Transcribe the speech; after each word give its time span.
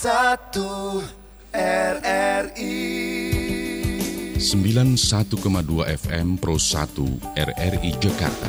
1 0.00 0.56
RRI 1.52 2.80
91,2 4.40 4.40
FM 5.92 6.40
Pro 6.40 6.56
1 6.56 7.36
RRI 7.36 7.90
Jakarta. 8.00 8.48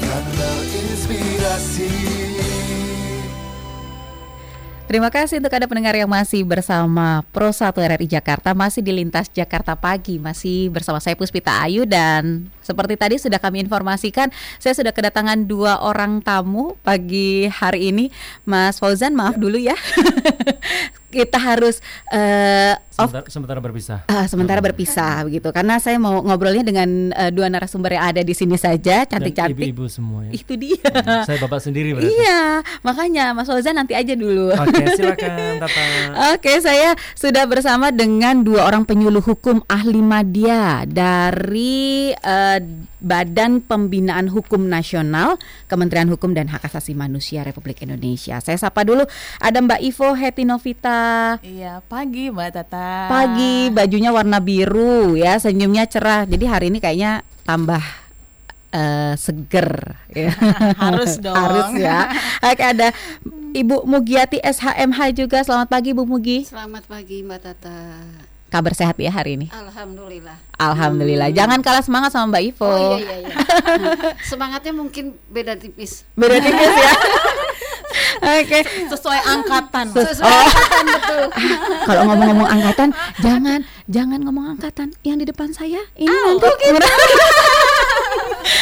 Kanal 0.00 0.58
Inspirasi. 0.64 1.92
Terima 4.88 5.12
kasih 5.12 5.44
untuk 5.44 5.52
Anda 5.52 5.68
pendengar 5.68 5.92
yang 5.92 6.08
masih 6.08 6.40
bersama 6.48 7.20
Pro 7.36 7.52
1 7.52 7.76
RRI 7.76 8.08
Jakarta. 8.08 8.56
Masih 8.56 8.80
di 8.80 8.96
Lintas 8.96 9.28
Jakarta 9.28 9.76
Pagi. 9.76 10.16
Masih 10.16 10.72
bersama 10.72 11.04
saya 11.04 11.20
Puspita 11.20 11.52
Ayu 11.60 11.84
Dan 11.84 12.48
seperti 12.66 12.98
tadi 12.98 13.16
sudah 13.22 13.38
kami 13.38 13.62
informasikan 13.62 14.34
Saya 14.58 14.74
sudah 14.74 14.90
kedatangan 14.90 15.46
dua 15.46 15.78
orang 15.86 16.18
tamu 16.18 16.74
pagi 16.82 17.46
hari 17.46 17.94
ini 17.94 18.10
Mas 18.42 18.82
Fauzan 18.82 19.14
maaf 19.14 19.38
dulu 19.38 19.56
ya 19.62 19.78
Kita 21.16 21.38
harus 21.38 21.78
uh, 22.10 22.74
off 22.98 23.08
Sebentar, 23.08 23.24
sementara 23.32 23.60
berpisah. 23.62 23.98
Ah, 24.10 24.26
sementara 24.28 24.60
berpisah 24.60 25.24
begitu 25.24 25.48
karena 25.54 25.80
saya 25.80 25.96
mau 25.96 26.20
ngobrolnya 26.20 26.60
dengan 26.60 27.14
uh, 27.14 27.30
dua 27.32 27.48
narasumber 27.48 27.96
yang 27.96 28.04
ada 28.12 28.20
di 28.20 28.34
sini 28.36 28.58
saja 28.60 29.08
cantik-cantik. 29.08 29.56
Ibu-ibu 29.56 29.84
semua 29.88 30.28
ya. 30.28 30.32
Itu 30.36 30.58
dia. 30.60 30.84
Hmm, 30.84 31.24
Saya 31.24 31.38
bapak 31.40 31.60
sendiri 31.60 31.96
berarti. 31.96 32.12
Iya, 32.12 32.66
makanya 32.84 33.24
Mas 33.32 33.48
Fauzan 33.48 33.76
nanti 33.76 33.96
aja 33.96 34.12
dulu. 34.12 34.52
Oke, 34.52 34.82
silakan 34.98 35.60
Tata. 35.60 35.84
Oke, 36.36 36.52
saya 36.60 36.96
sudah 37.16 37.44
bersama 37.48 37.92
dengan 37.92 38.44
dua 38.44 38.66
orang 38.68 38.84
penyuluh 38.84 39.22
hukum 39.24 39.60
ahli 39.70 40.00
media 40.00 40.84
dari 40.88 42.12
Badan 43.02 43.64
Pembinaan 43.64 44.28
Hukum 44.28 44.66
Nasional, 44.68 45.40
Kementerian 45.66 46.08
Hukum 46.08 46.32
dan 46.32 46.48
Hak 46.48 46.66
Asasi 46.66 46.92
Manusia 46.96 47.42
Republik 47.46 47.82
Indonesia. 47.82 48.38
Saya 48.40 48.58
sapa 48.58 48.82
dulu 48.82 49.04
ada 49.40 49.58
Mbak 49.58 49.80
Ivo 49.82 50.12
Hetinovita. 50.16 51.38
Iya, 51.40 51.84
pagi 51.86 52.28
Mbak 52.30 52.50
Tata. 52.52 53.08
Pagi, 53.08 53.70
bajunya 53.72 54.10
warna 54.10 54.38
biru 54.42 55.14
ya, 55.14 55.38
senyumnya 55.40 55.86
cerah. 55.86 56.24
Jadi 56.24 56.44
hari 56.44 56.66
ini 56.72 56.78
kayaknya 56.82 57.22
tambah 57.46 57.82
eh, 58.76 59.14
seger 59.16 59.96
ya. 60.12 60.32
Harus 60.82 61.18
dong. 61.24 61.36
Harus 61.36 61.70
ya. 61.78 62.10
Oke, 62.42 62.62
ada 62.62 62.90
Ibu 63.56 63.88
Mugiati 63.88 64.36
SHMH 64.42 64.98
juga. 65.16 65.40
Selamat 65.40 65.68
pagi 65.72 65.96
Bu 65.96 66.04
Mugi. 66.04 66.44
Selamat 66.44 66.84
pagi 66.84 67.24
Mbak 67.24 67.40
Tata. 67.40 67.80
Kabar 68.46 68.72
sehat 68.78 68.94
ya 69.02 69.10
hari 69.10 69.34
ini? 69.34 69.46
Alhamdulillah. 69.50 70.38
Alhamdulillah. 70.54 71.34
Jangan 71.34 71.58
kalah 71.66 71.82
semangat 71.82 72.14
sama 72.14 72.30
Mbak 72.30 72.42
Ivo. 72.54 72.70
Oh 72.70 72.94
iya 72.94 72.98
iya 73.02 73.16
iya. 73.26 73.34
Semangatnya 74.30 74.70
mungkin 74.70 75.18
beda 75.26 75.58
tipis. 75.58 76.06
Beda 76.14 76.38
tipis 76.38 76.70
ya. 76.70 76.94
Oke. 78.40 78.60
Sesuai 78.86 79.20
angkatan. 79.26 79.90
Sesuai 79.90 80.30
angkatan 80.30 80.84
betul. 80.94 81.22
Kalau 81.90 82.02
ngomong-ngomong 82.06 82.48
angkatan, 82.48 82.88
jangan 83.18 83.60
jangan 83.90 84.18
ngomong 84.22 84.46
angkatan 84.54 84.94
yang 85.02 85.18
di 85.18 85.26
depan 85.26 85.50
saya. 85.50 85.82
Ini 85.98 86.06
nanti 86.06 86.46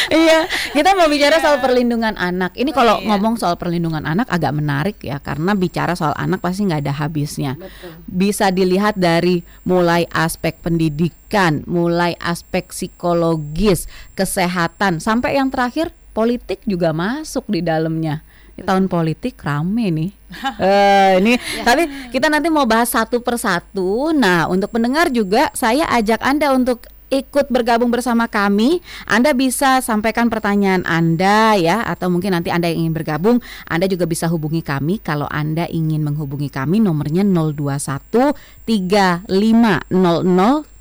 Iya, 0.09 0.45
kita 0.73 0.93
mau 0.93 1.09
bicara 1.09 1.41
soal 1.41 1.57
perlindungan 1.61 2.13
anak. 2.17 2.53
Ini 2.53 2.71
kalau 2.71 3.01
iya. 3.01 3.07
ngomong 3.09 3.41
soal 3.41 3.57
perlindungan 3.57 4.05
anak 4.05 4.29
agak 4.29 4.53
menarik 4.53 4.97
ya, 5.01 5.17
karena 5.21 5.57
bicara 5.57 5.97
soal 5.97 6.13
anak 6.17 6.41
pasti 6.41 6.65
nggak 6.65 6.81
ada 6.85 6.93
habisnya. 6.93 7.57
Betul. 7.57 7.91
Bisa 8.05 8.53
dilihat 8.53 8.97
dari 8.97 9.41
mulai 9.65 10.05
aspek 10.13 10.57
pendidikan, 10.61 11.65
mulai 11.65 12.13
aspek 12.21 12.69
psikologis, 12.69 13.89
kesehatan, 14.13 15.01
sampai 15.01 15.37
yang 15.37 15.49
terakhir 15.49 15.89
politik 16.15 16.63
juga 16.63 16.95
masuk 16.95 17.49
di 17.51 17.59
dalamnya. 17.59 18.23
Ini 18.55 18.63
tahun 18.63 18.87
politik 18.87 19.35
rame 19.43 19.91
nih. 19.91 20.11
Eh, 20.59 21.23
ini 21.23 21.39
tapi 21.63 21.87
kita 22.11 22.27
nanti 22.27 22.51
mau 22.51 22.67
bahas 22.67 22.91
satu 22.91 23.23
persatu. 23.23 24.11
Nah, 24.11 24.51
untuk 24.51 24.67
pendengar 24.67 25.07
juga 25.07 25.47
saya 25.55 25.87
ajak 25.95 26.19
Anda 26.19 26.51
untuk 26.51 26.91
ikut 27.09 27.51
bergabung 27.53 27.91
bersama 27.93 28.25
kami. 28.29 28.81
Anda 29.05 29.33
bisa 29.37 29.81
sampaikan 29.81 30.29
pertanyaan 30.29 30.85
Anda 30.87 31.55
ya 31.57 31.85
atau 31.85 32.09
mungkin 32.09 32.33
nanti 32.33 32.49
Anda 32.49 32.71
yang 32.71 32.89
ingin 32.89 32.95
bergabung, 32.95 33.37
Anda 33.69 33.85
juga 33.85 34.09
bisa 34.09 34.25
hubungi 34.31 34.65
kami 34.65 35.01
kalau 35.01 35.29
Anda 35.29 35.69
ingin 35.69 36.01
menghubungi 36.01 36.49
kami 36.49 36.81
nomornya 36.81 37.25
021 37.25 38.33
3500 38.65 39.89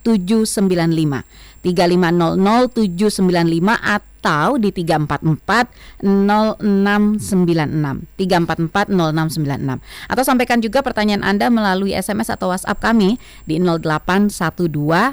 795 0.05 1.65
3500 1.65 2.69
795 2.77 4.14
atau 4.25 4.57
di 4.57 4.73
344 4.73 6.01
0696 6.01 8.09
344 8.17 8.89
0696 8.89 9.85
atau 10.09 10.25
sampaikan 10.25 10.65
juga 10.65 10.81
pertanyaan 10.81 11.21
Anda 11.21 11.53
melalui 11.53 11.93
SMS 11.93 12.33
atau 12.33 12.49
WhatsApp 12.49 12.81
kami 12.81 13.21
di 13.45 13.61
0812 13.61 14.33
1234 14.33 15.12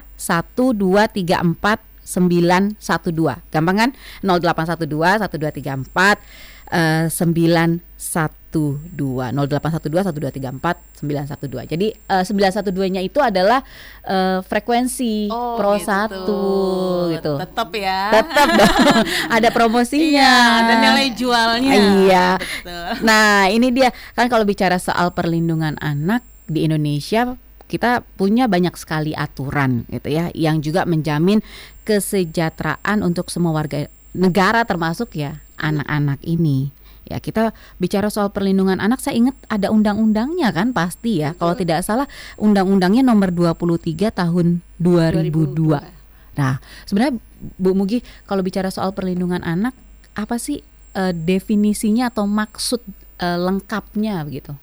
912 2.08 2.80
gampang 3.52 3.76
kan? 3.76 3.92
0812 4.24 5.28
1234 5.28 6.72
eh, 6.72 7.12
912 7.12 8.41
0812 8.52 9.88
1234 10.12 11.00
912 11.00 11.72
jadi 11.72 11.88
eh, 11.96 12.24
912 12.28 12.92
nya 12.92 13.02
itu 13.02 13.18
adalah 13.18 13.64
eh, 14.04 14.44
frekuensi 14.44 15.32
Oh, 15.32 15.56
Pro 15.56 15.80
gitu. 15.80 15.88
1 17.08 17.16
gitu 17.16 17.34
Tetap 17.40 17.70
ya. 17.72 18.02
tetap 18.12 18.48
dong 18.52 18.76
ada 19.40 19.50
promosinya 19.50 20.12
Iya, 20.12 20.68
dan 20.68 20.78
nilai 20.84 21.08
jualnya. 21.16 21.72
Iya. 21.74 22.28
Betul. 22.36 22.88
Nah, 23.02 23.48
ini 23.48 23.68
dia 23.72 23.90
kan 24.12 24.28
kalau 24.28 24.44
bicara 24.44 24.76
soal 24.76 25.12
perlindungan 25.12 25.80
anak 25.80 26.20
di 26.46 26.68
Indonesia 26.68 27.36
kita 27.66 28.04
punya 28.20 28.52
banyak 28.52 28.76
sekali 28.76 29.16
aturan 29.16 29.88
gitu 29.88 30.12
ya 30.12 30.28
yang 30.36 30.60
juga 30.60 30.84
menjamin 30.84 31.40
kesejahteraan 31.88 33.00
untuk 33.00 33.32
semua 33.32 33.56
warga 33.56 33.88
negara 34.12 34.68
termasuk 34.68 35.16
ya 35.16 35.40
anak-anak 35.56 36.20
ini. 36.28 36.76
Ya, 37.12 37.20
kita 37.20 37.52
bicara 37.76 38.08
soal 38.08 38.32
perlindungan 38.32 38.80
anak 38.80 39.04
saya 39.04 39.20
ingat 39.20 39.36
ada 39.52 39.68
undang-undangnya 39.68 40.56
kan 40.56 40.72
pasti 40.72 41.20
ya. 41.20 41.36
Kalau 41.36 41.54
tidak 41.60 41.84
salah 41.84 42.08
undang-undangnya 42.40 43.04
nomor 43.04 43.36
23 43.36 44.16
tahun 44.16 44.64
2002. 44.80 46.40
Nah, 46.40 46.64
sebenarnya 46.88 47.20
Bu 47.60 47.76
Mugi 47.76 48.00
kalau 48.24 48.40
bicara 48.46 48.72
soal 48.72 48.96
perlindungan 48.96 49.44
anak 49.44 49.76
apa 50.16 50.40
sih 50.40 50.64
eh, 50.96 51.14
definisinya 51.14 52.08
atau 52.08 52.24
maksud 52.24 52.80
eh, 53.20 53.40
lengkapnya 53.40 54.24
begitu? 54.24 54.56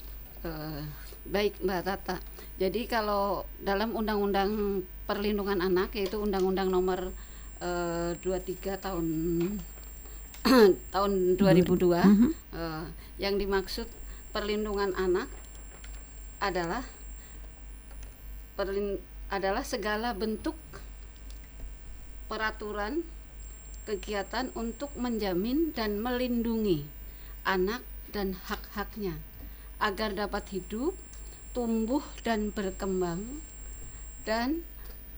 Eh, 0.45 0.83
baik 1.29 1.61
Mbak 1.61 1.81
Tata. 1.85 2.17
Jadi 2.59 2.91
kalau 2.91 3.47
dalam 3.63 3.95
Undang-Undang 3.95 4.83
Perlindungan 5.07 5.63
Anak 5.63 5.95
yaitu 5.95 6.19
Undang-Undang 6.19 6.69
Nomor 6.73 7.15
eh, 7.63 8.19
23 8.19 8.83
tahun 8.83 9.07
tahun 10.95 11.13
2002 11.37 12.01
Mhm. 12.05 12.31
eh, 12.55 12.85
yang 13.19 13.37
dimaksud 13.37 13.87
perlindungan 14.31 14.95
anak 14.95 15.29
adalah 16.39 16.85
perlin- 18.55 19.03
adalah 19.29 19.63
segala 19.63 20.15
bentuk 20.15 20.57
peraturan 22.29 23.05
kegiatan 23.85 24.53
untuk 24.53 24.93
menjamin 24.95 25.73
dan 25.73 25.97
melindungi 25.99 26.85
anak 27.43 27.81
dan 28.13 28.37
hak-haknya 28.37 29.17
agar 29.81 30.13
dapat 30.13 30.45
hidup, 30.53 30.93
tumbuh 31.57 32.05
dan 32.21 32.53
berkembang 32.53 33.41
dan 34.29 34.65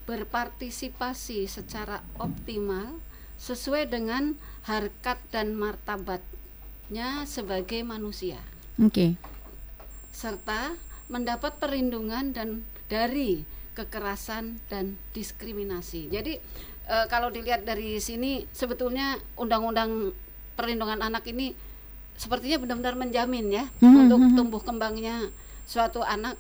berpartisipasi 0.07 1.51
secara 1.51 2.03
optimal 2.19 2.99
sesuai 3.41 3.91
dengan 3.91 4.39
harkat 4.65 5.19
dan 5.33 5.57
martabatnya 5.57 7.25
sebagai 7.25 7.81
manusia 7.85 8.41
Oke. 8.77 9.17
serta 10.13 10.77
mendapat 11.11 11.57
perlindungan 11.59 12.31
dan 12.31 12.63
dari 12.87 13.43
kekerasan 13.75 14.59
dan 14.67 14.99
diskriminasi. 15.15 16.11
Jadi 16.11 16.39
e, 16.87 16.97
kalau 17.09 17.31
dilihat 17.31 17.65
dari 17.65 17.99
sini 18.03 18.45
sebetulnya 18.51 19.19
undang-undang 19.39 20.13
perlindungan 20.59 21.01
anak 21.01 21.25
ini 21.31 21.55
sepertinya 22.21 22.61
benar-benar 22.61 23.01
menjamin 23.01 23.49
ya 23.49 23.65
Hmm, 23.81 24.07
untuk 24.07 24.21
hmm, 24.21 24.29
hmm. 24.29 24.37
tumbuh 24.37 24.61
kembangnya 24.61 25.33
suatu 25.65 26.05
anak 26.05 26.37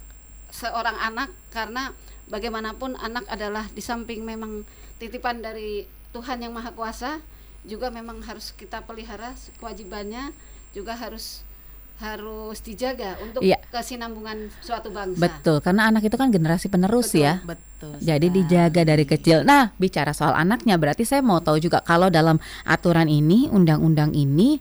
seorang 0.52 0.98
anak 0.98 1.32
karena 1.54 1.94
bagaimanapun 2.28 2.98
anak 3.00 3.24
adalah 3.30 3.64
di 3.72 3.80
samping 3.80 4.26
memang 4.26 4.66
titipan 5.00 5.40
dari 5.40 5.86
Tuhan 6.10 6.42
yang 6.42 6.52
Maha 6.52 6.74
Kuasa 6.74 7.22
juga 7.62 7.92
memang 7.92 8.24
harus 8.24 8.52
kita 8.56 8.80
pelihara 8.82 9.36
kewajibannya 9.60 10.32
juga 10.72 10.96
harus 10.96 11.44
harus 12.00 12.56
dijaga 12.64 13.20
untuk 13.20 13.44
Iya. 13.44 13.60
kesinambungan 13.68 14.48
suatu 14.64 14.88
bangsa. 14.88 15.20
Betul, 15.20 15.60
karena 15.60 15.92
anak 15.92 16.08
itu 16.08 16.16
kan 16.16 16.32
generasi 16.32 16.72
penerus 16.72 17.12
Betul. 17.12 17.24
ya. 17.28 17.34
Betul. 17.44 17.92
Jadi 18.00 18.26
sekali. 18.32 18.38
dijaga 18.40 18.82
dari 18.88 19.04
kecil. 19.04 19.44
Nah, 19.44 19.76
bicara 19.76 20.16
soal 20.16 20.32
anaknya 20.32 20.80
berarti 20.80 21.04
saya 21.04 21.20
mau 21.20 21.44
tahu 21.44 21.60
juga 21.60 21.84
kalau 21.84 22.08
dalam 22.08 22.40
aturan 22.64 23.04
ini, 23.04 23.52
undang-undang 23.52 24.16
ini 24.16 24.56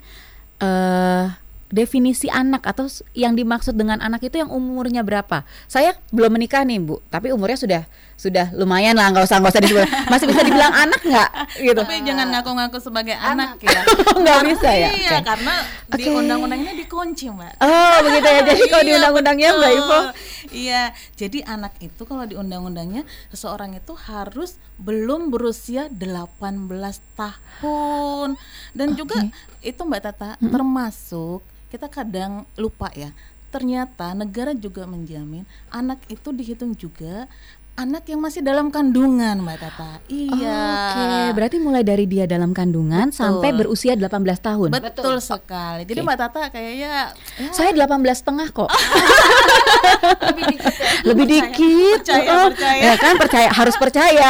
eh 0.59 1.25
definisi 1.69 2.25
anak 2.29 2.65
atau 2.65 2.89
yang 3.13 3.37
dimaksud 3.37 3.77
dengan 3.77 4.01
anak 4.01 4.25
itu 4.25 4.41
yang 4.41 4.49
umurnya 4.49 5.05
berapa? 5.05 5.45
Saya 5.69 5.93
belum 6.09 6.33
menikah 6.35 6.65
nih 6.65 6.81
bu, 6.81 6.97
tapi 7.13 7.29
umurnya 7.29 7.57
sudah 7.57 7.81
sudah 8.19 8.51
lumayan 8.51 8.99
lah, 8.99 9.07
nggak 9.15 9.23
usah 9.23 9.39
nggak 9.39 9.53
usah 9.55 9.63
disebut. 9.63 9.87
Masih 10.11 10.27
bisa 10.27 10.41
dibilang 10.43 10.75
anak 10.75 11.01
nggak? 11.05 11.29
Gitu. 11.61 11.79
Tapi 11.79 12.03
jangan 12.03 12.27
ngaku-ngaku 12.35 12.77
sebagai 12.83 13.15
anak, 13.15 13.55
ya. 13.63 13.79
Nggak 14.21 14.39
bisa 14.51 14.69
ya? 14.75 14.89
Iya, 14.91 15.15
Oke. 15.15 15.23
karena 15.23 15.53
di 15.95 16.03
Oke. 16.03 16.17
undang-undangnya 16.19 16.73
dikunci, 16.75 17.31
Mbak. 17.31 17.63
Oh 17.63 17.97
begitu 18.03 18.27
ya. 18.27 18.41
Jadi 18.43 18.61
kalau 18.67 18.83
di 18.83 18.91
Iya, 18.91 18.97
undang-undangnya 18.99 19.49
Mbak. 19.55 19.71
Ivo. 19.71 19.99
Iya, 20.49 20.83
jadi 21.15 21.39
anak 21.47 21.73
itu 21.79 22.01
kalau 22.03 22.27
di 22.27 22.35
undang-undangnya 22.35 23.07
seseorang 23.31 23.77
itu 23.77 23.95
harus 23.95 24.59
belum 24.81 25.31
berusia 25.31 25.87
18 25.87 26.99
tahun. 27.15 28.35
Dan 28.75 28.99
juga 28.99 29.31
itu 29.63 29.79
Mbak 29.79 30.01
Tata 30.03 30.35
termasuk 30.43 31.39
kita 31.69 31.87
kadang 31.87 32.49
lupa 32.57 32.89
ya. 32.97 33.13
Ternyata 33.49 34.13
negara 34.13 34.53
juga 34.53 34.85
menjamin 34.85 35.41
anak 35.73 36.01
itu 36.09 36.29
dihitung 36.29 36.77
juga 36.77 37.25
anak 37.79 38.03
yang 38.11 38.19
masih 38.19 38.43
dalam 38.43 38.67
kandungan 38.67 39.39
Mbak 39.39 39.57
Tata. 39.63 40.03
Iya. 40.11 40.59
Oke, 40.67 41.07
berarti 41.39 41.57
mulai 41.63 41.79
dari 41.79 42.03
dia 42.11 42.27
dalam 42.27 42.51
kandungan 42.51 43.15
sampai 43.15 43.55
berusia 43.55 43.95
18 43.95 44.11
tahun. 44.43 44.69
Betul 44.75 45.23
sekali. 45.23 45.87
Jadi 45.87 46.03
Oke. 46.03 46.07
Mbak 46.11 46.17
Tata 46.19 46.41
kayaknya 46.51 47.15
ya, 47.39 47.49
Saya 47.55 47.71
18 47.71 48.19
setengah 48.19 48.51
kok. 48.51 48.67
Lebih 50.27 50.43
dikit 50.51 50.75
ya. 50.75 50.91
Lebih 51.07 51.25
dikit. 51.31 51.99
percaya, 52.03 52.27
Oh, 52.35 52.47
percaya. 52.51 52.81
Ya 52.83 52.93
kan 52.99 53.13
percaya 53.15 53.49
harus 53.55 53.75
percaya. 53.79 54.29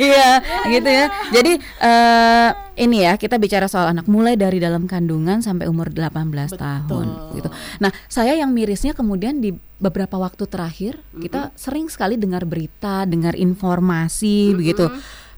Iya, 0.00 0.28
gitu 0.72 0.88
ya. 0.88 1.06
Jadi 1.36 1.52
eh 1.60 2.63
ini 2.74 3.06
ya, 3.06 3.14
kita 3.14 3.38
bicara 3.38 3.70
soal 3.70 3.94
anak 3.94 4.10
mulai 4.10 4.34
dari 4.34 4.58
dalam 4.58 4.90
kandungan 4.90 5.38
sampai 5.38 5.70
umur 5.70 5.94
18 5.94 6.58
tahun 6.58 7.06
gitu. 7.38 7.48
Nah, 7.78 7.94
saya 8.10 8.34
yang 8.34 8.50
mirisnya 8.50 8.98
kemudian 8.98 9.38
di 9.38 9.54
beberapa 9.78 10.18
waktu 10.18 10.50
terakhir 10.50 10.98
kita 11.14 11.54
sering 11.54 11.86
sekali 11.86 12.18
dengar 12.18 12.42
berita, 12.42 13.06
dengar 13.06 13.38
informasi 13.38 14.58
begitu. 14.58 14.90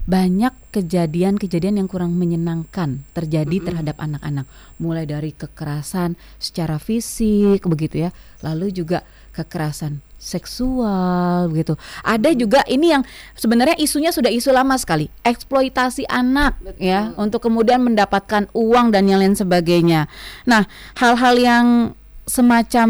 Banyak 0.07 0.71
kejadian-kejadian 0.71 1.83
yang 1.83 1.91
kurang 1.91 2.15
menyenangkan 2.15 3.03
terjadi 3.11 3.59
terhadap 3.59 3.99
anak-anak, 3.99 4.47
mulai 4.79 5.03
dari 5.03 5.35
kekerasan 5.35 6.15
secara 6.39 6.79
fisik 6.79 7.67
begitu 7.67 8.07
ya, 8.07 8.15
lalu 8.39 8.71
juga 8.71 9.03
kekerasan 9.35 10.06
seksual 10.17 11.47
begitu. 11.53 11.77
Ada 12.01 12.33
juga 12.33 12.65
ini 12.65 12.91
yang 12.91 13.05
sebenarnya 13.37 13.77
isunya 13.77 14.09
sudah 14.09 14.33
isu 14.33 14.49
lama 14.49 14.75
sekali, 14.75 15.07
eksploitasi 15.21 16.09
anak 16.09 16.57
ya 16.81 17.13
untuk 17.15 17.45
kemudian 17.45 17.85
mendapatkan 17.85 18.49
uang 18.51 18.91
dan 18.91 19.05
yang 19.05 19.21
lain 19.21 19.37
sebagainya. 19.37 20.09
Nah, 20.49 20.65
hal-hal 20.97 21.35
yang 21.37 21.65
semacam 22.27 22.89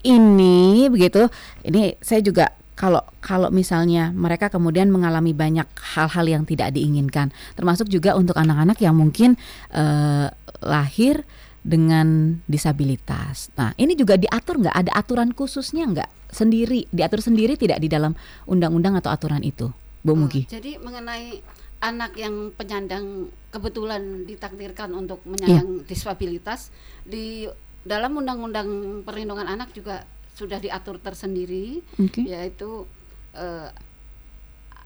ini 0.00 0.88
begitu, 0.88 1.28
ini 1.66 1.98
saya 2.00 2.24
juga 2.24 2.54
kalau 2.72 3.04
kalau 3.20 3.52
misalnya 3.52 4.10
mereka 4.10 4.48
kemudian 4.48 4.88
mengalami 4.88 5.36
banyak 5.36 5.68
hal-hal 5.94 6.24
yang 6.24 6.42
tidak 6.48 6.72
diinginkan, 6.72 7.30
termasuk 7.58 7.86
juga 7.92 8.16
untuk 8.16 8.38
anak-anak 8.38 8.80
yang 8.80 8.96
mungkin 8.96 9.36
eh, 9.74 10.32
lahir 10.62 11.26
dengan 11.62 12.38
disabilitas. 12.50 13.54
Nah, 13.54 13.70
ini 13.78 13.94
juga 13.94 14.18
diatur 14.18 14.66
nggak? 14.66 14.74
Ada 14.74 14.90
aturan 14.98 15.30
khususnya 15.30 15.86
nggak? 15.86 16.10
Sendiri 16.32 16.88
diatur 16.88 17.20
sendiri 17.20 17.54
tidak 17.54 17.76
di 17.76 17.86
dalam 17.86 18.16
undang-undang 18.48 18.96
atau 18.96 19.12
aturan 19.12 19.44
itu, 19.44 19.68
Bu 20.00 20.12
Oh, 20.12 20.16
Mugi? 20.16 20.48
jadi 20.48 20.80
mengenai 20.80 21.44
anak 21.78 22.16
yang 22.16 22.50
penyandang 22.50 23.28
kebetulan 23.50 24.24
ditakdirkan 24.24 24.94
untuk 24.94 25.20
menyandang 25.22 25.84
disabilitas 25.84 26.72
di 27.02 27.44
dalam 27.82 28.16
undang-undang 28.16 28.66
perlindungan 29.02 29.44
anak 29.44 29.74
juga 29.74 30.06
sudah 30.32 30.56
diatur 30.56 30.96
tersendiri 30.96 31.84
Oke. 31.98 32.24
yaitu 32.24 32.86
eh, 33.34 33.68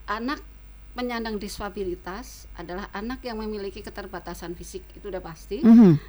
anak 0.06 0.40
penyandang 0.94 1.37
disabilitas 1.37 2.48
adalah 2.56 2.88
anak 2.90 3.20
yang 3.20 3.37
memiliki 3.37 3.84
keterbatasan 3.84 4.56
fisik 4.56 4.82
itu 4.93 5.06
udah 5.06 5.20
pasti 5.20 5.60
Mhm. 5.60 6.00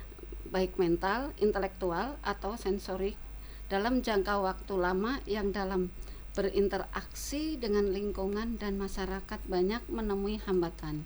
baik 0.47 0.79
mental, 0.79 1.35
intelektual 1.37 2.15
atau 2.23 2.55
sensorik 2.55 3.19
dalam 3.67 3.99
jangka 3.99 4.39
waktu 4.39 4.73
lama 4.79 5.19
yang 5.27 5.51
dalam 5.51 5.91
berinteraksi 6.37 7.57
dengan 7.57 7.89
lingkungan 7.89 8.61
dan 8.61 8.77
masyarakat 8.77 9.39
banyak 9.49 9.81
menemui 9.89 10.37
hambatan 10.45 11.03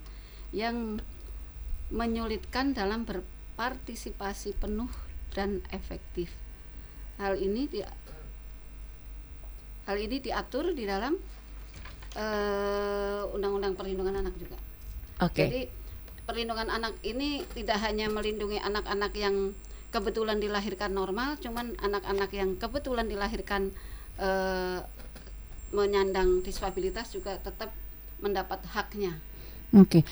yang 0.51 0.99
menyulitkan 1.91 2.75
dalam 2.75 3.07
berpartisipasi 3.07 4.59
penuh 4.59 4.91
dan 5.31 5.63
efektif. 5.71 6.31
Hal 7.15 7.39
ini 7.39 7.67
di, 7.71 7.79
hal 9.87 9.97
ini 9.97 10.19
diatur 10.19 10.75
di 10.75 10.83
dalam 10.83 11.15
eh, 12.15 13.21
Undang-Undang 13.31 13.73
Perlindungan 13.79 14.19
Anak 14.19 14.35
juga. 14.35 14.59
Oke. 15.23 15.47
Jadi 15.47 15.61
perlindungan 16.25 16.71
anak 16.71 16.95
ini 17.03 17.43
tidak 17.51 17.81
hanya 17.83 18.07
melindungi 18.07 18.57
anak-anak 18.61 19.11
yang 19.19 19.51
kebetulan 19.91 20.39
dilahirkan 20.39 20.95
normal, 20.95 21.35
cuman 21.43 21.75
anak-anak 21.83 22.31
yang 22.31 22.55
kebetulan 22.55 23.05
dilahirkan 23.11 23.75
eh, 24.17 24.79
menyandang 25.71 26.43
disabilitas 26.43 27.11
juga 27.11 27.39
tetap 27.39 27.71
mendapat 28.23 28.63
haknya. 28.71 29.19
Oke. 29.75 30.03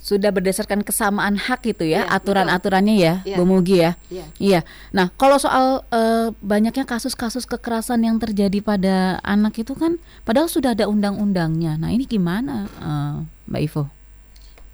Sudah 0.00 0.32
berdasarkan 0.32 0.80
kesamaan 0.80 1.36
hak 1.36 1.76
itu 1.76 1.84
ya, 1.84 2.08
Iya, 2.08 2.16
aturan-aturannya 2.16 2.96
ya, 2.96 3.14
Iya. 3.20 3.36
Bu 3.36 3.44
Mugi 3.44 3.84
ya. 3.84 3.92
Iya. 4.08 4.24
Iya. 4.40 4.60
Nah, 4.96 5.12
kalau 5.12 5.36
soal 5.36 5.84
eh, 5.92 6.32
banyaknya 6.40 6.88
kasus-kasus 6.88 7.44
kekerasan 7.44 8.00
yang 8.08 8.16
terjadi 8.16 8.64
pada 8.64 9.20
anak 9.20 9.60
itu 9.60 9.76
kan, 9.76 10.00
padahal 10.24 10.48
sudah 10.48 10.72
ada 10.72 10.88
undang-undangnya. 10.88 11.76
Nah, 11.76 11.92
ini 11.92 12.08
gimana, 12.08 12.64
eh, 12.80 13.14
Mbak 13.52 13.60
Ivo? 13.60 13.84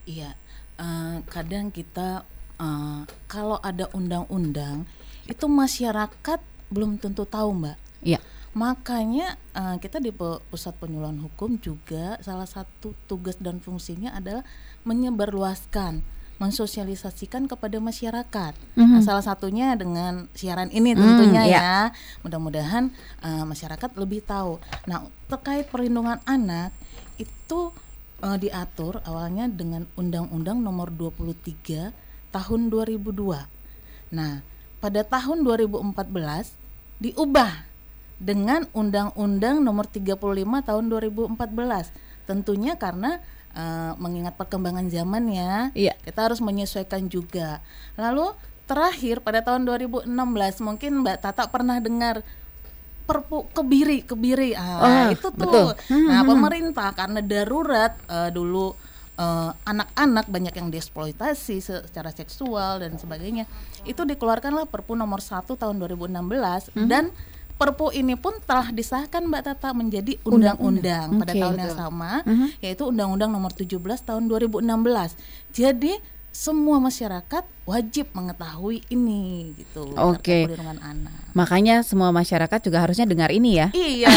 Iya, 0.07 0.31
eh, 0.79 1.17
kadang 1.27 1.75
kita 1.75 2.23
eh, 2.61 3.03
kalau 3.27 3.61
ada 3.61 3.89
undang-undang 3.93 4.89
itu 5.27 5.47
masyarakat 5.51 6.41
belum 6.71 6.99
tentu 6.99 7.27
tahu, 7.27 7.51
Mbak. 7.55 7.79
Iya. 8.03 8.21
Makanya 8.57 9.37
eh, 9.53 9.77
kita 9.83 10.01
di 10.01 10.11
Pu- 10.15 10.41
Pusat 10.49 10.75
Penyuluhan 10.81 11.21
Hukum 11.21 11.61
juga 11.61 12.17
salah 12.25 12.49
satu 12.49 12.97
tugas 13.05 13.37
dan 13.37 13.61
fungsinya 13.61 14.17
adalah 14.17 14.49
menyebarluaskan, 14.89 16.01
mensosialisasikan 16.41 17.53
kepada 17.53 17.77
masyarakat. 17.81 18.53
Nah, 18.77 19.01
salah 19.05 19.25
satunya 19.25 19.77
dengan 19.77 20.33
siaran 20.33 20.73
ini 20.73 20.97
tentunya 20.97 21.43
iya. 21.45 21.61
ya. 21.61 21.77
Mudah-mudahan 22.25 22.89
eh, 23.21 23.45
masyarakat 23.45 23.91
lebih 24.01 24.25
tahu. 24.25 24.57
Nah, 24.89 25.05
terkait 25.29 25.69
perlindungan 25.69 26.25
anak 26.25 26.73
itu 27.21 27.77
eh, 28.25 28.39
diatur 28.41 29.05
awalnya 29.05 29.53
dengan 29.53 29.85
Undang-Undang 30.01 30.65
Nomor 30.65 30.89
23 30.97 32.06
Tahun 32.37 32.61
2002. 32.69 33.49
Nah, 34.13 34.45
pada 34.77 35.01
tahun 35.01 35.41
2014 35.41 36.53
diubah 37.01 37.65
dengan 38.21 38.69
Undang-Undang 38.77 39.65
Nomor 39.65 39.89
35 39.89 40.21
Tahun 40.61 40.85
2014. 40.85 41.89
Tentunya 42.29 42.77
karena 42.77 43.25
eh, 43.57 43.93
mengingat 43.97 44.37
perkembangan 44.37 44.85
zamannya, 44.93 45.73
Iya. 45.73 45.97
kita 46.05 46.29
harus 46.29 46.45
menyesuaikan 46.45 47.09
juga. 47.09 47.65
Lalu 47.97 48.37
terakhir 48.69 49.25
pada 49.25 49.41
tahun 49.41 49.65
2016 49.65 50.11
mungkin 50.61 51.01
Mbak 51.01 51.17
Tata 51.25 51.49
pernah 51.49 51.81
dengar 51.81 52.21
Perpu 53.07 53.47
kebiri 53.55 54.03
kebiri 54.03 54.59
Oh, 54.59 54.83
ah 54.83 55.15
itu 55.15 55.31
betul. 55.31 55.71
tuh. 55.71 55.95
Nah, 55.95 56.27
pemerintah 56.27 56.91
karena 56.91 57.23
darurat 57.23 57.95
eh, 58.11 58.35
dulu 58.35 58.75
eh, 59.17 59.51
anak-anak 59.63 60.27
banyak 60.27 60.55
yang 60.55 60.69
dieksploitasi 60.69 61.57
se- 61.59 61.85
secara 61.85 62.11
seksual 62.11 62.79
dan 62.79 62.95
sebagainya. 62.95 63.45
Itu 63.83 64.05
dikeluarkanlah 64.05 64.67
Perpu 64.67 64.93
nomor 64.93 65.19
1 65.19 65.57
tahun 65.57 65.77
2016 65.77 66.13
dan 66.87 67.11
Perpu 67.57 67.89
ini 67.91 68.13
pun 68.15 68.37
telah 68.43 68.69
disahkan 68.69 69.25
Mbak 69.25 69.43
Tata 69.43 69.73
menjadi 69.73 70.21
undang-undang 70.23 71.17
pada 71.17 71.33
tahun 71.35 71.57
yang 71.57 71.73
sama 71.75 72.11
yaitu 72.61 72.85
Undang-Undang 72.85 73.33
Nomor 73.33 73.49
17 73.51 73.81
tahun 74.03 74.29
2016. 74.29 75.17
Jadi 75.51 75.97
semua 76.37 76.77
masyarakat 76.77 77.49
wajib 77.65 78.13
mengetahui 78.13 78.85
ini 78.93 79.57
gitu 79.57 79.89
Oke. 79.97 80.47
perlindungan 80.47 80.79
anak. 80.85 81.17
Makanya 81.33 81.81
semua 81.81 82.13
masyarakat 82.13 82.61
juga 82.61 82.85
harusnya 82.85 83.09
dengar 83.09 83.33
ini 83.33 83.57
ya. 83.57 83.73
Iya. 83.73 84.13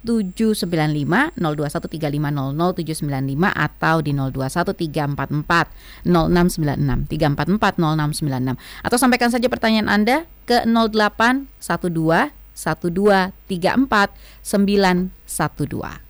795 0.05 1.33
0213500795 1.41 3.49
atau 3.49 4.05
di 4.05 4.13
021344 4.13 6.05
0696 6.05 7.09
344 7.09 7.81
0696 7.81 8.53
atau 8.85 8.97
sampaikan 9.01 9.33
saja 9.33 9.49
pertanyaan 9.49 9.89
Anda 9.89 10.29
ke 10.45 10.61
0812 10.69 12.29
1234 12.53 14.13
912. 14.45 16.04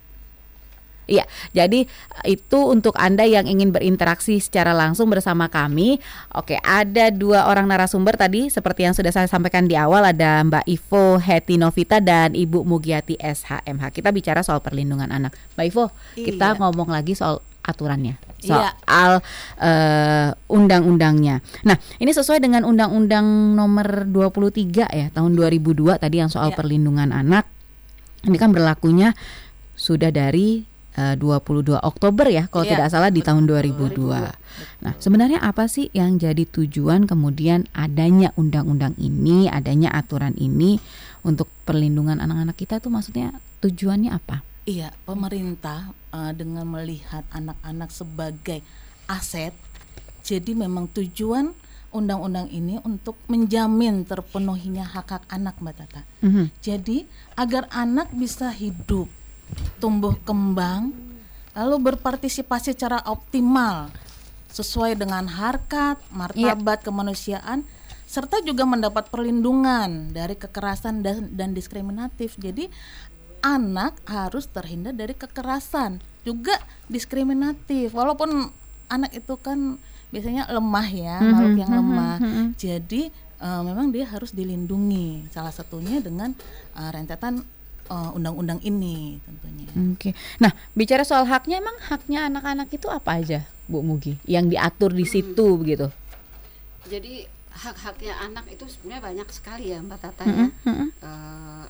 Iya, 1.06 1.24
jadi 1.54 1.86
itu 2.26 2.60
untuk 2.66 2.98
Anda 2.98 3.26
yang 3.26 3.46
ingin 3.46 3.70
berinteraksi 3.70 4.42
secara 4.42 4.74
langsung 4.74 5.10
bersama 5.10 5.48
kami. 5.48 6.02
Oke, 6.34 6.58
ada 6.62 7.14
dua 7.14 7.46
orang 7.46 7.70
narasumber 7.70 8.18
tadi 8.18 8.50
seperti 8.50 8.90
yang 8.90 8.98
sudah 8.98 9.14
saya 9.14 9.30
sampaikan 9.30 9.70
di 9.70 9.78
awal 9.78 10.02
ada 10.02 10.42
Mbak 10.42 10.66
Ivo 10.66 11.22
Heti 11.22 11.62
Novita 11.62 12.02
dan 12.02 12.34
Ibu 12.34 12.66
Mugiati 12.66 13.16
SHMH. 13.22 13.94
Kita 13.94 14.10
bicara 14.10 14.42
soal 14.42 14.60
perlindungan 14.66 15.14
anak. 15.14 15.38
Mbak 15.54 15.66
Ivo, 15.70 15.86
kita 16.18 16.58
Iya. 16.58 16.60
ngomong 16.60 16.90
lagi 16.90 17.14
soal 17.14 17.42
aturannya. 17.66 18.18
Iya. 18.46 18.74
Soal 18.78 19.12
eh, 19.58 20.30
undang-undangnya. 20.50 21.42
Nah, 21.66 21.78
ini 21.98 22.14
sesuai 22.14 22.38
dengan 22.38 22.62
Undang-Undang 22.62 23.58
Nomor 23.58 24.06
23 24.06 24.86
ya 24.90 25.10
tahun 25.10 25.34
2002 25.34 25.98
tadi 25.98 26.22
yang 26.22 26.30
soal 26.30 26.54
Iya. 26.54 26.58
perlindungan 26.58 27.10
anak. 27.10 27.50
Ini 28.26 28.38
kan 28.38 28.54
berlakunya 28.54 29.14
sudah 29.74 30.10
dari 30.10 30.66
eh, 30.96 31.16
22 31.20 31.80
Oktober 31.80 32.28
ya 32.32 32.48
kalau 32.48 32.66
Iya, 32.66 32.72
tidak 32.76 32.88
salah 32.92 33.12
di 33.12 33.22
tahun 33.22 33.46
2002. 33.48 33.96
2002. 33.96 34.84
Nah, 34.84 34.94
sebenarnya 35.00 35.40
apa 35.44 35.68
sih 35.68 35.92
yang 35.92 36.16
jadi 36.16 36.48
tujuan 36.48 37.06
kemudian 37.06 37.68
adanya 37.76 38.32
undang-undang 38.40 38.96
ini, 38.96 39.52
adanya 39.52 39.92
aturan 39.92 40.36
ini 40.40 40.80
untuk 41.22 41.52
perlindungan 41.68 42.24
anak-anak 42.24 42.56
kita 42.56 42.80
tuh 42.80 42.92
maksudnya 42.92 43.36
tujuannya 43.60 44.12
apa? 44.16 44.42
Iya, 44.66 44.90
pemerintah 45.06 45.94
eh, 46.16 46.32
dengan 46.34 46.66
melihat 46.66 47.22
anak-anak 47.30 47.94
sebagai 47.94 48.66
aset, 49.06 49.54
jadi 50.26 50.58
memang 50.58 50.90
tujuan 50.90 51.54
undang-undang 51.96 52.52
ini 52.52 52.76
untuk 52.84 53.16
menjamin 53.32 54.04
terpenuhinya 54.04 54.84
hak-hak 54.84 55.24
anak, 55.32 55.56
Mbak 55.64 55.76
Tata. 55.80 56.02
Mhm. 56.20 56.52
Jadi 56.60 57.08
agar 57.40 57.72
anak 57.72 58.12
bisa 58.12 58.52
hidup, 58.52 59.08
tumbuh 59.80 60.16
kembang, 60.24 60.92
lalu 61.56 61.92
berpartisipasi 61.92 62.76
secara 62.76 63.04
optimal 63.08 63.92
sesuai 64.52 64.96
dengan 64.96 65.28
harkat, 65.28 66.00
martabat 66.16 66.80
kemanusiaan, 66.84 67.68
serta 68.08 68.40
juga 68.40 68.64
mendapat 68.64 69.12
perlindungan 69.12 70.16
dari 70.16 70.40
kekerasan 70.40 71.04
dan, 71.04 71.28
dan 71.36 71.52
diskriminatif. 71.52 72.40
Jadi 72.40 72.72
anak 73.44 74.00
harus 74.08 74.48
terhindar 74.48 74.96
dari 74.96 75.12
kekerasan, 75.12 76.00
juga 76.24 76.56
diskriminatif. 76.88 77.92
Walaupun 77.92 78.50
anak 78.88 79.12
itu 79.14 79.36
kan 79.38 79.76
biasanya 80.10 80.48
lemah 80.48 80.88
ya, 80.88 81.18
makhluk 81.20 81.56
yang 81.60 81.72
lemah. 81.76 82.18
Jadi 82.56 83.12
eh, 83.44 83.62
memang 83.62 83.92
dia 83.92 84.08
harus 84.08 84.32
dilindungi. 84.32 85.30
Salah 85.36 85.52
satunya 85.52 86.00
dengan 86.00 86.32
eh, 86.80 86.90
rentetan 86.96 87.44
eh, 87.90 88.12
undang-undang 88.18 88.60
ini 88.62 89.20
tentunya. 89.22 89.70
Oke. 89.94 90.16
Nah, 90.42 90.52
bicara 90.74 91.04
soal 91.04 91.28
haknya 91.28 91.60
emang 91.60 91.78
haknya 91.86 92.28
anak-anak 92.32 92.70
itu 92.72 92.88
apa 92.90 93.20
aja, 93.20 93.46
Bu 93.70 93.82
Mugi? 93.86 94.18
Yang 94.26 94.58
diatur 94.58 94.92
di 94.94 95.06
situ 95.06 95.46
begitu. 95.60 95.88
Jadi 96.86 97.26
hak-haknya 97.56 98.14
anak 98.20 98.46
itu 98.52 98.68
sebenarnya 98.68 99.04
banyak 99.04 99.30
sekali 99.32 99.72
ya 99.72 99.80
Mbak 99.80 100.00
Tata 100.00 100.24
ya. 100.28 100.46
Eh, 101.02 101.66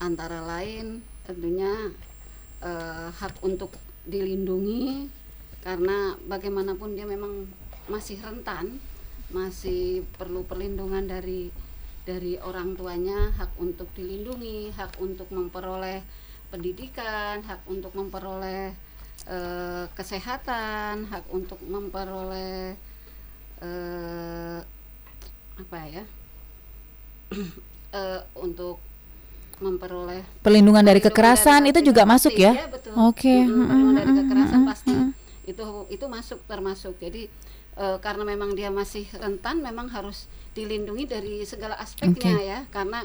antara 0.00 0.40
lain 0.42 1.04
tentunya 1.28 1.92
eh, 2.64 3.08
hak 3.12 3.44
untuk 3.44 3.76
dilindungi 4.08 5.12
karena 5.60 6.16
bagaimanapun 6.24 6.96
dia 6.96 7.04
memang 7.04 7.44
masih 7.92 8.16
rentan, 8.24 8.80
masih 9.28 10.08
perlu 10.16 10.40
perlindungan 10.48 11.04
dari 11.04 11.52
dari 12.10 12.34
orang 12.42 12.74
tuanya, 12.74 13.30
hak 13.38 13.54
untuk 13.62 13.86
dilindungi, 13.94 14.74
hak 14.74 14.98
untuk 14.98 15.30
memperoleh 15.30 16.02
pendidikan, 16.50 17.38
hak 17.46 17.62
untuk 17.70 17.94
memperoleh 17.94 18.74
eh, 19.30 19.84
kesehatan, 19.94 21.06
hak 21.06 21.30
untuk 21.30 21.62
memperoleh 21.62 22.74
eh, 23.62 24.58
apa 25.60 25.78
ya 25.86 26.02
eh, 28.00 28.20
untuk 28.34 28.82
memperoleh 29.60 30.24
Perlindungan 30.42 30.82
dari 30.82 30.98
kekerasan 31.04 31.62
dari 31.62 31.70
itu 31.70 31.92
juga 31.92 32.08
pasti, 32.08 32.32
masuk 32.32 32.34
ya? 32.34 32.52
betul. 32.66 32.92
Oke. 33.06 33.44
Perlindungan 33.46 33.94
dari 33.94 34.12
kekerasan 34.18 34.60
pasti 34.66 34.94
itu 35.50 35.66
itu 35.90 36.06
masuk 36.06 36.38
termasuk 36.46 36.94
jadi 36.98 37.30
eh, 37.78 37.98
karena 38.02 38.24
memang 38.26 38.54
dia 38.58 38.70
masih 38.70 39.06
rentan 39.14 39.62
memang 39.62 39.86
harus 39.90 40.26
dilindungi 40.50 41.04
dari 41.06 41.34
segala 41.44 41.76
aspeknya 41.76 42.34
Oke. 42.34 42.44
ya 42.44 42.58
karena 42.68 43.00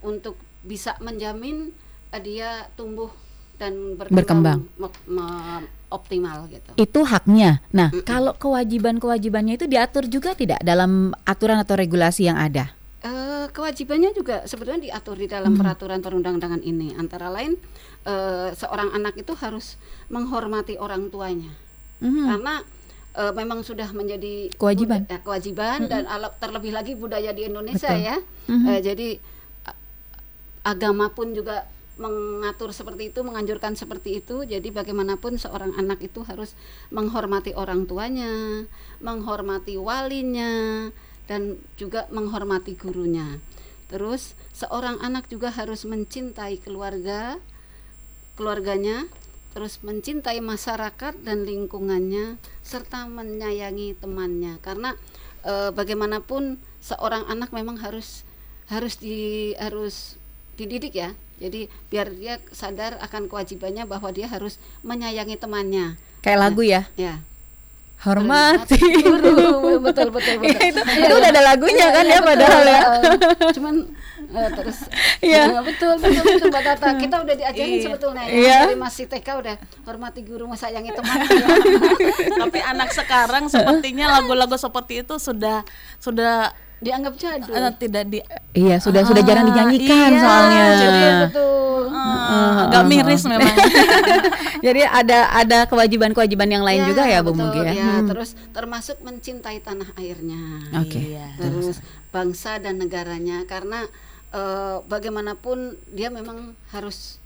untuk 0.00 0.34
bisa 0.62 0.96
menjamin 0.98 1.70
eh, 2.10 2.20
dia 2.20 2.66
tumbuh 2.74 3.10
dan 3.58 3.98
Berkembang. 3.98 4.70
berkembang 4.78 5.66
optimal 5.88 6.46
gitu 6.46 6.70
Itu 6.76 7.00
haknya. 7.02 7.58
Nah, 7.72 7.90
kalau 8.04 8.30
kewajiban-kewajibannya 8.32 9.56
itu 9.56 9.66
diatur 9.66 10.06
juga 10.06 10.36
tidak 10.36 10.60
dalam 10.62 11.10
aturan 11.24 11.58
atau 11.58 11.74
regulasi 11.74 12.28
yang 12.28 12.38
ada? 12.38 12.70
Eh, 13.00 13.46
kewajibannya 13.50 14.12
juga 14.12 14.44
sebetulnya 14.44 14.84
diatur 14.84 15.16
di 15.16 15.26
dalam 15.26 15.54
Hmm. 15.54 15.60
peraturan 15.60 15.98
perundang-undangan 15.98 16.62
ini. 16.62 16.94
Antara 16.94 17.26
lain, 17.28 17.56
eh, 18.04 18.48
seorang 18.52 18.92
anak 18.92 19.16
itu 19.16 19.32
harus 19.34 19.74
menghormati 20.06 20.76
orang 20.76 21.08
tuanya, 21.08 21.50
Mhm. 21.98 22.24
karena 22.26 22.54
eh, 23.18 23.32
memang 23.34 23.60
sudah 23.60 23.90
menjadi 23.90 24.54
Kewajiban. 24.54 25.02
buda- 25.02 25.10
eh, 25.10 25.20
kewajiban 25.20 25.78
dan 25.84 26.06
ala- 26.06 26.30
terlebih 26.32 26.70
lagi 26.70 26.94
budaya 26.94 27.34
di 27.34 27.44
Indonesia 27.44 27.90
Betul. 27.90 28.06
ya. 28.06 28.16
Mhm. 28.46 28.66
Eh, 28.68 28.80
jadi 28.80 29.08
a- 29.64 29.78
agama 30.64 31.10
pun 31.10 31.34
juga 31.34 31.66
mengatur 31.98 32.70
seperti 32.70 33.10
itu, 33.10 33.26
menganjurkan 33.26 33.74
seperti 33.74 34.22
itu. 34.22 34.46
Jadi 34.46 34.70
bagaimanapun 34.70 35.34
seorang 35.34 35.74
anak 35.74 35.98
itu 35.98 36.22
harus 36.22 36.54
menghormati 36.88 37.50
orang 37.52 37.84
tuanya, 37.84 38.62
menghormati 39.02 39.74
walinya, 39.74 40.86
dan 41.26 41.58
juga 41.74 42.06
menghormati 42.08 42.78
gurunya. 42.78 43.42
Terus 43.90 44.38
seorang 44.54 45.02
anak 45.02 45.26
juga 45.26 45.50
harus 45.50 45.82
mencintai 45.82 46.62
keluarga, 46.62 47.42
keluarganya, 48.38 49.10
terus 49.52 49.80
mencintai 49.82 50.38
masyarakat 50.38 51.14
dan 51.24 51.44
lingkungannya, 51.48 52.36
serta 52.62 53.08
menyayangi 53.08 53.96
temannya. 53.98 54.60
Karena 54.60 54.94
eh, 55.44 55.70
bagaimanapun 55.74 56.60
seorang 56.78 57.26
anak 57.26 57.50
memang 57.50 57.80
harus 57.80 58.22
harus 58.68 59.00
di 59.00 59.52
harus 59.56 60.20
dididik 60.60 60.94
ya. 60.94 61.16
Jadi 61.38 61.70
biar 61.88 62.10
dia 62.18 62.42
sadar 62.50 62.98
akan 62.98 63.30
kewajibannya 63.30 63.86
bahwa 63.86 64.10
dia 64.10 64.26
harus 64.26 64.58
menyayangi 64.82 65.38
temannya. 65.38 65.94
Kayak 66.20 66.38
lagu 66.42 66.62
ya? 66.66 66.82
Ya. 66.98 67.22
Hormati. 67.98 68.78
Guru. 68.78 69.82
betul 69.82 70.14
betul 70.14 70.38
betul. 70.38 70.50
Ya, 70.54 70.70
itu, 70.70 70.80
itu 70.82 71.14
udah 71.18 71.30
ada 71.34 71.42
lagunya 71.42 71.86
kan 71.90 72.06
ya 72.06 72.10
Iya, 72.14 72.18
betul. 72.22 72.30
padahal 72.30 72.62
ya. 72.62 72.80
Eh, 72.82 73.52
cuman 73.58 73.74
eh, 74.30 74.50
terus 74.52 74.78
Iya. 75.24 75.42
Ya, 75.50 75.60
betul 75.60 75.96
betul 75.96 76.22
betul 76.22 76.48
Mbak 76.48 76.62
Tata. 76.64 76.88
Kita 77.02 77.16
udah 77.18 77.34
diajarin 77.34 77.74
Iya. 77.74 77.84
sebetulnya 77.84 78.22
ya. 78.22 78.32
Iya. 78.32 78.58
Dari 78.64 78.76
masih 78.76 79.04
TK 79.06 79.28
udah 79.34 79.54
hormati 79.82 80.20
guru, 80.22 80.44
sayangi 80.52 80.90
teman. 80.90 81.16
ya. 81.22 81.46
Tapi 82.42 82.58
anak 82.60 82.90
sekarang 82.90 83.44
sepertinya 83.46 84.06
lagu-lagu 84.14 84.54
seperti 84.54 85.02
itu 85.02 85.16
sudah 85.16 85.64
sudah 85.98 86.52
Dianggap 86.78 87.18
jadul. 87.18 87.50
eh, 87.50 87.72
tidak 87.74 88.04
di 88.06 88.18
Iya, 88.54 88.78
sudah 88.78 89.02
sudah 89.02 89.18
jarang 89.20 89.42
Ah, 89.42 89.48
dinyanyikan 89.50 90.08
iya, 90.08 90.20
soalnya. 90.20 90.64
jadi 90.72 91.02
betul. 91.26 91.82
eh, 91.90 92.52
agak 92.62 92.82
miris 92.86 93.22
memang. 93.24 93.56
Jadi 94.58 94.80
ada 94.82 95.18
ada 95.32 95.58
kewajiban-kewajiban 95.66 96.46
yang 96.48 96.62
lain 96.62 96.86
juga 96.86 97.02
ya 97.02 97.18
Bu 97.20 97.30
Mugi 97.32 97.58
ya. 97.60 97.72
ya. 97.72 97.92
Hmm. 97.96 98.06
Terus 98.06 98.34
termasuk 98.50 98.98
mencintai 99.00 99.58
tanah 99.58 99.90
airnya. 99.96 100.38
Oke. 100.76 100.98
Iya. 100.98 101.26
Terus 101.36 101.82
bangsa 102.08 102.58
dan 102.58 102.78
negaranya 102.78 103.42
karena 103.44 103.86
eh, 104.30 104.76
bagaimanapun 104.84 105.58
dia 105.90 106.08
memang 106.08 106.52
harus 106.70 107.16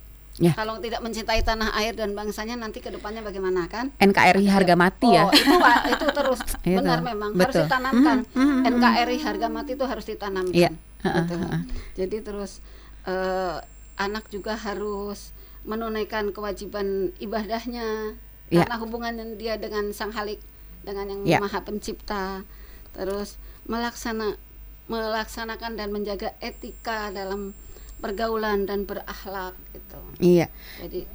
Ya. 0.41 0.57
kalau 0.57 0.81
tidak 0.81 1.05
mencintai 1.05 1.45
tanah 1.45 1.77
air 1.77 1.93
dan 1.93 2.17
bangsanya 2.17 2.57
nanti 2.57 2.81
ke 2.81 2.89
depannya 2.89 3.21
bagaimana 3.21 3.69
kan? 3.69 3.93
NKRI 4.01 4.49
harga 4.49 4.81
mati 4.81 5.13
ya. 5.13 5.29
Oh, 5.29 5.31
itu 5.31 5.45
itu 5.93 6.07
terus 6.09 6.41
Itu, 6.65 6.81
benar 6.81 7.05
memang 7.05 7.37
betul. 7.37 7.61
harus 7.61 7.69
ditanamkan. 7.69 8.17
Mhm, 8.33 8.41
mhm, 8.41 8.57
mhm. 8.65 8.73
NKRI 8.73 9.19
harga 9.21 9.49
mati 9.53 9.71
itu 9.77 9.85
harus 9.85 10.05
ditanamkan. 10.09 10.57
Iya. 10.57 10.71
Betul. 11.05 11.41
Jadi 12.01 12.17
terus 12.25 12.65
eh, 13.05 13.61
anak 14.01 14.25
juga 14.33 14.57
harus 14.57 15.37
menunaikan 15.69 16.33
kewajiban 16.33 17.13
ibadahnya. 17.21 18.17
Ya. 18.49 18.65
karena 18.65 18.77
hubungan 18.81 19.15
dia 19.37 19.57
dengan 19.57 19.93
sang 19.93 20.13
halik 20.13 20.41
dengan 20.81 21.09
yang 21.13 21.21
Ya. 21.25 21.39
maha 21.41 21.61
pencipta 21.61 22.45
terus 22.93 23.37
melaksana 23.65 24.37
melaksanakan 24.87 25.77
dan 25.77 25.89
menjaga 25.91 26.35
etika 26.39 27.11
dalam 27.11 27.55
pergaulan 27.99 28.67
dan 28.67 28.83
berakhlak 28.83 29.55
gitu 29.71 29.99
Iya. 30.19 30.47
jadi 30.79 31.07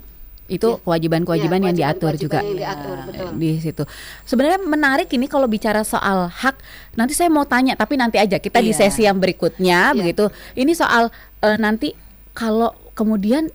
Itu 0.47 0.79
Ya. 0.79 0.83
kewajiban-kewajiban 0.87 1.59
ya, 1.59 1.65
yang 1.67 1.75
diatur 1.75 2.15
juga. 2.15 2.39
yang 2.39 2.55
diatur, 2.55 2.97
betul. 3.03 3.35
di 3.35 3.59
situ. 3.59 3.83
Sebenarnya 4.23 4.63
menarik 4.63 5.11
ini 5.11 5.27
kalau 5.27 5.43
bicara 5.43 5.83
soal 5.83 6.31
hak. 6.31 6.55
Nanti 6.95 7.11
saya 7.11 7.27
mau 7.27 7.43
tanya, 7.43 7.75
tapi 7.75 7.99
nanti 7.99 8.15
aja 8.15 8.39
kita 8.39 8.63
di 8.63 8.71
Iya. 8.71 8.87
sesi 8.87 9.03
yang 9.03 9.19
berikutnya, 9.19 9.91
Iya. 9.91 9.99
begitu. 9.99 10.31
Ini 10.55 10.71
soal 10.71 11.11
eh, 11.43 11.59
nanti 11.59 11.91
kalau 12.31 12.71
kemudian 12.95 13.51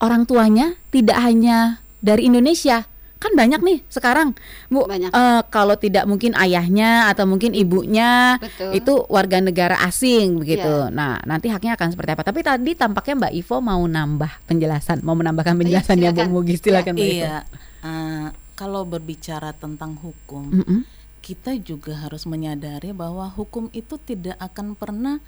orang 0.00 0.24
tuanya 0.24 0.80
tidak 0.88 1.20
hanya 1.20 1.84
dari 2.00 2.24
Indonesia, 2.24 2.88
kan 3.20 3.36
banyak 3.36 3.60
nih 3.60 3.78
sekarang, 3.92 4.32
bu. 4.72 4.88
Banyak. 4.88 5.12
eh, 5.12 5.42
kalau 5.52 5.76
tidak 5.76 6.08
mungkin 6.08 6.32
ayahnya 6.40 7.12
atau 7.12 7.28
mungkin 7.28 7.52
ibunya 7.52 8.40
Betul. 8.40 8.80
itu 8.80 8.92
warga 9.12 9.44
negara 9.44 9.76
asing, 9.84 10.40
begitu. 10.40 10.64
Iya. 10.64 10.88
Nah, 10.88 11.20
nanti 11.28 11.52
haknya 11.52 11.76
akan 11.76 11.92
seperti 11.92 12.16
apa? 12.16 12.24
Tapi 12.24 12.40
tadi 12.40 12.72
tampaknya 12.72 13.28
Mbak 13.28 13.32
Ivo 13.36 13.56
mau 13.60 13.82
nambah 13.84 14.48
penjelasan, 14.48 15.04
mau 15.04 15.12
menambahkan 15.12 15.52
penjelasannya 15.52 16.10
Bu 16.10 16.16
silakan. 16.16 16.28
Mugi, 16.32 16.54
silakan 16.56 16.92
Mbak 16.96 17.04
Ivo. 17.04 17.20
Iya. 17.20 17.36
eh, 17.84 18.26
kalau 18.56 18.82
berbicara 18.88 19.52
tentang 19.52 20.00
hukum, 20.00 20.56
Mm-mm. 20.56 20.80
kita 21.20 21.60
juga 21.60 22.00
harus 22.00 22.24
menyadari 22.24 22.96
bahwa 22.96 23.28
hukum 23.28 23.68
itu 23.76 24.00
tidak 24.00 24.40
akan 24.40 24.72
pernah 24.80 25.20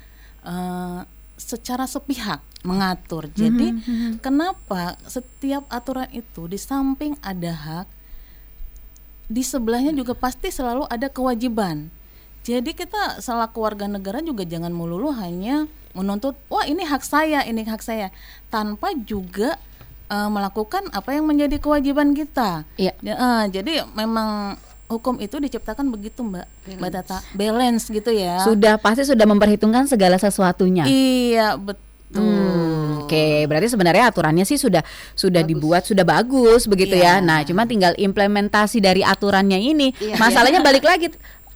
eh, 0.49 1.01
secara 1.43 1.85
sepihak 1.91 2.41
mengatur. 2.63 3.27
Jadi 3.35 3.75
kenapa 4.23 4.95
setiap 5.07 5.67
aturan 5.67 6.09
itu 6.15 6.47
di 6.47 6.59
samping 6.59 7.19
ada 7.21 7.53
hak, 7.53 7.87
di 9.27 9.43
sebelahnya 9.43 9.91
juga 9.91 10.15
pasti 10.15 10.49
selalu 10.55 10.87
ada 10.87 11.11
kewajiban. 11.11 11.91
Jadi 12.43 12.75
kita 12.75 13.23
selaku 13.23 13.63
warga 13.63 13.87
negara 13.87 14.19
juga 14.19 14.43
jangan 14.43 14.75
melulu 14.75 15.15
hanya 15.15 15.71
menuntut, 15.95 16.35
wah 16.51 16.67
ini 16.67 16.83
hak 16.83 17.05
saya, 17.05 17.47
ini 17.47 17.63
hak 17.63 17.83
saya, 17.85 18.11
tanpa 18.51 18.91
juga 18.99 19.55
eh, 20.11 20.29
melakukan 20.31 20.91
apa 20.91 21.15
yang 21.15 21.29
menjadi 21.29 21.63
kewajiban 21.63 22.17
kita. 22.17 22.67
Iya. 22.81 22.93
Ya, 22.99 23.15
eh, 23.15 23.45
jadi 23.53 23.87
memang 23.95 24.59
hukum 24.93 25.17
itu 25.17 25.41
diciptakan 25.41 25.89
begitu 25.89 26.21
mbak, 26.21 26.45
mbak 26.77 26.91
Tata, 26.93 27.25
balance 27.33 27.89
gitu 27.89 28.13
ya. 28.13 28.45
Sudah 28.45 28.77
pasti 28.77 29.03
sudah 29.03 29.25
memperhitungkan 29.25 29.89
segala 29.89 30.15
sesuatunya. 30.17 30.85
Iya 30.85 31.57
betul. 31.57 31.91
Hmm, 32.13 33.09
Oke, 33.09 33.49
berarti 33.49 33.73
sebenarnya 33.73 34.13
aturannya 34.13 34.45
sih 34.45 34.61
sudah 34.61 34.85
sudah 35.13 35.41
dibuat 35.41 35.89
sudah 35.89 36.05
bagus 36.05 36.69
begitu 36.69 36.93
ya. 36.95 37.17
Iya. 37.19 37.25
Nah, 37.25 37.41
cuma 37.41 37.65
tinggal 37.65 37.97
implementasi 37.97 38.79
dari 38.79 39.01
aturannya 39.01 39.57
ini. 39.57 39.97
Iya. 39.97 40.21
Masalahnya 40.21 40.61
balik 40.61 40.85
lagi 40.85 41.09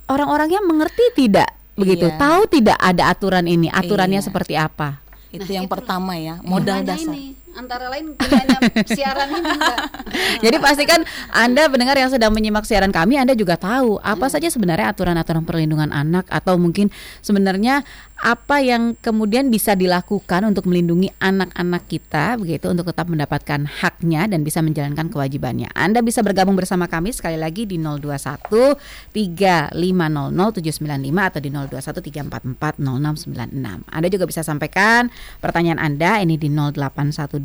orang-orangnya 0.09 0.65
mengerti 0.65 1.13
tidak 1.13 1.53
begitu? 1.77 2.09
Iya. 2.09 2.17
Tahu 2.17 2.43
tidak 2.49 2.79
ada 2.81 3.13
aturan 3.13 3.45
ini? 3.45 3.69
Aturannya 3.69 4.25
Iya. 4.25 4.27
seperti 4.27 4.57
apa? 4.57 5.05
Itu 5.29 5.45
Nah, 5.45 5.57
yang 5.61 5.67
itu. 5.69 5.75
pertama 5.77 6.17
ya, 6.17 6.41
modal 6.41 6.81
dasar. 6.81 7.13
ini 7.13 7.37
antara 7.57 7.89
lain 7.89 8.13
siaran 8.85 9.29
ini 9.33 9.51
Mbak. 9.57 9.77
Jadi 10.45 10.57
pastikan 10.61 11.01
Anda 11.33 11.67
pendengar 11.73 11.97
yang 11.97 12.13
sedang 12.13 12.31
menyimak 12.37 12.69
siaran 12.69 12.93
kami 12.93 13.17
Anda 13.17 13.33
juga 13.33 13.57
tahu 13.57 13.97
apa 14.05 14.29
saja 14.29 14.53
sebenarnya 14.53 14.93
aturan-aturan 14.93 15.43
perlindungan 15.49 15.91
anak 15.91 16.29
atau 16.29 16.61
mungkin 16.61 16.93
sebenarnya 17.25 17.83
apa 18.17 18.65
yang 18.65 18.97
kemudian 18.97 19.53
bisa 19.53 19.77
dilakukan 19.77 20.49
untuk 20.49 20.65
melindungi 20.65 21.13
anak-anak 21.21 21.85
kita 21.85 22.41
begitu 22.41 22.73
untuk 22.73 22.89
tetap 22.89 23.13
mendapatkan 23.13 23.69
haknya 23.69 24.25
dan 24.25 24.41
bisa 24.41 24.65
menjalankan 24.65 25.13
kewajibannya. 25.13 25.69
Anda 25.77 26.01
bisa 26.01 26.25
bergabung 26.25 26.57
bersama 26.57 26.89
kami 26.89 27.13
sekali 27.13 27.37
lagi 27.37 27.69
di 27.69 27.77
021 27.77 28.73
3500 29.13 29.77
795 29.77 31.29
atau 31.29 31.41
di 31.45 31.51
021 31.53 32.57
344 32.57 32.81
0696. 32.81 33.85
Anda 33.85 34.09
juga 34.09 34.25
bisa 34.25 34.41
sampaikan 34.41 35.13
pertanyaan 35.45 35.77
Anda 35.77 36.25
ini 36.25 36.41
di 36.41 36.49
0812 36.49 37.37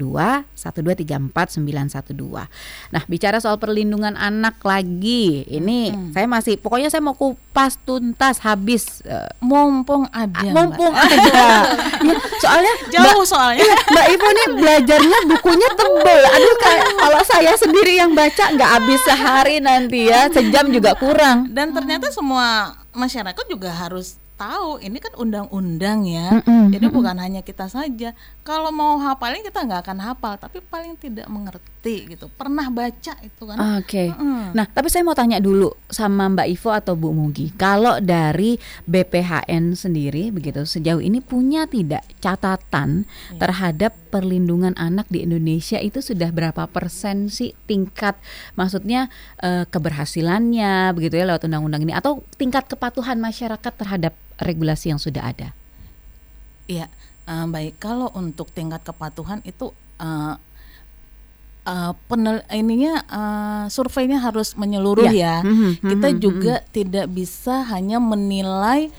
1234 0.56 1.60
912. 1.60 2.96
Nah, 2.96 3.04
bicara 3.12 3.44
soal 3.44 3.60
perlindungan 3.60 4.16
anak 4.16 4.64
lagi. 4.64 5.44
Ini 5.52 6.12
saya 6.16 6.32
masih 6.32 6.56
pokoknya 6.56 6.88
saya 6.88 7.04
mau 7.04 7.18
kupas 7.18 7.76
tuntas 7.84 8.40
habis 8.40 9.04
eh, 9.04 9.28
Mumpung 9.44 10.08
ada. 10.16 10.61
Mbak. 10.68 10.78
mumpung 10.78 10.94
ada. 10.94 11.44
Ya, 12.02 12.16
soalnya 12.38 12.74
Jauh 12.92 13.26
soalnya. 13.26 13.66
Mbak 13.66 14.06
Ivo 14.14 14.28
nih 14.30 14.48
belajarnya 14.58 15.20
bukunya 15.36 15.70
tebel. 15.74 16.22
Aduh 16.22 16.56
kayak 16.62 16.88
kalau 16.98 17.22
saya 17.26 17.54
sendiri 17.58 17.94
yang 17.98 18.12
baca 18.14 18.44
nggak 18.54 18.70
habis 18.70 19.00
sehari 19.06 19.58
nanti 19.62 20.10
ya, 20.10 20.30
sejam 20.30 20.70
juga 20.70 20.94
kurang. 20.98 21.50
Dan 21.50 21.74
ternyata 21.74 22.14
semua 22.14 22.78
masyarakat 22.94 23.46
juga 23.48 23.72
harus 23.72 24.20
tahu 24.42 24.82
ini 24.82 24.98
kan 24.98 25.14
undang-undang 25.22 26.10
ya. 26.10 26.42
Mm-mm, 26.42 26.74
Jadi 26.74 26.86
bukan 26.90 27.14
hanya 27.22 27.46
kita 27.46 27.70
saja. 27.70 28.18
Kalau 28.42 28.74
mau 28.74 28.98
hafalin 28.98 29.46
kita 29.46 29.62
nggak 29.62 29.86
akan 29.86 30.00
hafal, 30.02 30.34
tapi 30.42 30.66
paling 30.66 30.98
tidak 30.98 31.30
mengerti 31.30 32.18
gitu. 32.18 32.26
Pernah 32.34 32.74
baca 32.74 33.14
itu 33.22 33.44
kan. 33.46 33.78
Oke. 33.78 34.10
Mm-mm. 34.10 34.58
Nah, 34.58 34.66
tapi 34.66 34.90
saya 34.90 35.06
mau 35.06 35.14
tanya 35.14 35.38
dulu 35.38 35.70
sama 35.94 36.26
Mbak 36.34 36.48
Ivo 36.58 36.70
atau 36.74 36.98
Bu 36.98 37.14
Mugi. 37.14 37.54
Kalau 37.54 38.02
dari 38.02 38.58
BPHN 38.90 39.78
sendiri 39.78 40.34
begitu 40.34 40.66
sejauh 40.66 41.04
ini 41.04 41.22
punya 41.22 41.70
tidak 41.70 42.02
catatan 42.18 43.06
terhadap 43.38 43.94
perlindungan 44.10 44.74
anak 44.76 45.08
di 45.08 45.24
Indonesia 45.24 45.78
itu 45.78 46.00
sudah 46.00 46.32
berapa 46.34 46.68
persen 46.68 47.32
sih 47.32 47.56
tingkat 47.68 48.18
maksudnya 48.56 49.08
eh, 49.40 49.64
keberhasilannya 49.68 50.92
begitu 50.96 51.20
ya 51.20 51.26
lewat 51.28 51.48
undang-undang 51.48 51.84
ini 51.88 51.94
atau 51.96 52.24
tingkat 52.36 52.68
kepatuhan 52.68 53.20
masyarakat 53.20 53.74
terhadap 53.76 54.14
regulasi 54.42 54.90
yang 54.90 54.98
sudah 54.98 55.24
ada? 55.24 55.54
Iya, 56.66 56.88
eh, 57.26 57.46
baik. 57.46 57.78
Kalau 57.78 58.10
untuk 58.14 58.50
tingkat 58.50 58.82
kepatuhan 58.82 59.40
itu 59.44 59.70
eh, 59.98 60.36
eh, 61.64 61.92
penel 62.08 62.42
ininya 62.50 62.94
eh, 63.04 63.66
surveinya 63.68 64.20
harus 64.20 64.54
menyeluruh 64.54 65.08
Ya. 65.08 65.14
ya. 65.14 65.36
Mhm, 65.42 65.72
Kita 65.84 66.08
mhm, 66.10 66.18
juga 66.18 66.56
tidak 66.68 67.06
bisa 67.08 67.62
hanya 67.68 67.98
menilai 67.98 68.90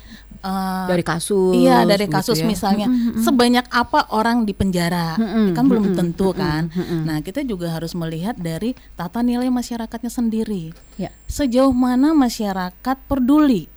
eh, 0.42 0.86
Dari 0.86 1.02
kasus. 1.02 1.54
Iya 1.54 1.82
dari 1.84 2.04
gitu 2.04 2.12
kasus 2.12 2.38
ya. 2.38 2.46
misalnya 2.46 2.86
Mhm, 2.86 2.98
mhm. 3.14 3.22
sebanyak 3.22 3.66
apa 3.68 4.10
orang 4.10 4.42
di 4.42 4.50
penjara 4.52 5.14
Mm-mm, 5.14 5.54
kan 5.54 5.64
belum 5.64 5.94
mm-mm, 5.94 5.96
tentu 5.96 6.28
mm-mm, 6.28 6.36
kan. 6.36 6.62
mm-mm. 6.68 7.00
Nah 7.06 7.18
kita 7.20 7.40
juga 7.42 7.70
harus 7.70 7.94
melihat 7.94 8.34
dari 8.34 8.74
tata 8.92 9.22
nilai 9.22 9.46
masyarakatnya 9.48 10.10
sendiri. 10.10 10.74
Ya. 10.98 11.14
Sejauh 11.24 11.70
mana 11.70 12.10
masyarakat 12.12 12.74
peduli 13.06 13.70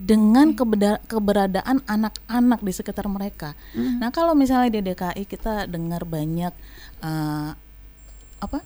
dengan 0.00 0.52
kebeda- 0.52 1.04
keberadaan 1.04 1.84
anak-anak 1.84 2.60
di 2.60 2.72
sekitar 2.72 3.04
mereka. 3.04 3.52
Mm. 3.70 4.00
Nah 4.00 4.08
kalau 4.08 4.32
misalnya 4.32 4.72
di 4.72 4.80
DKI 4.82 5.24
kita 5.24 5.66
dengar 5.66 6.02
banyak 6.02 6.52
eh, 7.00 7.50
apa 8.38 8.58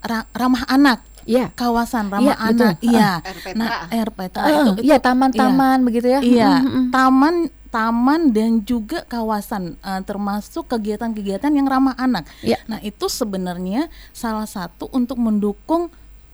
Ra- 0.00 0.26
ramah 0.32 0.64
anak 0.66 1.04
Iya. 1.22 1.52
kawasan 1.52 2.08
ramah 2.08 2.32
Iya, 2.32 2.34
betul. 2.42 2.66
anak 2.66 2.76
iya 2.80 3.10
RPTA. 3.20 3.54
nah 3.54 3.68
RPTA 3.86 4.40
Eh, 4.40 4.50
itu, 4.50 4.72
iya 4.82 4.96
itu- 4.96 5.04
taman-taman 5.04 5.78
begitu 5.84 6.06
ya. 6.08 6.20
Iya, 6.20 6.52
Mhm, 6.56 6.66
mhm. 6.66 6.84
taman 6.90 7.34
taman 7.70 8.20
dan 8.32 8.64
juga 8.64 9.04
kawasan 9.04 9.78
eh, 9.78 10.02
termasuk 10.02 10.66
kegiatan-kegiatan 10.66 11.52
yang 11.52 11.68
ramah 11.68 11.94
anak. 11.94 12.26
Iya. 12.40 12.58
Nah, 12.66 12.80
itu 12.80 13.06
sebenarnya 13.06 13.86
salah 14.10 14.48
satu 14.48 14.90
untuk 14.90 15.20
mendukung 15.20 15.86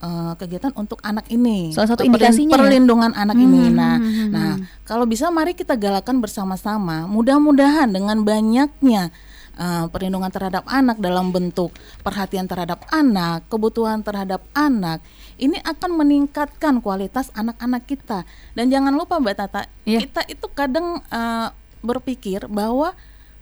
eh, 0.03 0.33
kegiatan 0.37 0.73
untuk 0.77 1.01
anak 1.01 1.29
ini. 1.33 1.73
Salah 1.73 1.97
satu 1.97 2.03
indikasinya 2.05 2.57
ya? 2.57 2.61
perlindungan 2.61 3.13
anak 3.17 3.37
ini. 3.37 3.71
Hmm, 3.71 3.77
Nah, 3.77 3.95
hmm, 3.97 4.13
hmm, 4.13 4.29
nah, 4.33 4.53
hmm. 4.57 4.65
kalau 4.85 5.05
bisa 5.09 5.29
mari 5.33 5.53
kita 5.57 5.77
galakan 5.77 6.21
bersama-sama. 6.21 7.05
Mudah-mudahan 7.09 7.89
dengan 7.93 8.21
banyaknya 8.25 9.09
eh, 9.57 9.85
perlindungan 9.89 10.29
terhadap 10.29 10.65
anak 10.69 11.01
dalam 11.01 11.33
bentuk 11.33 11.73
perhatian 12.05 12.45
terhadap 12.45 12.85
anak, 12.93 13.49
kebutuhan 13.49 14.05
terhadap 14.05 14.45
anak, 14.53 15.01
ini 15.41 15.57
akan 15.65 15.97
meningkatkan 15.97 16.85
kualitas 16.85 17.33
anak-anak 17.33 17.89
kita. 17.89 18.29
Dan 18.53 18.69
jangan 18.69 18.93
lupa 18.93 19.17
Mbak 19.17 19.37
Tata, 19.37 19.65
Iya. 19.89 20.05
kita 20.05 20.23
itu 20.29 20.47
kadang 20.53 21.01
eh, 21.09 21.49
berpikir 21.81 22.51
bahwa 22.53 22.93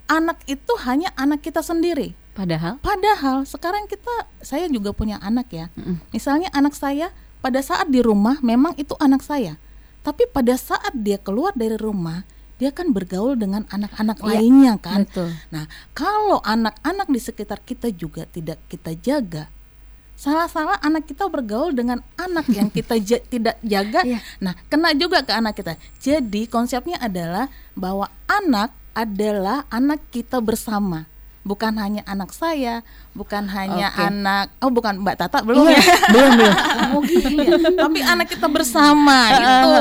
anak 0.04 0.38
itu 0.44 0.72
hanya 0.84 1.10
anak 1.16 1.40
kita 1.40 1.64
sendiri. 1.64 2.12
Padahal 2.34 2.82
Padahal 2.82 3.46
sekarang 3.46 3.86
kita, 3.86 4.10
saya 4.42 4.66
juga 4.66 4.90
punya 4.90 5.16
anak 5.18 5.48
ya. 5.48 5.66
Mm-mm. 5.74 6.02
Misalnya 6.10 6.50
anak 6.50 6.74
saya 6.74 7.14
pada 7.38 7.62
saat 7.62 7.86
di 7.86 8.02
rumah 8.02 8.38
memang 8.40 8.74
itu 8.74 8.98
anak 8.98 9.22
saya, 9.22 9.54
tapi 10.02 10.26
pada 10.26 10.54
saat 10.54 10.90
dia 10.92 11.16
keluar 11.16 11.54
dari 11.54 11.78
rumah 11.78 12.26
dia 12.54 12.70
kan 12.70 12.90
bergaul 12.90 13.34
dengan 13.34 13.66
anak-anak 13.68 14.18
Iya, 14.18 14.26
lainnya 14.30 14.74
kan. 14.78 15.02
betul. 15.04 15.30
Nah, 15.50 15.66
kalau 15.90 16.38
anak-anak 16.40 17.06
di 17.06 17.18
sekitar 17.18 17.58
kita 17.60 17.90
juga 17.90 18.26
tidak 18.26 18.62
kita 18.66 18.94
jaga, 18.94 19.50
salah-salah 20.14 20.78
anak 20.80 21.04
kita 21.04 21.26
bergaul 21.26 21.74
dengan 21.74 21.98
anak 22.14 22.46
yang 22.48 22.70
kita 22.76 22.94
ja- 22.96 23.22
tidak 23.22 23.58
jaga. 23.60 24.06
Iya. 24.06 24.22
Nah, 24.38 24.54
kena 24.66 24.94
juga 24.94 25.22
ke 25.22 25.34
anak 25.34 25.54
kita. 25.54 25.74
Jadi 25.98 26.46
konsepnya 26.46 26.98
adalah 26.98 27.50
bahwa 27.74 28.06
anak 28.26 28.70
adalah 28.94 29.66
anak 29.68 30.02
kita 30.08 30.38
bersama. 30.38 31.10
Bukan 31.44 31.76
hanya 31.76 32.00
anak 32.08 32.32
saya, 32.32 32.80
bukan 33.12 33.46
hanya 33.52 33.92
Oke. 33.92 34.00
anak 34.00 34.44
oh 34.64 34.72
bukan 34.72 35.04
Mbak 35.04 35.16
Tata 35.20 35.44
belum 35.44 35.68
Iya, 35.68 35.76
ya. 35.76 35.96
belum 36.16 36.30
belum. 36.40 36.54
Iya, 37.44 37.56
tapi 37.76 38.00
anak 38.00 38.32
kita 38.32 38.48
bersama 38.48 39.28
itu. 39.36 39.72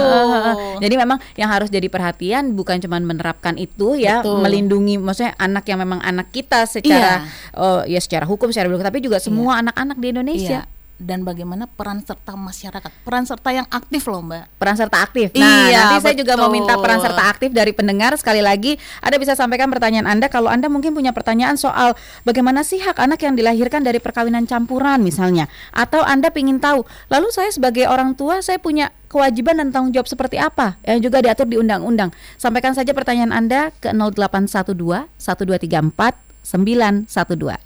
Jadi 0.84 0.95
memang 0.99 1.17
yang 1.39 1.49
harus 1.49 1.71
jadi 1.71 1.88
perhatian 1.88 2.52
bukan 2.52 2.84
cuma 2.84 2.99
menerapkan 2.99 3.56
itu 3.56 3.95
ya, 3.95 4.19
Betul. 4.19 4.43
melindungi 4.43 4.99
maksudnya 4.99 5.34
anak 5.39 5.63
yang 5.71 5.80
memang 5.80 6.04
anak 6.04 6.30
kita 6.36 6.67
secara 6.67 7.23
oh, 7.56 7.88
ya 7.88 8.04
secara 8.04 8.28
hukum 8.28 8.52
secara 8.52 8.67
tapi 8.84 8.99
juga 8.99 9.23
semua 9.23 9.63
anak-anak 9.63 9.97
di 9.97 10.08
Indonesia. 10.12 10.62
Iya. 10.67 10.83
Dan 10.93 11.25
bagaimana 11.25 11.65
peran 11.65 12.06
serta 12.06 12.38
masyarakat, 12.38 12.91
peran 13.03 13.25
serta 13.25 13.49
yang 13.49 13.67
aktif 13.73 14.06
loh 14.08 14.23
Mbak. 14.23 14.56
peran 14.62 14.77
serta 14.77 15.03
aktif. 15.03 15.34
Nah, 15.36 15.67
Iya, 15.67 15.77
nanti 15.89 16.06
saya 16.06 16.15
juga 16.15 16.38
mau 16.39 16.47
betul. 16.47 16.63
minta 16.63 16.73
peran 16.79 17.01
serta 17.01 17.23
aktif 17.27 17.49
dari 17.51 17.73
pendengar 17.75 18.15
sekali 18.15 18.39
lagi. 18.39 18.77
Anda 19.03 19.17
bisa 19.19 19.34
sampaikan 19.36 19.67
pertanyaan 19.73 20.06
Anda 20.08 20.32
kalau 20.32 20.47
Anda 20.47 20.71
mungkin 20.71 20.95
punya 20.95 21.12
pertanyaan 21.12 21.60
soal 21.60 21.97
bagaimana 22.23 22.63
sih 22.63 22.79
hak 22.79 23.01
anak 23.03 23.19
yang 23.25 23.36
dilahirkan 23.36 23.84
dari 23.84 23.97
perkawinan 23.99 24.45
campuran 24.47 25.01
misalnya, 25.03 25.49
atau 25.75 26.06
Anda 26.06 26.29
ingin 26.32 26.62
tahu, 26.62 26.86
lalu 27.12 27.27
saya 27.34 27.49
sebagai 27.51 27.89
orang 27.89 28.15
tua 28.15 28.39
saya 28.39 28.62
punya 28.62 28.93
kewajiban 29.12 29.60
dan 29.60 29.69
tanggung 29.73 29.91
jawab 29.91 30.08
seperti 30.08 30.39
apa 30.39 30.77
yang 30.88 31.03
juga 31.03 31.19
diatur 31.19 31.49
di 31.49 31.58
undang-undang. 31.60 32.13
Sampaikan 32.38 32.77
saja 32.77 32.95
pertanyaan 32.95 33.34
Anda 33.34 33.73
ke 33.82 33.91
0812 33.91 35.10
1234 35.19 36.34
912. 36.43 37.08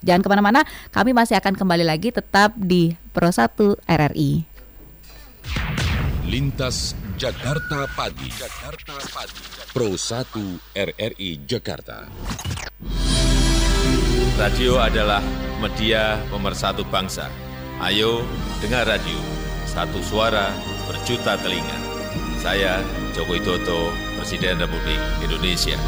Jangan 0.06 0.22
ke 0.22 0.30
mana-mana, 0.30 0.62
kami 0.94 1.10
masih 1.10 1.34
akan 1.42 1.58
kembali 1.58 1.82
lagi 1.82 2.14
tetap 2.14 2.54
di 2.56 2.94
Pro 3.18 3.34
1 3.34 3.82
RRI. 3.90 4.46
Lintas 6.30 6.94
Jakarta 7.18 7.90
Pagi. 7.98 8.30
Jakarta 8.30 8.94
Pagi. 9.10 9.42
Pro 9.74 9.98
1 9.98 10.62
RRI 10.78 11.42
Jakarta. 11.50 12.06
Radio 14.38 14.78
adalah 14.78 15.26
media 15.58 16.22
pemersatu 16.30 16.86
bangsa. 16.94 17.26
Ayo 17.82 18.22
dengar 18.62 18.86
radio. 18.86 19.18
Satu 19.66 19.98
suara 20.06 20.54
berjuta 20.86 21.42
telinga. 21.42 21.78
Saya 22.38 22.86
Joko 23.18 23.34
Widodo, 23.34 23.98
Presiden 24.22 24.62
Republik 24.62 25.02
Indonesia. 25.26 25.82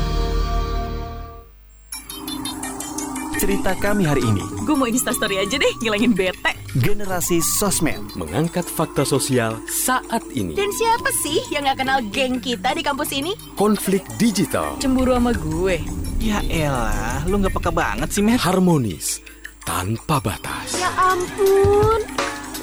Cerita 3.39 3.71
kami 3.73 4.03
hari 4.03 4.19
ini, 4.21 4.43
Gue 4.61 4.75
mau 4.75 4.83
instastory 4.83 5.39
aja 5.39 5.55
deh, 5.55 5.73
ngilangin 5.79 6.11
bete. 6.11 6.51
generasi 6.75 7.39
sosmed 7.39 7.97
mengangkat 8.13 8.61
fakta 8.61 9.01
sosial 9.01 9.57
saat 9.65 10.21
ini. 10.29 10.53
Dan 10.53 10.67
siapa 10.69 11.07
sih 11.17 11.39
yang 11.49 11.63
gak 11.65 11.79
kenal 11.79 12.03
geng 12.05 12.37
kita 12.37 12.75
di 12.75 12.83
kampus 12.83 13.09
ini? 13.09 13.31
Konflik 13.55 14.03
digital, 14.15 14.75
Cemburu 14.77 15.15
sama 15.15 15.31
gue. 15.31 15.79
Ya 16.19 16.43
elah, 16.45 17.23
lu 17.25 17.39
nggak 17.39 17.55
peka 17.55 17.71
banget 17.71 18.11
sih, 18.11 18.19
Met. 18.19 18.37
harmonis, 18.37 19.23
tanpa 19.63 20.19
batas. 20.19 20.75
Ya 20.75 20.91
ampun, 20.99 22.03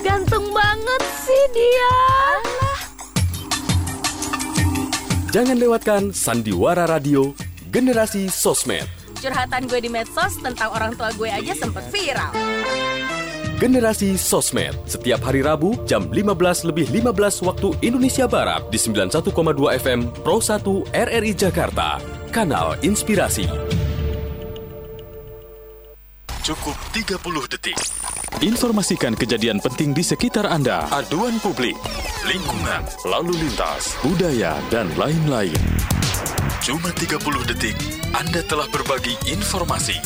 ganteng 0.00 0.44
banget 0.52 1.02
sih 1.24 1.42
dia. 1.50 1.94
Jangan 5.32 5.56
lewatkan 5.56 6.02
Sandiwara 6.12 6.84
Radio 6.84 7.32
Generasi 7.68 8.28
Sosmed. 8.28 8.95
Curhatan 9.26 9.66
gue 9.66 9.82
di 9.82 9.90
medsos 9.90 10.38
tentang 10.38 10.70
orang 10.70 10.94
tua 10.94 11.10
gue 11.18 11.26
aja 11.26 11.50
sempet 11.58 11.90
viral. 11.90 12.30
Generasi 13.58 14.14
Sosmed 14.14 14.70
setiap 14.86 15.18
hari 15.26 15.42
Rabu 15.42 15.74
jam 15.82 16.06
15 16.14 16.70
lebih 16.70 16.86
15 16.86 17.42
waktu 17.42 17.74
Indonesia 17.82 18.30
Barat 18.30 18.70
di 18.70 18.78
91,2 18.78 19.34
FM 19.82 20.00
Pro 20.22 20.38
1 20.38 20.62
RRI 20.94 21.32
Jakarta. 21.34 21.98
Kanal 22.30 22.78
Inspirasi. 22.86 23.50
Cukup 26.46 26.78
30 26.94 27.50
detik. 27.50 27.74
Informasikan 28.46 29.18
kejadian 29.18 29.58
penting 29.58 29.90
di 29.90 30.06
sekitar 30.06 30.46
Anda. 30.46 30.86
Aduan 30.94 31.42
publik, 31.42 31.74
lingkungan, 32.30 32.86
lalu 33.02 33.34
lintas, 33.42 33.98
budaya, 34.06 34.54
dan 34.70 34.86
lain-lain. 34.94 35.58
Cuma 36.66 36.90
30 36.90 37.22
detik, 37.46 37.78
Anda 38.10 38.42
telah 38.42 38.66
berbagi 38.74 39.14
informasi. 39.30 40.02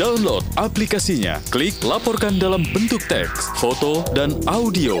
Download 0.00 0.40
aplikasinya, 0.56 1.44
klik 1.52 1.76
laporkan 1.84 2.40
dalam 2.40 2.64
bentuk 2.72 3.04
teks, 3.04 3.52
foto, 3.60 4.00
dan 4.16 4.32
audio. 4.48 4.96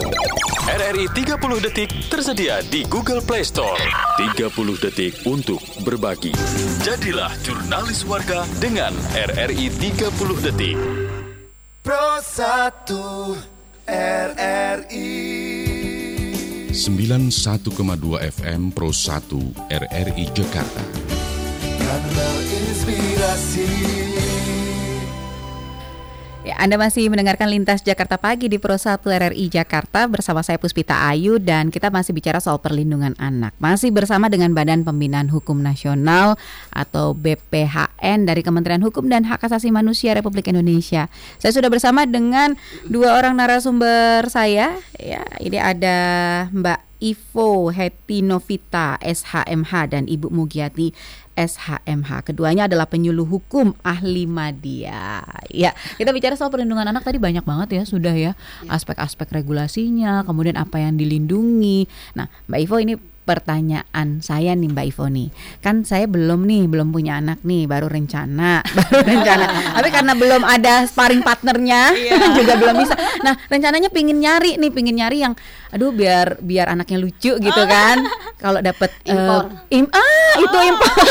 RRI 0.68 1.08
30 1.08 1.40
detik 1.64 1.88
tersedia 2.12 2.60
di 2.68 2.84
Google 2.84 3.24
Play 3.24 3.48
Store. 3.48 3.80
30 4.20 4.76
detik 4.76 5.24
untuk 5.24 5.64
berbagi. 5.88 6.36
Jadilah 6.84 7.32
jurnalis 7.40 8.04
warga 8.04 8.44
dengan 8.60 8.92
RRI 9.16 9.72
30 9.80 10.12
detik. 10.44 10.76
Pro 11.80 12.20
1 12.20 13.88
RRI 13.88 15.63
91,2 16.74 18.18
FM 18.18 18.74
Pro 18.74 18.90
1 18.90 19.22
RRI 19.70 20.26
Jakarta. 20.34 20.82
Kanal 21.78 22.38
Inspirasi 22.50 23.66
Ya, 26.44 26.60
Anda 26.60 26.76
masih 26.76 27.08
mendengarkan 27.08 27.48
Lintas 27.48 27.80
Jakarta 27.80 28.20
Pagi 28.20 28.52
di 28.52 28.60
Pro 28.60 28.76
1 28.76 29.00
RRI 29.00 29.48
Jakarta 29.48 30.04
bersama 30.04 30.44
saya 30.44 30.60
Puspita 30.60 31.08
Ayu 31.08 31.40
dan 31.40 31.72
kita 31.72 31.88
masih 31.88 32.12
bicara 32.12 32.36
soal 32.36 32.60
perlindungan 32.60 33.16
anak. 33.16 33.56
Masih 33.56 33.88
bersama 33.88 34.28
dengan 34.28 34.52
Badan 34.52 34.84
Pembinaan 34.84 35.32
Hukum 35.32 35.64
Nasional 35.64 36.36
atau 36.68 37.16
BPHN 37.16 38.28
dari 38.28 38.44
Kementerian 38.44 38.84
Hukum 38.84 39.08
dan 39.08 39.24
Hak 39.24 39.40
Asasi 39.40 39.72
Manusia 39.72 40.12
Republik 40.12 40.44
Indonesia. 40.52 41.08
Saya 41.40 41.56
sudah 41.56 41.72
bersama 41.72 42.04
dengan 42.04 42.60
dua 42.92 43.16
orang 43.16 43.40
narasumber 43.40 44.28
saya. 44.28 44.76
Ya, 45.00 45.24
ini 45.40 45.56
ada 45.56 45.96
Mbak 46.52 46.92
Ivo 47.04 47.68
Hetinovita 47.68 48.96
SHMH 49.00 49.72
dan 49.92 50.04
Ibu 50.08 50.32
Mugiati 50.32 50.92
SHMH. 51.34 52.32
Keduanya 52.32 52.66
adalah 52.66 52.86
penyuluh 52.88 53.26
hukum 53.26 53.74
ahli 53.82 54.26
media. 54.26 55.22
Ya, 55.50 55.74
kita 55.98 56.10
bicara 56.14 56.38
soal 56.38 56.50
perlindungan 56.50 56.86
anak 56.88 57.06
tadi 57.06 57.18
banyak 57.18 57.42
banget 57.42 57.68
ya 57.78 57.82
sudah 57.86 58.14
ya 58.14 58.32
aspek-aspek 58.70 59.30
regulasinya, 59.30 60.22
kemudian 60.26 60.58
apa 60.58 60.80
yang 60.82 60.98
dilindungi. 60.98 61.86
Nah, 62.14 62.30
Mbak 62.46 62.60
Ivo 62.64 62.76
ini 62.82 62.94
pertanyaan 63.24 64.20
saya 64.20 64.52
nih 64.52 64.68
Mbak 64.68 64.86
Ivo 64.92 65.08
nih 65.08 65.28
kan 65.58 65.80
saya 65.82 66.04
belum 66.04 66.44
nih 66.44 66.68
belum 66.68 66.92
punya 66.92 67.18
anak 67.18 67.40
nih 67.40 67.64
baru 67.64 67.88
rencana 67.88 68.60
baru 68.76 69.00
rencana. 69.00 69.46
Tapi 69.74 69.88
karena 69.88 70.12
belum 70.12 70.42
ada 70.44 70.84
sparring 70.84 71.24
partnernya 71.24 71.92
juga 72.38 72.54
belum 72.54 72.76
bisa. 72.78 72.94
Nah 73.24 73.34
rencananya 73.48 73.88
pingin 73.88 74.20
nyari 74.20 74.60
nih 74.60 74.70
pingin 74.70 75.00
nyari 75.00 75.24
yang 75.24 75.32
aduh 75.72 75.90
biar 75.90 76.38
biar 76.38 76.70
anaknya 76.70 77.00
lucu 77.00 77.34
gitu 77.34 77.62
kan. 77.66 78.04
Kalau 78.36 78.60
dapet 78.60 78.92
eh, 79.04 79.16
Impor. 79.16 79.42
im 79.72 79.86
ah 79.90 80.32
itu 80.36 80.58
impor. 80.68 80.92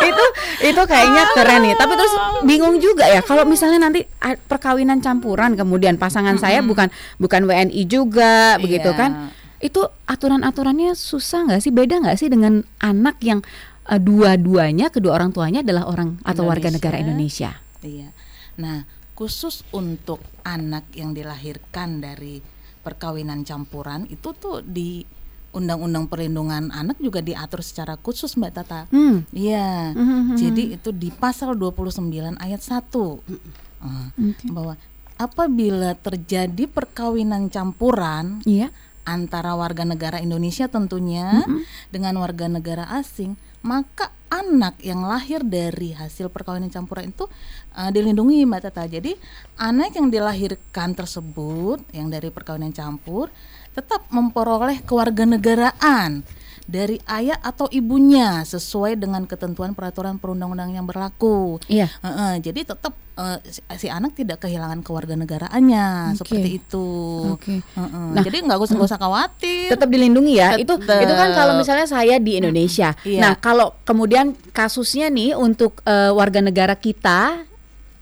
Itu 0.00 0.24
itu 0.64 0.82
kayaknya 0.88 1.28
keren 1.36 1.60
nih. 1.60 1.76
Tapi 1.76 1.92
terus 1.92 2.14
bingung 2.40 2.80
juga 2.80 3.04
ya 3.04 3.20
kalau 3.20 3.44
misalnya 3.44 3.84
nanti 3.84 4.00
ah, 4.18 4.32
perkawinan 4.32 5.04
campuran 5.04 5.52
kemudian 5.52 6.00
pasangan 6.00 6.40
saya 6.40 6.64
bukan 6.64 6.88
bukan 7.20 7.44
WNI 7.44 7.82
juga 7.84 8.56
begitu 8.56 8.88
Iya. 8.90 8.96
kan 8.96 9.10
itu 9.60 9.80
aturan-aturannya 10.08 10.96
susah 10.96 11.46
nggak 11.48 11.60
sih 11.60 11.72
beda 11.72 12.00
nggak 12.00 12.16
sih 12.16 12.32
dengan 12.32 12.64
anak 12.80 13.20
yang 13.20 13.44
eh, 13.88 14.00
dua-duanya 14.00 14.88
kedua 14.88 15.20
orang 15.20 15.30
tuanya 15.36 15.60
adalah 15.60 15.88
orang 15.88 16.16
atau 16.24 16.48
warga 16.48 16.72
negara 16.72 16.96
Indonesia 16.96 17.60
Iya. 17.80 18.12
Nah, 18.60 18.84
khusus 19.16 19.64
untuk 19.72 20.20
anak 20.44 20.88
yang 20.92 21.16
dilahirkan 21.16 22.00
dari 22.00 22.40
perkawinan 22.80 23.44
campuran 23.44 24.08
itu 24.08 24.32
tuh 24.36 24.64
di 24.64 25.04
Undang-Undang 25.50 26.06
Perlindungan 26.06 26.70
Anak 26.70 27.02
juga 27.02 27.18
diatur 27.18 27.60
secara 27.66 27.98
khusus 27.98 28.38
Mbak 28.38 28.52
Tata. 28.54 28.86
Hmm. 28.94 29.26
Iya. 29.34 29.96
Mhm. 29.98 30.36
Jadi 30.38 30.62
itu 30.78 30.90
di 30.94 31.10
pasal 31.10 31.58
29 31.58 32.38
ayat 32.38 32.62
1. 32.62 33.18
Eh, 33.26 34.06
bahwa 34.52 34.78
apabila 35.18 35.96
terjadi 35.98 36.64
perkawinan 36.70 37.52
campuran 37.52 38.40
iya 38.48 38.72
antara 39.10 39.58
warga 39.58 39.82
negara 39.82 40.22
Indonesia 40.22 40.70
tentunya 40.70 41.42
dengan 41.90 42.14
warga 42.22 42.46
negara 42.46 42.86
asing, 42.94 43.34
maka 43.66 44.14
anak 44.30 44.78
yang 44.78 45.02
lahir 45.02 45.42
dari 45.42 45.90
hasil 45.90 46.30
perkawinan 46.30 46.70
campuran 46.70 47.10
itu 47.10 47.26
uh, 47.74 47.90
dilindungi 47.90 48.46
Mbak 48.46 48.70
Tata. 48.70 48.86
Jadi 48.86 49.18
anak 49.58 49.98
yang 49.98 50.06
dilahirkan 50.08 50.94
tersebut 50.94 51.82
yang 51.90 52.06
dari 52.06 52.30
perkawinan 52.30 52.70
campur 52.70 53.28
tetap 53.74 54.06
memperoleh 54.14 54.82
kewarganegaraan 54.86 56.22
dari 56.70 57.02
ayah 57.10 57.34
atau 57.36 57.66
ibunya 57.68 58.46
sesuai 58.46 58.94
dengan 58.94 59.26
ketentuan 59.26 59.74
peraturan 59.74 60.16
perundang-undangan 60.16 60.70
yang 60.72 60.86
berlaku. 60.86 61.58
iya 61.66 61.90
Heeh, 61.98 62.38
jadi 62.38 62.62
tetap 62.62 62.94
eh, 63.18 63.38
si, 63.44 63.58
si 63.76 63.90
anak 63.90 64.14
tidak 64.14 64.38
kehilangan 64.38 64.86
kewarganegaraannya 64.86 66.14
Oke. 66.14 66.18
seperti 66.22 66.48
itu. 66.62 66.86
Oke. 67.34 67.58
Heeh, 67.58 68.06
Nah, 68.14 68.22
jadi 68.22 68.38
nggak 68.40 68.58
usah 68.60 68.74
nggak 68.78 68.86
usah 68.88 69.02
khawatir. 69.02 69.66
tetap 69.68 69.90
dilindungi 69.90 70.34
ya 70.38 70.54
itu 70.54 70.70
Tetap. 70.72 71.02
itu 71.02 71.12
kan 71.12 71.28
kalau 71.34 71.58
misalnya 71.58 71.86
saya 71.86 72.22
di 72.22 72.38
Indonesia 72.38 72.94
Iya. 73.02 73.20
nah 73.20 73.32
kalau 73.34 73.74
kemudian 73.82 74.32
kasusnya 74.54 75.10
nih 75.10 75.34
untuk 75.34 75.82
eh, 75.82 76.14
warga 76.14 76.38
negara 76.38 76.78
kita 76.78 77.50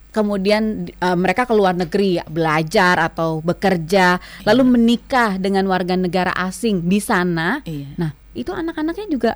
kemudian 0.08 0.88
uh, 0.98 1.14
mereka 1.14 1.44
ke 1.44 1.52
luar 1.52 1.76
negeri 1.76 2.18
belajar 2.26 2.98
atau 2.98 3.38
bekerja 3.38 4.16
lalu 4.42 4.64
menikah 4.66 5.36
dengan 5.36 5.68
warga 5.68 5.94
negara 5.94 6.32
asing 6.34 6.82
di 6.82 6.98
sana. 6.98 7.60
Iya. 7.62 7.92
Nah, 7.94 8.10
itu 8.40 8.54
anak-anaknya 8.54 9.06
juga 9.10 9.32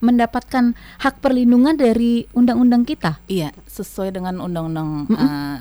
mendapatkan 0.00 0.76
hak 1.00 1.24
perlindungan 1.24 1.76
dari 1.76 2.28
undang-undang 2.36 2.84
kita. 2.84 3.16
Iya, 3.28 3.52
sesuai 3.64 4.12
dengan 4.12 4.44
undang-undang 4.44 5.08
uh, 5.08 5.58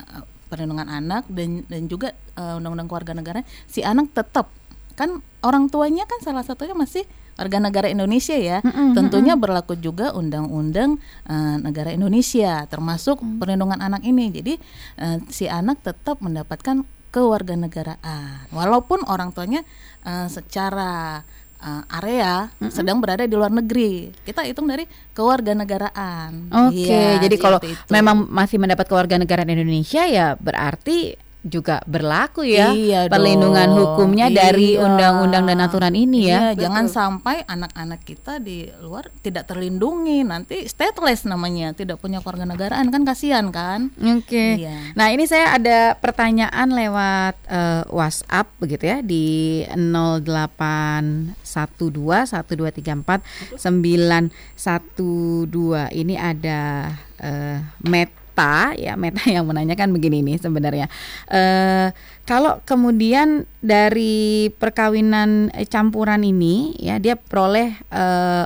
perlindungan 0.52 0.92
anak 0.92 1.24
dan 1.32 1.64
dan 1.72 1.88
juga 1.88 2.12
uh, 2.36 2.60
undang-undang 2.60 2.92
keluarga 2.92 3.16
negara, 3.16 3.42
si 3.68 3.80
anak 3.84 4.12
tetap 4.12 4.52
kan 4.96 5.20
orang 5.44 5.68
tuanya 5.68 6.08
kan 6.08 6.20
salah 6.24 6.44
satunya 6.44 6.72
masih 6.76 7.04
warga 7.36 7.60
negara 7.60 7.88
Indonesia 7.92 8.36
ya. 8.36 8.64
Mm-mm, 8.64 8.96
Tentunya 8.96 9.36
berlaku 9.36 9.76
juga 9.76 10.16
undang-undang 10.16 11.00
uh, 11.28 11.56
negara 11.60 11.92
Indonesia 11.92 12.64
termasuk 12.72 13.20
Mm. 13.20 13.40
perlindungan 13.40 13.80
anak 13.84 14.04
ini. 14.08 14.32
Jadi 14.32 14.54
uh, 15.00 15.20
si 15.28 15.52
anak 15.52 15.84
tetap 15.84 16.24
mendapatkan 16.24 16.88
kewarganegaraan 17.12 18.52
walaupun 18.52 19.04
orang 19.08 19.32
tuanya 19.32 19.64
uh, 20.04 20.28
secara 20.28 21.24
uh, 21.66 21.84
area 21.90 22.54
sedang 22.70 23.02
berada 23.02 23.26
di 23.26 23.34
luar 23.34 23.50
negeri. 23.50 24.14
Kita 24.22 24.46
hitung 24.46 24.70
dari 24.70 24.86
kewarganegaraan. 25.18 26.54
Oke, 26.70 26.86
Iya, 26.86 27.18
jadi 27.20 27.36
kalau 27.42 27.60
itu. 27.60 27.90
memang 27.90 28.30
masih 28.30 28.62
mendapat 28.62 28.86
kewarganegaraan 28.86 29.50
Indonesia 29.50 30.06
ya 30.06 30.38
berarti 30.38 31.18
juga 31.46 31.78
berlaku 31.86 32.42
ya 32.42 32.72
Iya 32.72 33.00
perlindungan 33.06 33.70
dong. 33.70 33.78
hukumnya 33.78 34.28
dari 34.28 34.74
Iya. 34.74 34.82
undang-undang 34.82 35.46
dan 35.46 35.62
aturan 35.62 35.94
ini 35.94 36.26
ya. 36.26 36.52
Iya, 36.52 36.66
jangan 36.66 36.86
sampai 36.90 37.46
anak-anak 37.46 38.02
kita 38.02 38.40
di 38.40 38.66
luar 38.82 39.08
tidak 39.22 39.46
terlindungi, 39.46 40.22
nanti 40.22 40.66
stateless 40.66 41.24
namanya, 41.24 41.72
tidak 41.72 41.98
punya 41.98 42.20
kewarganegaraan 42.20 42.90
kan 42.90 43.02
kasihan 43.06 43.46
kan? 43.50 43.88
Oke. 43.94 44.58
Iya. 44.58 44.92
Nah, 44.98 45.08
ini 45.10 45.24
saya 45.24 45.54
ada 45.54 45.94
pertanyaan 45.96 46.68
lewat 46.68 47.36
eh, 47.46 47.82
WhatsApp 47.88 48.50
begitu 48.58 48.84
ya 48.84 48.98
di 49.00 49.62
0812 49.70 52.34
1234 52.34 53.22
912. 53.62 55.90
Ini 55.92 56.16
ada 56.18 56.90
eh, 57.22 57.58
Meta 58.36 58.76
ya, 58.76 59.00
Meta 59.00 59.24
yang 59.32 59.48
menanyakan 59.48 59.96
begini 59.96 60.20
nih 60.20 60.38
sebenarnya. 60.44 60.92
Eh 61.32 61.96
kalau 62.28 62.60
kemudian 62.68 63.48
dari 63.64 64.52
perkawinan 64.52 65.56
eh, 65.56 65.64
campuran 65.64 66.20
ini 66.28 66.76
ya 66.76 67.00
dia 67.00 67.16
peroleh 67.16 67.80
eh, 67.80 68.46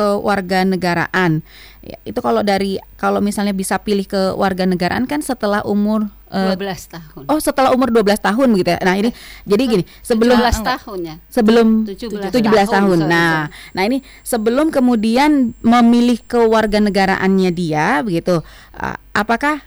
kewarganegaraan. 0.00 1.44
Ya, 1.80 1.96
itu 2.04 2.20
kalau 2.20 2.44
dari 2.44 2.76
kalau 3.00 3.24
misalnya 3.24 3.56
bisa 3.56 3.80
pilih 3.80 4.04
ke 4.04 4.36
warga 4.36 4.68
negaraan 4.68 5.08
kan 5.08 5.24
setelah 5.24 5.64
umur 5.64 6.08
eh, 6.28 6.56
12 6.56 6.92
tahun. 6.92 7.22
Oh, 7.28 7.40
setelah 7.40 7.72
umur 7.72 7.88
12 7.88 8.20
tahun 8.20 8.48
begitu 8.52 8.76
ya. 8.76 8.80
Nah, 8.84 8.96
ini 9.00 9.12
jadi 9.48 9.62
gini, 9.64 9.84
sebelum 10.04 10.36
17 10.40 10.60
tahun 10.60 10.98
ya. 11.04 11.16
sebelum 11.32 11.66
17 11.88 12.32
17, 12.32 12.36
tahun, 12.36 12.68
tahun. 12.68 12.98
sorry, 13.00 13.12
Nah, 13.12 13.48
nah 13.72 13.82
ini 13.88 14.04
sebelum 14.24 14.68
kemudian 14.68 15.56
memilih 15.64 16.20
kewarganegaraannya 16.28 17.50
dia 17.52 18.04
begitu. 18.04 18.44
uh, 18.76 18.96
apakah 19.16 19.64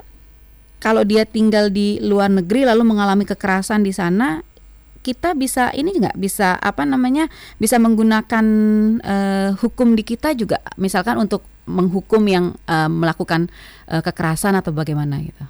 kalau 0.78 1.02
dia 1.08 1.24
tinggal 1.24 1.72
di 1.72 1.98
luar 2.04 2.30
negeri 2.30 2.68
lalu 2.68 2.84
mengalami 2.84 3.24
kekerasan 3.26 3.82
di 3.82 3.96
sana 3.96 4.44
kita 5.04 5.36
bisa 5.36 5.70
ini 5.76 6.00
nggak? 6.00 6.16
Bisa 6.16 6.56
apa 6.56 6.88
namanya 6.88 7.28
bisa 7.60 7.76
menggunakan 7.78 8.46
eh, 9.04 9.50
hukum 9.60 10.00
di 10.00 10.08
kita 10.08 10.32
juga? 10.34 10.64
Misalkan 10.80 11.20
untuk 11.20 11.44
menghukum 11.68 12.24
yang 12.26 12.56
eh, 12.66 12.88
melakukan 12.90 13.52
eh, 13.92 14.00
kekerasan 14.00 14.56
atau 14.56 14.72
bagaimana 14.72 15.20
gitu? 15.20 15.44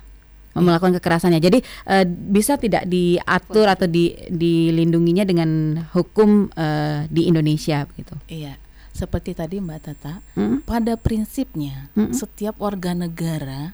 Melakukan 0.54 0.98
kekerasannya. 1.02 1.42
Jadi 1.42 1.66
eh, 1.90 2.06
bisa 2.06 2.58
tidak 2.62 2.86
diatur 2.86 3.66
atau 3.70 3.90
di, 3.90 4.14
dilindunginya 4.30 5.26
dengan 5.26 5.82
hukum 5.94 6.50
eh, 6.54 7.10
di 7.10 7.26
Indonesia 7.26 7.86
gitu? 7.98 8.14
Iya, 8.30 8.58
seperti 8.94 9.34
tadi 9.34 9.58
Mbak 9.58 9.80
Tata, 9.82 10.22
Mm. 10.38 10.62
pada 10.66 10.94
prinsipnya 10.98 11.90
Mm-mm. 11.98 12.14
setiap 12.14 12.58
warga 12.62 12.94
negara 12.94 13.74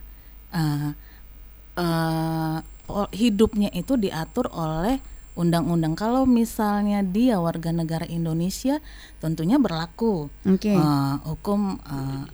uh, 0.56 0.92
uh, 1.76 2.60
hidupnya 3.12 3.70
itu 3.76 4.00
diatur 4.00 4.50
oleh 4.50 5.04
undang-undang. 5.40 5.96
Kalau 5.96 6.28
misalnya 6.28 7.00
dia 7.00 7.40
warga 7.40 7.72
negara 7.72 8.04
Indonesia, 8.04 8.84
tentunya 9.24 9.56
berlaku. 9.56 10.28
Oke. 10.44 10.76
uh, 10.76 11.24
hukum 11.24 11.80
uh, 11.80 12.28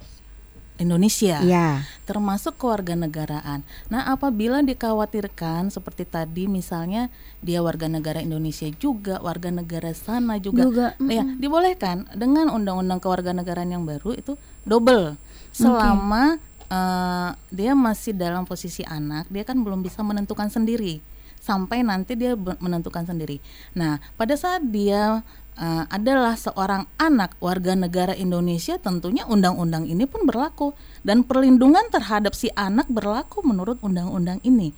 Indonesia. 0.82 1.40
Ya 1.46 1.86
termasuk 2.06 2.62
kewarganegaraan. 2.62 3.66
Nah, 3.90 4.02
apabila 4.14 4.62
dikhawatirkan 4.62 5.74
seperti 5.74 6.06
tadi 6.06 6.46
misalnya 6.46 7.10
dia 7.42 7.66
warga 7.66 7.90
negara 7.90 8.22
Indonesia 8.22 8.70
juga, 8.78 9.18
warga 9.26 9.50
negara 9.50 9.92
sana 9.98 10.38
juga, 10.38 10.70
Juga, 10.70 10.88
ya 11.02 11.26
dibolehkan 11.26 12.06
dengan 12.14 12.54
undang-undang 12.54 13.02
kewarganegaraan 13.02 13.74
yang 13.74 13.84
baru 13.84 14.14
itu 14.14 14.38
double. 14.68 15.18
Selama 15.50 16.38
eh, 16.70 17.30
dia 17.50 17.74
masih 17.74 18.14
dalam 18.14 18.46
posisi 18.46 18.86
anak, 18.86 19.26
dia 19.34 19.42
kan 19.42 19.58
belum 19.66 19.82
bisa 19.82 20.06
menentukan 20.06 20.54
sendiri 20.54 21.02
sampai 21.46 21.86
nanti 21.86 22.18
dia 22.18 22.34
menentukan 22.36 23.06
sendiri. 23.06 23.38
Nah, 23.78 24.02
pada 24.18 24.34
saat 24.34 24.66
dia 24.66 25.22
eh, 25.62 25.84
adalah 25.94 26.34
seorang 26.34 26.90
anak 26.98 27.38
warga 27.38 27.78
negara 27.78 28.18
Indonesia, 28.18 28.82
tentunya 28.82 29.30
undang-undang 29.30 29.86
ini 29.86 30.10
pun 30.10 30.26
berlaku 30.26 30.74
dan 31.06 31.22
perlindungan 31.22 31.86
terhadap 31.94 32.34
si 32.34 32.50
anak 32.58 32.90
berlaku 32.90 33.46
menurut 33.46 33.78
undang-undang 33.86 34.42
ini 34.42 34.74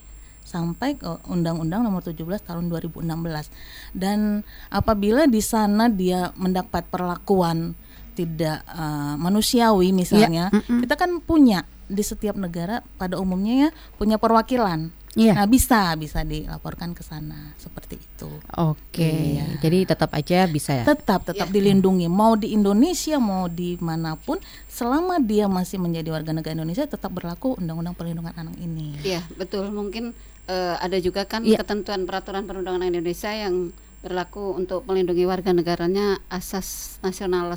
sampai 0.48 0.96
ke 0.96 1.28
Undang-Undang 1.28 1.84
Nomor 1.84 2.08
17 2.08 2.24
Tahun 2.24 2.72
2016. 2.72 3.04
Dan 3.92 4.48
apabila 4.72 5.28
di 5.28 5.44
sana 5.44 5.92
dia 5.92 6.32
mendapat 6.40 6.88
perlakuan 6.88 7.76
tidak 8.16 8.64
eh, 8.68 9.16
manusiawi 9.16 9.96
misalnya, 9.96 10.52
kita 10.84 10.96
kan 11.00 11.20
punya 11.24 11.68
di 11.88 12.04
setiap 12.04 12.36
negara 12.36 12.84
pada 13.00 13.16
umumnya 13.16 13.68
ya 13.68 13.70
punya 13.96 14.20
perwakilan. 14.20 14.92
Iya. 15.16 15.34
Nah, 15.34 15.48
bisa 15.48 15.96
bisa 15.96 16.22
dilaporkan 16.22 16.92
ke 16.92 17.02
sana 17.02 17.56
seperti 17.56 17.96
itu. 17.98 18.28
Oke, 18.54 19.38
Iya. 19.38 19.46
jadi 19.62 19.88
tetap 19.88 20.12
aja 20.14 20.46
bisa 20.46 20.74
ya. 20.74 20.86
Tetap 20.86 21.24
tetap 21.26 21.48
dilindungi 21.48 22.06
mau 22.06 22.36
di 22.36 22.52
Indonesia 22.52 23.18
mau 23.18 23.48
di 23.48 23.80
mana 23.80 24.14
pun 24.14 24.38
selama 24.68 25.18
dia 25.18 25.48
masih 25.48 25.80
menjadi 25.80 26.12
warga 26.12 26.36
negara 26.36 26.54
Indonesia 26.54 26.86
tetap 26.86 27.10
berlaku 27.10 27.58
Undang-Undang 27.58 27.96
Perlindungan 27.96 28.36
Anak 28.36 28.58
ini. 28.60 28.94
Iya, 29.02 29.24
betul. 29.34 29.72
Mungkin 29.72 30.12
eh, 30.48 30.76
ada 30.80 30.98
juga 31.00 31.28
kan 31.28 31.44
Iya. 31.44 31.60
ketentuan 31.60 32.08
peraturan 32.08 32.48
perundangan 32.48 32.84
Indonesia 32.84 33.32
yang 33.32 33.76
berlaku 34.00 34.56
untuk 34.56 34.86
melindungi 34.86 35.26
warga 35.26 35.52
negaranya 35.52 36.22
asas 36.30 37.00
nasional 37.02 37.52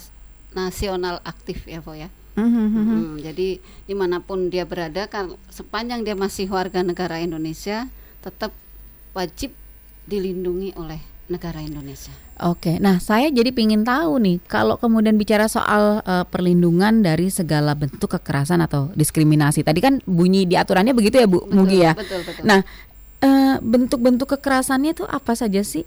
nasional 0.50 1.22
aktif 1.22 1.62
ya, 1.68 1.78
Po 1.78 1.94
ya. 1.94 2.10
Mhm, 2.40 2.64
mhm. 2.72 2.84
Hmm, 2.88 3.14
jadi 3.20 3.48
di 3.60 3.94
mana 3.94 4.24
pun 4.24 4.48
dia 4.48 4.64
berada, 4.64 5.04
kan 5.12 5.36
sepanjang 5.52 6.02
dia 6.02 6.16
masih 6.16 6.48
warga 6.48 6.80
negara 6.80 7.20
Indonesia, 7.20 7.86
tetap 8.24 8.56
wajib 9.12 9.52
dilindungi 10.08 10.72
oleh 10.80 10.98
negara 11.28 11.62
Indonesia. 11.62 12.10
Oke, 12.40 12.80
nah 12.80 12.98
saya 12.98 13.28
jadi 13.28 13.52
pingin 13.52 13.84
tahu 13.84 14.18
nih 14.18 14.36
kalau 14.48 14.80
kemudian 14.80 15.14
bicara 15.20 15.46
soal 15.46 16.00
eh, 16.02 16.24
perlindungan 16.26 17.04
dari 17.04 17.28
segala 17.28 17.76
bentuk 17.76 18.10
kekerasan 18.16 18.64
atau 18.64 18.90
diskriminasi. 18.96 19.60
Tadi 19.62 19.78
kan 19.78 20.00
bunyi 20.08 20.48
di 20.48 20.56
aturannya 20.56 20.96
begitu 20.96 21.20
ya 21.20 21.28
Bu 21.28 21.46
Mugi 21.52 21.84
ya. 21.84 21.92
betul, 21.94 22.24
betul. 22.24 22.42
Nah, 22.42 22.64
eh, 23.22 23.56
bentuk-bentuk 23.60 24.26
kekerasannya 24.40 24.96
itu 24.96 25.04
apa 25.06 25.36
saja 25.36 25.60
sih? 25.60 25.84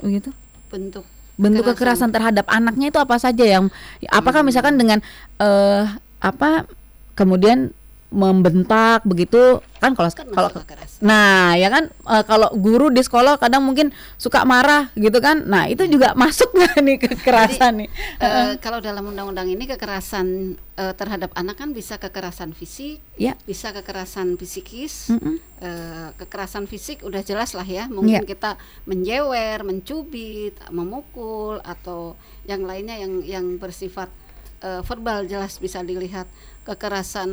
Begitu? 0.00 0.32
Bentuk 0.72 1.04
Bentuk 1.40 1.72
kekerasan. 1.72 2.12
terhadap 2.12 2.44
anaknya 2.52 2.92
itu 2.92 3.00
apa 3.00 3.16
saja 3.16 3.44
yang 3.48 3.72
apakah 4.12 4.44
misalkan 4.44 4.76
dengan 4.76 5.00
eh 5.40 5.88
apa 6.20 6.68
kemudian 7.16 7.72
membentak 8.10 9.06
begitu 9.06 9.62
kan 9.80 9.96
kalau 9.96 10.12
kan 10.12 10.28
kalau. 10.28 10.50
Nah, 11.00 11.56
ya 11.56 11.72
kan 11.72 11.88
eh, 11.88 12.24
kalau 12.28 12.52
guru 12.52 12.92
di 12.92 13.00
sekolah 13.00 13.40
kadang 13.40 13.64
mungkin 13.64 13.94
suka 14.20 14.44
marah 14.44 14.92
gitu 14.92 15.16
kan. 15.24 15.48
Nah, 15.48 15.72
itu 15.72 15.88
juga 15.88 16.12
masuk 16.12 16.52
nggak 16.52 16.74
nih 16.84 16.96
kekerasan 17.08 17.72
nih? 17.80 17.88
Eh, 18.20 18.52
kalau 18.60 18.84
dalam 18.84 19.08
undang-undang 19.08 19.48
ini 19.48 19.64
kekerasan 19.64 20.58
eh, 20.76 20.92
terhadap 20.92 21.32
anak 21.32 21.56
kan 21.56 21.72
bisa 21.72 21.96
kekerasan 21.96 22.52
fisik, 22.52 23.00
Ya. 23.16 23.38
bisa 23.48 23.72
kekerasan 23.72 24.36
psikis. 24.36 25.16
Mm-mm. 25.16 25.40
Eh, 25.64 26.08
kekerasan 26.20 26.68
fisik 26.68 27.00
udah 27.00 27.24
jelas 27.24 27.56
lah 27.56 27.64
ya. 27.64 27.88
Mungkin 27.88 28.28
kita 28.28 28.60
menjewer, 28.84 29.64
mencubit, 29.64 30.60
memukul 30.68 31.56
atau 31.64 32.20
yang 32.44 32.68
lainnya 32.68 33.00
yang 33.00 33.24
yang 33.24 33.46
bersifat 33.56 34.12
eh, 34.60 34.82
verbal 34.82 35.24
jelas 35.24 35.56
bisa 35.56 35.80
dilihat. 35.80 36.28
Kekerasan 36.62 37.30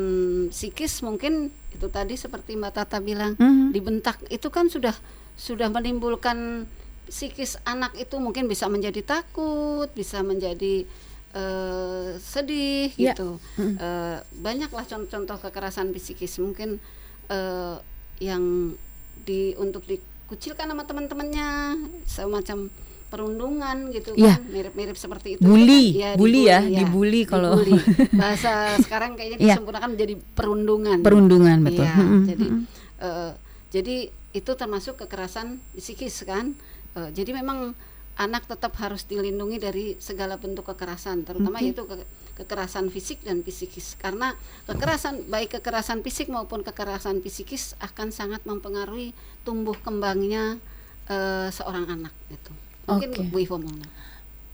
psikis 0.50 1.00
mungkin 1.02 1.52
itu 1.70 1.88
tadi 1.88 2.16
seperti 2.16 2.56
Mbak 2.56 2.74
Tata 2.74 2.98
bilang 2.98 3.36
Mhm. 3.36 3.70
dibentak 3.70 4.18
itu 4.28 4.48
kan 4.48 4.68
sudah 4.68 4.96
sudah 5.36 5.68
menimbulkan 5.68 6.66
psikis 7.06 7.56
anak 7.64 7.94
itu 7.96 8.18
mungkin 8.18 8.48
bisa 8.48 8.66
menjadi 8.66 9.00
takut, 9.02 9.88
bisa 9.92 10.20
menjadi 10.22 10.88
eh, 11.34 12.10
sedih 12.18 12.90
Ya. 12.96 13.12
gitu. 13.14 13.38
Eh, 13.60 14.18
banyaklah 14.34 14.84
contoh-contoh 14.84 15.38
kekerasan 15.40 15.92
psikis 15.92 16.40
mungkin 16.40 16.80
eh, 17.28 17.76
yang 18.18 18.74
di 19.20 19.52
untuk 19.56 19.84
dikucilkan 19.84 20.66
sama 20.66 20.88
teman-temannya 20.88 21.78
semacam 22.08 22.72
perundungan 23.08 23.90
gitu 23.90 24.12
Iya. 24.14 24.36
kan. 24.36 24.42
Mirip-mirip 24.48 24.94
seperti 24.94 25.28
itu 25.34 25.42
Bully, 25.42 25.84
Itu 25.92 26.04
kan, 26.04 26.16
bully 26.16 26.42
ya, 26.44 26.60
dibully 26.60 27.22
kalau- 27.24 27.58
dibully. 27.58 27.80
bahasa 28.22 28.52
sekarang 28.78 29.16
kayaknya 29.16 29.38
Iya. 29.38 29.56
disempurnakan 29.56 29.90
menjadi 29.94 30.14
perundungan. 30.32 30.98
Perundungan, 31.02 31.58
betul. 31.62 31.84
Iya, 31.84 31.96
Mm-mm, 31.96 32.22
jadi 32.26 32.46
eh, 33.00 33.32
jadi 33.70 33.96
itu 34.32 34.52
termasuk 34.54 34.98
kekerasan 34.98 35.58
psikis 35.74 36.22
kan? 36.24 36.54
Eh, 36.94 37.10
jadi 37.12 37.32
memang 37.34 37.74
anak 38.16 38.46
tetap 38.46 38.74
harus 38.76 39.04
dilindungi 39.04 39.58
dari 39.58 39.86
segala 39.98 40.36
bentuk 40.36 40.66
kekerasan 40.66 41.22
terutama 41.22 41.58
yaitu 41.60 41.86
ke- 41.86 42.02
kekerasan 42.36 42.90
fisik 42.90 43.22
dan 43.22 43.42
psikis. 43.42 43.94
Karena 43.96 44.34
kekerasan 44.66 45.26
baik 45.26 45.56
kekerasan 45.56 46.02
fisik 46.02 46.28
maupun 46.28 46.62
kekerasan 46.62 47.22
psikis 47.22 47.78
akan 47.80 48.10
sangat 48.10 48.42
mempengaruhi 48.44 49.14
tumbuh 49.42 49.78
kembangnya 49.78 50.58
eh, 51.06 51.50
seorang 51.50 51.88
anak 51.88 52.12
itu 52.28 52.52
mungkin 52.88 53.10
Oke. 53.12 53.22
Bu 53.28 53.38
Ivo 53.38 53.60
mau. 53.60 53.76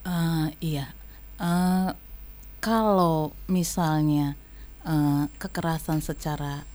Eh, 0.04 0.48
iya. 0.60 0.92
Eh, 1.38 1.90
kalau 2.60 3.32
misalnya 3.46 4.36
eh, 4.84 5.24
kekerasan 5.38 6.02
secara 6.02 6.66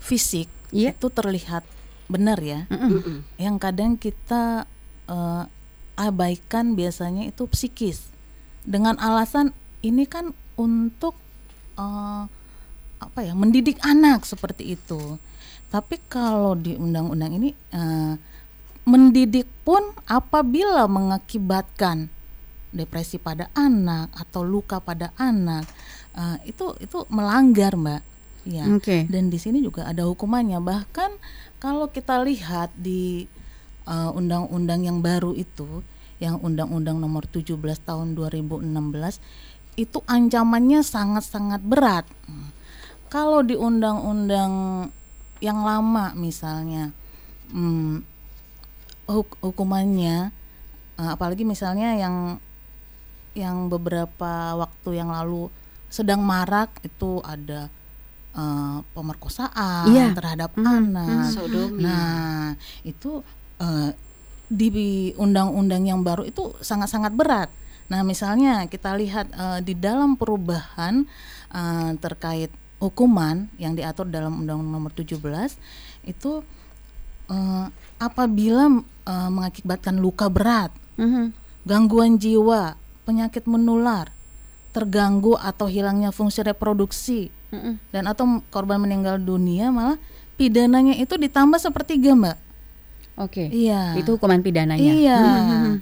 fisik 0.00 0.48
Iya. 0.70 0.94
itu 0.94 1.06
terlihat 1.10 1.62
benar 2.06 2.38
ya. 2.42 2.66
Mm-mm. 2.70 3.22
Yang 3.38 3.56
kadang 3.58 3.92
kita 3.96 4.66
eh, 5.06 5.44
abaikan 5.94 6.74
biasanya 6.74 7.28
itu 7.28 7.44
psikis 7.50 8.08
dengan 8.64 8.96
alasan 8.98 9.52
ini 9.80 10.04
kan 10.04 10.32
untuk 10.54 11.14
eh, 11.78 12.24
apa 13.00 13.18
ya 13.24 13.32
mendidik 13.32 13.80
anak 13.80 14.28
seperti 14.28 14.76
itu. 14.76 15.16
Tapi 15.70 16.02
kalau 16.10 16.58
di 16.58 16.74
undang-undang 16.74 17.30
ini 17.34 17.50
eh, 17.70 18.14
mendidik 18.88 19.46
pun 19.62 19.82
apabila 20.08 20.88
mengakibatkan 20.88 22.08
depresi 22.70 23.18
pada 23.18 23.50
anak 23.52 24.14
atau 24.14 24.46
luka 24.46 24.78
pada 24.78 25.10
anak 25.18 25.66
eh, 26.14 26.54
itu 26.54 26.74
itu 26.80 27.04
melanggar 27.10 27.74
mbak. 27.74 28.02
Ya. 28.40 28.64
Oke. 28.72 29.04
dan 29.04 29.28
di 29.28 29.36
sini 29.36 29.60
juga 29.60 29.84
ada 29.84 30.08
hukumannya. 30.08 30.64
Bahkan 30.64 31.10
kalau 31.60 31.92
kita 31.92 32.24
lihat 32.24 32.72
di 32.72 33.28
eh, 33.84 34.10
undang-undang 34.16 34.86
yang 34.86 35.04
baru 35.04 35.36
itu 35.36 35.84
yang 36.20 36.36
undang-undang 36.40 37.00
nomor 37.00 37.24
17 37.24 37.56
tahun 37.84 38.12
2016 38.12 38.64
itu 39.80 39.98
ancamannya 40.04 40.84
sangat-sangat 40.84 41.64
berat. 41.64 42.04
Kalau 43.08 43.40
di 43.40 43.56
undang-undang 43.56 44.86
yang 45.40 45.64
lama 45.64 46.12
misalnya 46.12 46.92
hmm, 47.50 48.04
huk- 49.10 49.38
hukumannya 49.40 50.30
eh, 50.96 51.10
apalagi 51.10 51.42
misalnya 51.42 51.94
yang 51.94 52.38
yang 53.32 53.66
beberapa 53.66 54.32
waktu 54.56 54.90
yang 54.96 55.10
lalu 55.10 55.50
sedang 55.86 56.22
marak 56.22 56.70
itu 56.80 57.18
ada 57.20 57.66
eh, 58.32 58.78
pemerkosaan 58.90 59.86
Iya. 59.86 60.14
terhadap 60.14 60.50
Hmm, 60.54 60.94
anak. 60.94 61.30
Sodomi. 61.30 61.82
Nah, 61.82 62.54
itu 62.82 63.22
eh, 63.58 63.90
di 64.46 64.70
undang-undang 65.14 65.84
yang 65.84 66.02
baru 66.02 66.22
itu 66.22 66.54
sangat-sangat 66.58 67.14
berat. 67.14 67.50
Nah, 67.86 68.02
misalnya 68.02 68.66
kita 68.66 68.94
lihat 68.94 69.30
eh, 69.30 69.60
di 69.60 69.74
dalam 69.74 70.14
perubahan 70.14 71.06
eh, 71.50 71.90
terkait 71.98 72.50
hukuman 72.78 73.50
yang 73.56 73.74
diatur 73.74 74.08
dalam 74.08 74.40
Undang-Undang 74.40 74.88
Nomor 74.88 74.92
17 74.94 75.20
itu 76.02 76.40
eh, 77.30 77.66
apabila 77.96 78.82
eh, 79.06 79.30
mengakibatkan 79.30 79.96
luka 79.96 80.26
berat, 80.26 80.74
Mhm. 80.98 81.32
gangguan 81.64 82.18
jiwa, 82.18 82.76
penyakit 83.06 83.48
menular, 83.48 84.12
terganggu 84.70 85.34
atau 85.34 85.66
hilangnya 85.66 86.10
fungsi 86.10 86.44
reproduksi, 86.44 87.32
Mm-mm. 87.50 87.80
dan 87.90 88.06
atau 88.06 88.38
korban 88.50 88.78
meninggal 88.78 89.18
dunia 89.18 89.74
malah 89.74 89.98
pidananya 90.38 90.94
itu 90.94 91.18
ditambah 91.18 91.58
sepertiga 91.58 92.14
mbak. 92.14 92.38
Oke. 93.18 93.50
Iya. 93.50 93.98
Itu 93.98 94.16
hukuman 94.16 94.40
pidananya. 94.40 94.80
Iya. 94.80 95.18
Mhm. 95.20 95.74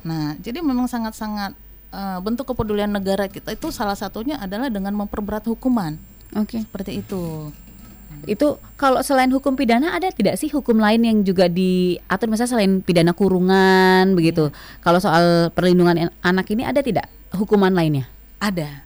Nah, 0.00 0.32
jadi 0.40 0.64
memang 0.64 0.88
sangat-sangat 0.88 1.52
eh, 1.90 2.18
bentuk 2.22 2.46
kepedulian 2.46 2.88
negara 2.88 3.26
kita 3.26 3.50
itu 3.50 3.74
salah 3.74 3.98
satunya 3.98 4.38
adalah 4.38 4.70
dengan 4.70 4.94
memperberat 4.94 5.42
hukuman. 5.50 5.98
Oke. 6.38 6.62
Seperti 6.62 7.02
itu. 7.02 7.50
Itu 8.22 8.46
kalau 8.74 9.00
selain 9.00 9.28
hukum 9.28 9.54
pidana 9.54 9.92
ada 9.92 10.08
tidak 10.08 10.34
sih 10.34 10.48
hukum 10.48 10.76
lain 10.76 11.00
yang 11.00 11.18
juga 11.20 11.46
diatur 11.46 12.26
misalnya 12.26 12.50
selain 12.50 12.72
pidana 12.80 13.12
kurungan 13.12 14.12
begitu. 14.12 14.48
Kalau 14.80 14.98
soal 14.98 15.48
perlindungan 15.50 16.08
an- 16.08 16.16
anak 16.20 16.48
ini 16.48 16.62
ada 16.62 16.80
tidak 16.80 17.06
hukuman 17.30 17.70
lainnya? 17.70 18.08
Ada. 18.38 18.84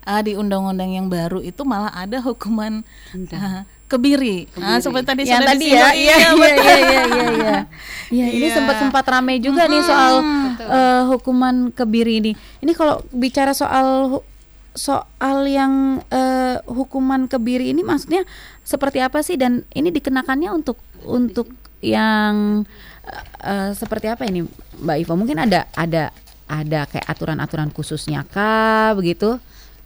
Ah, 0.00 0.20
di 0.20 0.32
undang-undang 0.32 0.88
yang 0.88 1.06
baru 1.06 1.38
itu 1.38 1.60
malah 1.62 1.92
ada 1.92 2.18
hukuman 2.18 2.80
ah, 3.30 3.62
kebiri. 3.84 4.48
Ah, 4.56 4.80
seperti 4.80 5.06
tadi 5.06 5.22
yang 5.24 5.44
sudah 5.44 5.50
tadi 5.52 5.66
ya, 5.68 5.92
iya, 5.92 6.14
iya, 6.16 6.16
iya, 6.16 6.54
iya, 6.56 6.80
iya, 6.80 7.02
iya. 7.36 7.58
Iya, 8.10 8.26
ini 8.32 8.46
Iya. 8.48 8.54
sempat 8.56 8.80
sempat 8.80 9.04
ramai 9.04 9.38
juga 9.38 9.68
nih 9.68 9.84
soal 9.84 10.24
eh, 10.58 11.02
hukuman 11.06 11.68
kebiri 11.70 12.18
ini. 12.18 12.32
Ini 12.58 12.72
kalau 12.72 13.04
bicara 13.12 13.52
soal 13.52 14.18
soal 14.74 15.46
yang 15.50 16.04
eh, 16.10 16.62
hukuman 16.66 17.26
kebiri 17.26 17.74
ini 17.74 17.82
maksudnya 17.82 18.22
seperti 18.62 19.02
apa 19.02 19.20
sih 19.20 19.34
dan 19.34 19.66
ini 19.74 19.90
dikenakannya 19.90 20.50
untuk 20.54 20.78
untuk 21.04 21.50
yang 21.80 22.64
eh, 23.42 23.70
seperti 23.72 24.06
apa 24.12 24.28
ini 24.28 24.46
Mbak 24.80 24.96
Ivo? 25.06 25.14
Mungkin 25.18 25.38
ada 25.42 25.66
ada 25.74 26.14
ada 26.50 26.80
kayak 26.90 27.06
aturan-aturan 27.06 27.70
khususnya 27.70 28.26
kah 28.26 28.94
begitu? 28.98 29.38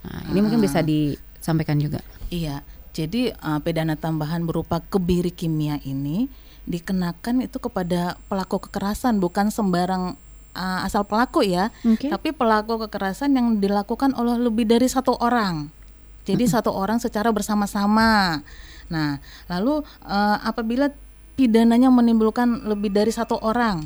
Nah, 0.05 0.21
ini 0.33 0.39
mungkin 0.45 0.61
bisa 0.61 0.85
disampaikan 0.85 1.81
juga. 1.81 2.01
Iya, 2.29 2.61
jadi 2.93 3.35
uh, 3.41 3.61
pidana 3.61 3.97
tambahan 3.97 4.45
berupa 4.45 4.81
kebiri 4.85 5.33
kimia 5.33 5.81
ini 5.85 6.29
dikenakan 6.65 7.45
itu 7.45 7.61
kepada 7.61 8.17
pelaku 8.31 8.57
kekerasan 8.69 9.21
bukan 9.21 9.53
sembarang 9.53 10.17
uh, 10.55 10.87
asal 10.87 11.05
pelaku 11.05 11.45
ya, 11.45 11.69
Oke. 11.85 12.09
tapi 12.09 12.31
pelaku 12.33 12.87
kekerasan 12.87 13.35
yang 13.35 13.59
dilakukan 13.61 14.15
oleh 14.17 14.39
lebih 14.39 14.65
dari 14.65 14.87
satu 14.89 15.19
orang. 15.21 15.69
Jadi 16.25 16.49
satu 16.49 16.73
orang 16.73 16.97
secara 17.03 17.29
bersama-sama. 17.29 18.41
Nah, 18.89 19.21
lalu 19.53 19.85
uh, 20.09 20.37
apabila 20.41 20.89
pidananya 21.37 21.93
menimbulkan 21.93 22.65
lebih 22.65 22.89
dari 22.89 23.13
satu 23.13 23.37
orang, 23.45 23.85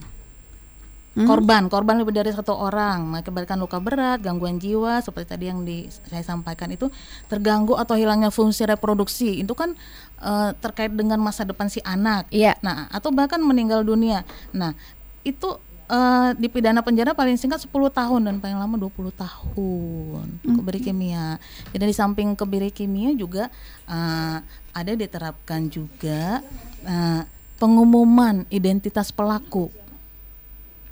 korban 1.27 1.67
korban 1.67 1.99
lebih 1.99 2.15
dari 2.15 2.31
satu 2.31 2.55
orang 2.55 3.11
mengakibatkan 3.11 3.59
luka 3.59 3.83
berat 3.83 4.23
gangguan 4.23 4.63
jiwa 4.63 5.03
seperti 5.03 5.27
tadi 5.35 5.45
yang 5.51 5.67
di, 5.67 5.91
saya 5.91 6.23
sampaikan 6.23 6.71
itu 6.71 6.87
terganggu 7.27 7.75
atau 7.75 7.99
hilangnya 7.99 8.31
fungsi 8.31 8.63
reproduksi 8.69 9.43
itu 9.43 9.51
kan 9.59 9.75
eh, 10.23 10.51
terkait 10.63 10.95
dengan 10.95 11.19
masa 11.19 11.43
depan 11.43 11.67
si 11.67 11.83
anak 11.83 12.31
Iya. 12.31 12.55
nah 12.63 12.87
atau 12.95 13.11
bahkan 13.11 13.43
meninggal 13.43 13.83
dunia 13.83 14.23
nah 14.55 14.79
itu 15.27 15.59
eh, 15.89 16.31
dipidana 16.37 16.81
penjara 16.81 17.13
paling 17.13 17.35
singkat 17.35 17.59
10 17.61 17.73
tahun 17.91 18.21
dan 18.23 18.37
paling 18.39 18.55
lama 18.55 18.77
20 18.79 19.09
tahun 19.11 20.27
kebiri 20.43 20.81
kimia 20.83 21.41
jadi 21.71 21.85
di 21.85 21.93
samping 21.93 22.33
kebiri 22.33 22.69
kimia 22.69 23.13
juga 23.13 23.49
eh, 23.85 24.37
ada 24.71 24.93
diterapkan 24.95 25.67
juga 25.67 26.45
eh, 26.83 27.23
pengumuman 27.57 28.47
identitas 28.49 29.11
pelaku 29.11 29.73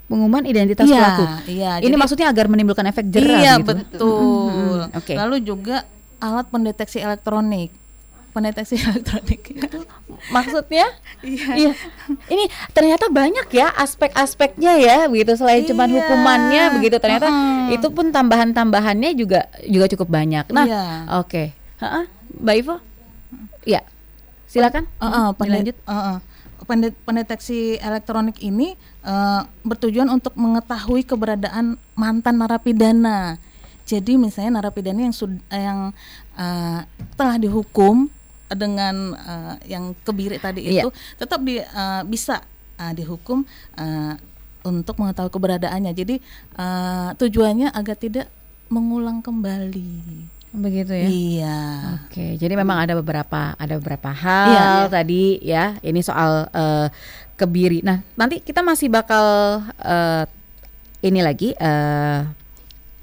Pengumuman 0.07 0.39
identitas 0.41 0.87
Iya, 0.87 0.95
pelaku. 0.95 1.23
iya, 1.51 1.71
Ini 1.77 1.85
jadi- 1.85 1.99
maksudnya 1.99 2.27
agar 2.31 2.47
menimbulkan 2.47 2.87
efek 2.87 3.11
jerah 3.11 3.43
Iya 3.43 3.53
gitu. 3.59 3.75
betul. 3.75 4.47
Mhm, 4.47 4.95
Oke. 4.95 5.13
Lalu 5.13 5.35
juga 5.43 5.83
alat 6.17 6.47
pendeteksi 6.47 7.03
elektronik. 7.03 7.75
Pendeteksi 8.37 8.77
elektronik. 8.85 9.41
Maksudnya? 10.29 10.85
Iya. 11.19 11.49
Iya. 11.57 11.71
Ini 12.27 12.45
ternyata 12.69 13.09
banyak 13.09 13.49
ya 13.49 13.73
aspek-aspeknya 13.73 14.77
ya 14.77 14.97
begitu 15.05 15.33
selain 15.33 15.65
cuman 15.65 15.89
Iya. 15.89 15.95
hukumannya 15.97 16.63
begitu 16.71 16.97
ternyata 16.97 17.27
Mm-mm. 17.27 17.73
itu 17.73 17.87
pun 17.89 18.13
tambahan-tambahannya 18.13 19.11
juga 19.13 19.49
juga 19.63 19.89
cukup 19.89 20.07
banyak. 20.11 20.45
Nah, 20.49 20.65
Iya. 20.65 20.83
oke. 21.17 21.43
Heeh, 21.77 22.03
Mbak 22.37 22.55
Ivo? 22.55 22.75
Ya. 23.63 23.81
Silakan. 24.45 24.85
Heeh, 24.97 25.27
pende- 25.33 25.49
Dilanjut. 25.65 25.77
heeh. 25.83 26.17
Pende- 26.63 26.97
pendeteksi 27.01 27.79
elektronik 27.79 28.37
ini 28.39 28.75
eh, 29.01 29.41
bertujuan 29.63 30.07
untuk 30.07 30.35
mengetahui 30.35 31.01
keberadaan 31.01 31.65
mantan 31.93 32.37
narapidana. 32.37 33.39
Jadi 33.83 34.19
misalnya 34.19 34.59
narapidana 34.59 34.99
yang 35.01 35.15
sud- 35.15 35.41
eh, 35.47 35.63
yang 35.63 35.95
eh, 36.35 36.79
telah 37.15 37.39
dihukum 37.39 38.11
dengan 38.49 39.11
eh, 39.13 39.55
yang 39.67 39.91
kebiri 40.01 40.37
tadi 40.37 40.63
Iya. 40.63 40.87
itu 40.87 40.89
tetap 41.15 41.39
di, 41.41 41.59
eh, 41.59 42.01
bisa 42.05 42.39
eh, 42.77 42.93
dihukum 42.93 43.43
eh, 43.75 44.13
untuk 44.63 44.99
mengetahui 44.99 45.31
keberadaannya. 45.31 45.91
Jadi 45.91 46.15
eh, 46.55 47.09
tujuannya 47.15 47.71
agar 47.71 47.95
tidak 47.95 48.27
mengulang 48.67 49.19
kembali. 49.19 50.27
Begitu 50.47 50.91
ya. 50.95 51.07
Iya. 51.07 51.59
Oke, 52.07 52.39
jadi 52.39 52.55
memang 52.55 52.79
ada 52.79 52.95
beberapa 52.95 53.51
ada 53.53 53.73
beberapa 53.75 54.09
hal 54.09 54.47
Iya, 54.47 54.63
iya. 54.63 54.87
tadi 54.87 55.23
ya. 55.43 55.65
Ini 55.79 55.99
soal 55.99 56.47
eh, 56.51 56.87
kebiri. 57.35 57.83
Nah, 57.83 57.99
nanti 58.15 58.39
kita 58.39 58.63
masih 58.63 58.87
bakal 58.87 59.25
eh, 59.77 60.23
ini 61.03 61.21
lagi 61.21 61.51
eh 61.53 62.21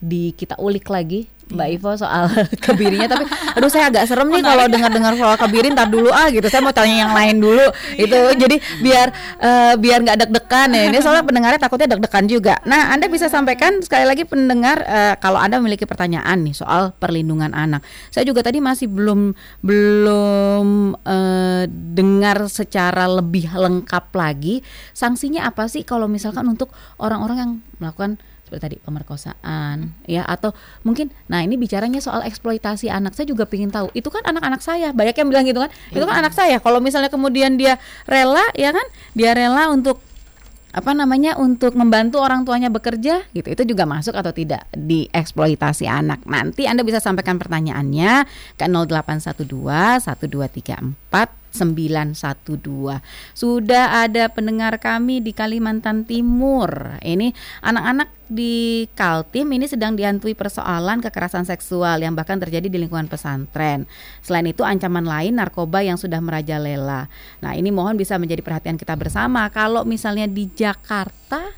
di 0.05 0.37
kita 0.37 0.61
ulik 0.61 0.93
lagi 0.93 1.25
Mbak 1.55 1.69
Iya. 1.71 1.77
Ivo 1.79 1.91
soal 1.95 2.25
kebirinya 2.67 3.09
tapi 3.09 3.25
aduh 3.55 3.71
saya 3.71 3.89
agak 3.89 4.05
serem 4.11 4.29
nih 4.31 4.43
kalau 4.43 4.65
dengar-dengar 4.67 5.15
soal 5.15 5.37
kebiri 5.39 5.71
ntar 5.73 5.89
dulu 5.89 6.11
ah 6.11 6.29
gitu. 6.29 6.45
Saya 6.51 6.61
mau 6.61 6.75
tanya 6.75 7.07
yang 7.09 7.13
lain 7.15 7.41
dulu 7.41 7.65
itu 7.95 8.19
jadi 8.37 8.57
biar 8.83 9.09
eh, 9.41 9.75
biar 9.79 9.99
nggak 10.05 10.19
deg-degan 10.27 10.69
ya 10.75 10.83
ini. 10.91 10.99
Soalnya 11.01 11.25
pendengarnya 11.25 11.61
takutnya 11.63 11.89
deg-degan 11.97 12.25
juga. 12.27 12.55
Nah 12.67 12.93
Anda 12.93 13.07
bisa 13.07 13.31
sampaikan 13.31 13.81
sekali 13.81 14.05
lagi 14.05 14.27
pendengar 14.27 14.83
eh, 14.85 15.15
kalau 15.23 15.39
Anda 15.39 15.63
memiliki 15.63 15.87
pertanyaan 15.87 16.45
nih 16.45 16.55
soal 16.55 16.93
perlindungan 16.99 17.55
anak. 17.55 17.87
Saya 18.11 18.27
juga 18.27 18.43
tadi 18.45 18.59
masih 18.59 18.91
belum 18.91 19.33
belum 19.65 20.67
eh, 21.07 21.65
dengar 21.71 22.51
secara 22.51 23.07
lebih 23.07 23.49
lengkap 23.55 24.11
lagi 24.13 24.61
sanksinya 24.93 25.47
apa 25.47 25.71
sih 25.71 25.87
kalau 25.87 26.11
misalkan 26.11 26.47
untuk 26.51 26.73
orang-orang 26.99 27.37
yang 27.39 27.53
melakukan 27.79 28.19
seperti 28.55 28.79
tadi 28.79 28.87
pemerkosaan 28.87 29.99
ya 30.07 30.23
atau 30.23 30.55
mungkin 30.87 31.11
nah 31.27 31.43
ini 31.43 31.59
bicaranya 31.59 31.99
soal 31.99 32.23
eksploitasi 32.23 32.87
anak. 32.87 33.19
Saya 33.19 33.27
juga 33.27 33.51
ingin 33.51 33.75
tahu 33.75 33.91
itu 33.99 34.07
kan 34.15 34.23
anak-anak 34.23 34.63
saya. 34.63 34.95
Banyak 34.95 35.19
yang 35.19 35.27
bilang 35.27 35.43
gitu 35.43 35.59
kan? 35.59 35.71
Itu 35.91 36.07
kan 36.07 36.23
anak 36.23 36.39
saya. 36.39 36.63
Kalau 36.63 36.79
misalnya 36.79 37.11
kemudian 37.11 37.59
dia 37.59 37.83
rela 38.07 38.47
ya 38.55 38.71
kan? 38.71 38.87
Dia 39.19 39.35
rela 39.35 39.75
untuk 39.75 39.99
apa 40.75 40.91
namanya 40.91 41.39
untuk 41.39 41.79
membantu 41.79 42.19
orang 42.23 42.47
tuanya 42.47 42.71
bekerja 42.71 43.27
gitu. 43.35 43.49
Itu 43.51 43.63
juga 43.67 43.87
masuk 43.91 44.15
atau 44.15 44.31
tidak 44.31 44.71
di 44.71 45.11
eksploitasi 45.11 45.91
anak? 45.91 46.23
Nanti 46.27 46.71
anda 46.71 46.87
bisa 46.87 47.03
sampaikan 47.03 47.43
pertanyaannya 47.43 48.27
ke 48.55 48.67
0812 48.71 49.51
1234 50.15 51.44
912 51.55 52.99
Sudah 53.39 54.03
ada 54.03 54.27
pendengar 54.27 54.83
kami 54.83 55.23
di 55.23 55.31
Kalimantan 55.31 56.03
Timur 56.03 56.99
Ini 56.99 57.31
anak-anak 57.63 58.11
di 58.25 58.85
Kaltim 58.97 59.53
ini 59.53 59.69
sedang 59.69 59.95
dihantui 59.95 60.33
persoalan 60.33 61.05
kekerasan 61.05 61.45
seksual 61.45 62.01
yang 62.01 62.17
bahkan 62.17 62.41
terjadi 62.41 62.73
di 62.73 62.81
lingkungan 62.81 63.05
pesantren. 63.05 63.85
Selain 64.25 64.49
itu 64.49 64.65
ancaman 64.65 65.05
lain 65.05 65.37
narkoba 65.37 65.85
yang 65.85 66.01
sudah 66.01 66.19
merajalela. 66.25 67.13
Nah 67.45 67.53
ini 67.53 67.69
mohon 67.69 68.01
bisa 68.01 68.17
menjadi 68.17 68.41
perhatian 68.41 68.81
kita 68.81 68.97
bersama. 68.97 69.45
Kalau 69.53 69.85
misalnya 69.85 70.25
di 70.25 70.49
Jakarta 70.49 71.53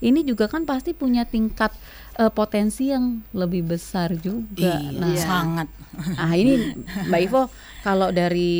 ini 0.00 0.24
juga 0.24 0.48
kan 0.48 0.64
pasti 0.64 0.96
punya 0.96 1.28
tingkat 1.28 1.72
eh, 2.20 2.28
potensi 2.30 2.92
yang 2.92 3.24
lebih 3.32 3.64
besar 3.66 4.12
juga. 4.14 4.76
Iya, 4.76 4.92
Nah, 4.92 5.16
sangat. 5.16 5.68
Ah 6.14 6.32
ini 6.32 6.76
Mbak 7.08 7.20
Ivo 7.24 7.42
kalau 7.80 8.12
dari 8.12 8.52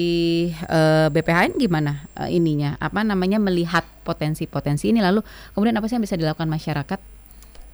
eh, 0.48 1.06
BPHN 1.08 1.61
gimana 1.61 2.08
eh, 2.16 2.32
ininya 2.32 2.80
apa 2.80 3.04
namanya 3.04 3.36
melihat 3.36 3.84
potensi-potensi 4.02 4.88
ini 4.88 4.98
lalu 4.98 5.20
kemudian 5.52 5.76
apa 5.76 5.86
sih 5.86 5.94
yang 5.94 6.04
bisa 6.04 6.16
dilakukan 6.16 6.48
masyarakat? 6.48 7.00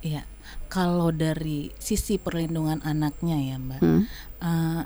Iya, 0.03 0.23
kalau 0.67 1.09
dari 1.09 1.71
sisi 1.79 2.19
perlindungan 2.19 2.83
anaknya 2.83 3.39
ya 3.39 3.57
Mbak, 3.57 3.81
Hmm. 3.81 4.03
eh, 4.43 4.83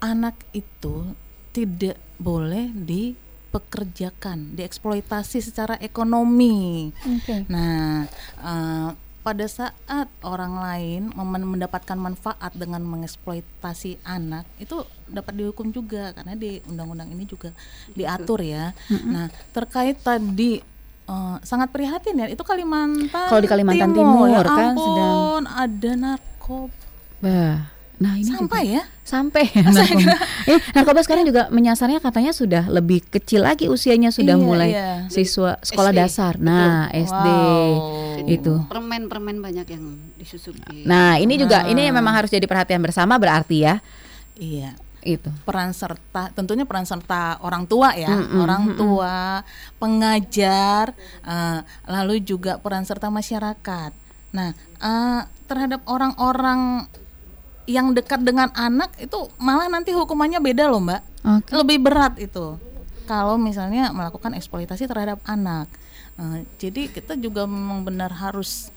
anak 0.00 0.36
itu 0.52 1.12
tidak 1.50 1.96
boleh 2.16 2.68
dipekerjakan, 2.72 4.54
dieksploitasi 4.54 5.38
secara 5.40 5.74
ekonomi. 5.78 6.90
Oke. 7.04 7.44
Nah, 7.48 8.04
eh, 8.38 8.88
pada 9.26 9.42
saat 9.50 10.06
orang 10.22 10.54
lain 10.54 11.02
mendapatkan 11.18 11.98
manfaat 11.98 12.54
dengan 12.54 12.78
mengeksploitasi 12.86 13.98
anak 14.06 14.46
itu 14.56 14.78
dapat 15.04 15.34
dihukum 15.34 15.74
juga 15.74 16.14
karena 16.14 16.38
di 16.38 16.62
undang-undang 16.62 17.10
ini 17.10 17.26
juga 17.26 17.50
diatur 17.90 18.38
ya. 18.38 18.70
Nah, 19.02 19.26
terkait 19.50 19.98
tadi 19.98 20.62
eh, 21.06 21.36
sangat 21.42 21.74
prihatin 21.74 22.22
ya 22.22 22.30
itu 22.30 22.46
Kalimantan. 22.46 23.26
Kalau 23.26 23.42
di 23.42 23.50
Kalimantan 23.50 23.90
Timur, 23.90 24.30
ya 24.30 24.46
kan 24.46 24.78
ampun, 24.78 24.86
sedang- 24.86 25.46
ada 25.50 25.90
narkoba. 25.98 26.78
Bah, 27.18 27.58
nah 27.96 28.12
ini 28.14 28.28
Sampai 28.28 28.62
juga 28.64 28.76
ya? 28.76 28.82
sampai 29.06 29.44
narkoba. 29.64 30.14
Ini 30.50 30.56
narkoba 30.74 31.00
sekarang 31.00 31.24
juga 31.24 31.46
menyasarnya 31.48 31.96
katanya 31.98 32.34
sudah 32.34 32.66
lebih 32.66 33.00
kecil 33.06 33.40
lagi 33.40 33.70
usianya 33.70 34.10
sudah 34.10 34.34
Iya, 34.34 34.42
mulai 34.42 34.70
iya. 34.74 34.90
siswa 35.08 35.56
sekolah 35.62 35.94
SD, 35.94 35.98
dasar. 35.98 36.32
Nah, 36.36 36.90
SD 36.90 37.26
Wow. 37.26 38.26
itu. 38.26 38.54
Permen-permen 38.66 39.38
banyak 39.38 39.66
yang 39.70 39.84
disusupi. 40.14 40.82
Nah, 40.84 41.16
ini 41.16 41.38
juga 41.38 41.64
ini 41.64 41.86
memang 41.88 42.12
harus 42.12 42.28
jadi 42.28 42.44
perhatian 42.44 42.82
bersama 42.82 43.16
berarti 43.16 43.62
ya. 43.62 43.78
Iya. 44.36 44.74
Itu. 45.06 45.30
peran 45.46 45.70
serta 45.70 46.34
tentunya 46.34 46.66
peran 46.66 46.82
serta 46.82 47.38
orang 47.38 47.70
tua 47.70 47.94
ya 47.94 48.10
Mm-mm, 48.10 48.42
orang 48.42 48.62
mm-mm. 48.66 48.74
tua 48.74 49.46
pengajar 49.78 50.98
eh, 51.22 51.60
lalu 51.86 52.18
juga 52.20 52.58
peran 52.58 52.82
serta 52.82 53.06
masyarakat 53.06 53.94
nah 54.34 54.50
eh, 54.82 55.20
terhadap 55.46 55.86
orang-orang 55.86 56.90
yang 57.66 57.92
dekat 57.92 58.22
dengan 58.22 58.48
anak 58.54 58.94
itu 58.98 59.26
malah 59.42 59.66
nanti 59.66 59.90
hukumannya 59.90 60.38
beda 60.38 60.70
loh 60.70 60.82
mbak. 60.82 61.02
Oke. 61.26 61.52
lebih 61.58 61.82
berat 61.82 62.14
itu. 62.22 62.54
Kalau 63.06 63.38
misalnya 63.38 63.90
melakukan 63.90 64.34
eksploitasi 64.34 64.86
terhadap 64.86 65.18
anak. 65.26 65.66
Eh, 66.18 66.46
jadi 66.58 66.90
kita 66.90 67.18
juga 67.18 67.46
memang 67.46 67.82
benar 67.82 68.14
harus 68.14 68.70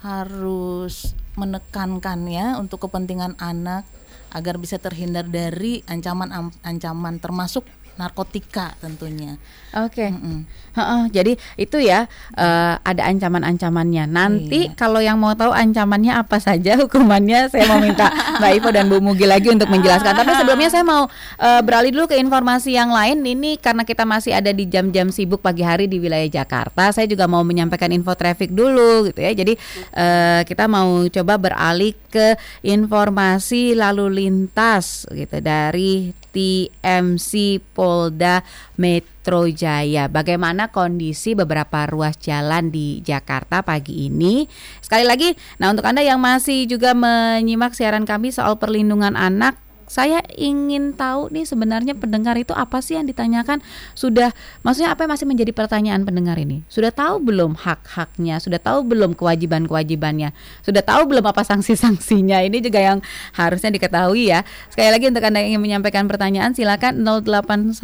harus 0.00 1.14
menekankan 1.34 2.30
ya 2.30 2.56
untuk 2.56 2.86
kepentingan 2.86 3.34
anak 3.42 3.84
agar 4.30 4.56
bisa 4.56 4.78
terhindar 4.78 5.26
dari 5.26 5.82
ancaman 5.90 6.52
ancaman 6.62 7.18
termasuk 7.18 7.66
narkotika 7.96 8.76
tentunya. 8.78 9.36
Oke. 9.76 10.08
Mm-mm. 10.08 10.48
Heeh, 10.72 11.02
jadi 11.12 11.32
itu 11.56 11.80
ya 11.80 12.04
eh, 12.36 12.74
ada 12.80 13.02
ancaman-ancamannya. 13.08 14.04
Nanti 14.08 14.68
Iya. 14.68 14.76
kalau 14.76 15.00
yang 15.00 15.16
mau 15.20 15.32
tahu 15.36 15.52
ancamannya 15.52 16.16
apa 16.16 16.36
saja 16.40 16.76
hukumannya, 16.80 17.48
saya 17.52 17.64
mau 17.68 17.80
minta 17.80 18.08
Mbak 18.40 18.52
Ivo 18.56 18.68
dan 18.72 18.88
Bu 18.88 19.00
Mugi 19.00 19.24
lagi 19.24 19.48
untuk 19.48 19.68
menjelaskan. 19.68 20.12
Tapi 20.16 20.32
sebelumnya 20.36 20.68
saya 20.68 20.84
mau 20.84 21.08
eh, 21.40 21.60
beralih 21.64 21.92
dulu 21.92 22.12
ke 22.12 22.16
informasi 22.20 22.76
yang 22.76 22.92
lain. 22.92 23.20
Ini 23.20 23.60
karena 23.60 23.84
kita 23.84 24.04
masih 24.04 24.36
ada 24.36 24.52
di 24.52 24.68
jam-jam 24.68 25.08
sibuk 25.12 25.40
pagi 25.40 25.64
hari 25.64 25.88
di 25.88 25.96
wilayah 25.96 26.28
Jakarta, 26.28 26.92
saya 26.92 27.08
juga 27.08 27.24
mau 27.24 27.40
menyampaikan 27.44 27.88
info 27.92 28.12
traffic 28.16 28.52
dulu 28.52 29.08
gitu 29.08 29.20
ya. 29.20 29.32
Jadi 29.32 29.56
eh, 29.92 30.40
kita 30.44 30.68
mau 30.68 31.04
coba 31.08 31.34
beralih 31.36 31.96
ke 32.08 32.36
informasi 32.64 33.76
lalu 33.76 34.24
lintas 34.24 35.04
gitu 35.08 35.40
dari 35.40 36.12
TMC 36.36 37.64
Polda 37.72 38.44
Metro 38.76 39.48
Jaya. 39.48 40.04
Bagaimana 40.12 40.68
kondisi 40.68 41.32
beberapa 41.32 41.88
ruas 41.88 42.20
jalan 42.20 42.68
di 42.68 43.00
Jakarta 43.00 43.64
pagi 43.64 44.12
ini? 44.12 44.44
Sekali 44.84 45.08
lagi, 45.08 45.32
nah 45.56 45.72
untuk 45.72 45.88
Anda 45.88 46.04
yang 46.04 46.20
masih 46.20 46.68
juga 46.68 46.92
menyimak 46.92 47.72
siaran 47.72 48.04
kami 48.04 48.36
soal 48.36 48.60
perlindungan 48.60 49.16
anak, 49.16 49.56
saya 49.86 50.18
ingin 50.34 50.98
tahu 50.98 51.30
nih 51.30 51.46
sebenarnya 51.46 51.94
pendengar 51.94 52.34
itu 52.34 52.50
apa 52.52 52.82
sih 52.82 52.98
yang 52.98 53.06
ditanyakan? 53.06 53.62
Sudah 53.94 54.34
maksudnya 54.66 54.90
apa 54.90 55.06
yang 55.06 55.14
masih 55.14 55.26
menjadi 55.30 55.54
pertanyaan 55.54 56.02
pendengar 56.02 56.34
ini? 56.36 56.66
Sudah 56.66 56.90
tahu 56.90 57.22
belum 57.22 57.54
hak-haknya? 57.54 58.42
Sudah 58.42 58.58
tahu 58.58 58.82
belum 58.82 59.14
kewajiban-kewajibannya? 59.14 60.34
Sudah 60.66 60.82
tahu 60.82 61.06
belum 61.06 61.22
apa 61.22 61.46
sanksi-sanksinya? 61.46 62.42
Ini 62.42 62.58
juga 62.58 62.82
yang 62.82 62.98
harusnya 63.38 63.70
diketahui 63.70 64.34
ya. 64.34 64.42
Sekali 64.74 64.90
lagi 64.90 65.06
untuk 65.06 65.22
Anda 65.22 65.46
yang 65.46 65.56
ingin 65.56 65.62
menyampaikan 65.62 66.10
pertanyaan 66.10 66.50
silakan 66.52 67.06
0812 67.06 67.78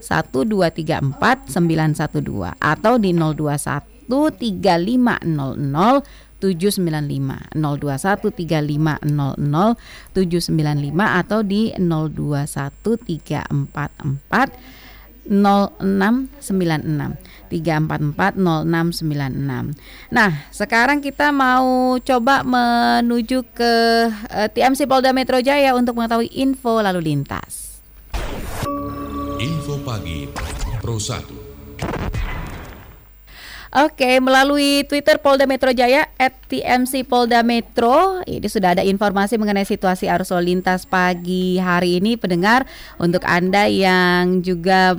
1234 0.00 1.52
912 1.52 2.56
atau 2.56 2.94
di 2.96 3.12
021 3.12 3.98
3500 4.08 6.27
795 6.40 7.54
021 7.54 8.30
3500 8.34 9.76
795 10.14 11.20
atau 11.22 11.40
di 11.42 11.74
021 11.74 12.46
344 13.68 14.88
0696 15.28 16.40
344 17.52 18.40
0696. 18.64 19.76
Nah, 20.08 20.32
sekarang 20.48 21.04
kita 21.04 21.28
mau 21.30 22.00
coba 22.00 22.40
menuju 22.42 23.44
ke 23.52 23.72
eh, 24.32 24.48
TMC 24.48 24.88
Polda 24.88 25.12
Metro 25.12 25.36
Jaya 25.44 25.76
untuk 25.76 26.00
mengetahui 26.00 26.32
info 26.32 26.80
lalu 26.80 27.12
lintas. 27.12 27.84
Info 29.38 29.78
pagi 29.84 30.26
Pro 30.80 30.96
1. 30.96 31.37
Oke, 33.68 34.16
melalui 34.24 34.88
Twitter 34.88 35.20
Polda 35.20 35.44
Metro 35.44 35.68
Jaya 35.76 36.08
@tmc 36.48 37.04
Polda 37.04 37.44
Metro, 37.44 38.24
ini 38.24 38.48
sudah 38.48 38.72
ada 38.72 38.80
informasi 38.80 39.36
mengenai 39.36 39.68
situasi 39.68 40.08
arus 40.08 40.32
lalu 40.32 40.56
lintas 40.56 40.88
pagi 40.88 41.60
hari 41.60 42.00
ini. 42.00 42.16
Pendengar, 42.16 42.64
untuk 42.96 43.28
anda 43.28 43.68
yang 43.68 44.40
juga 44.40 44.96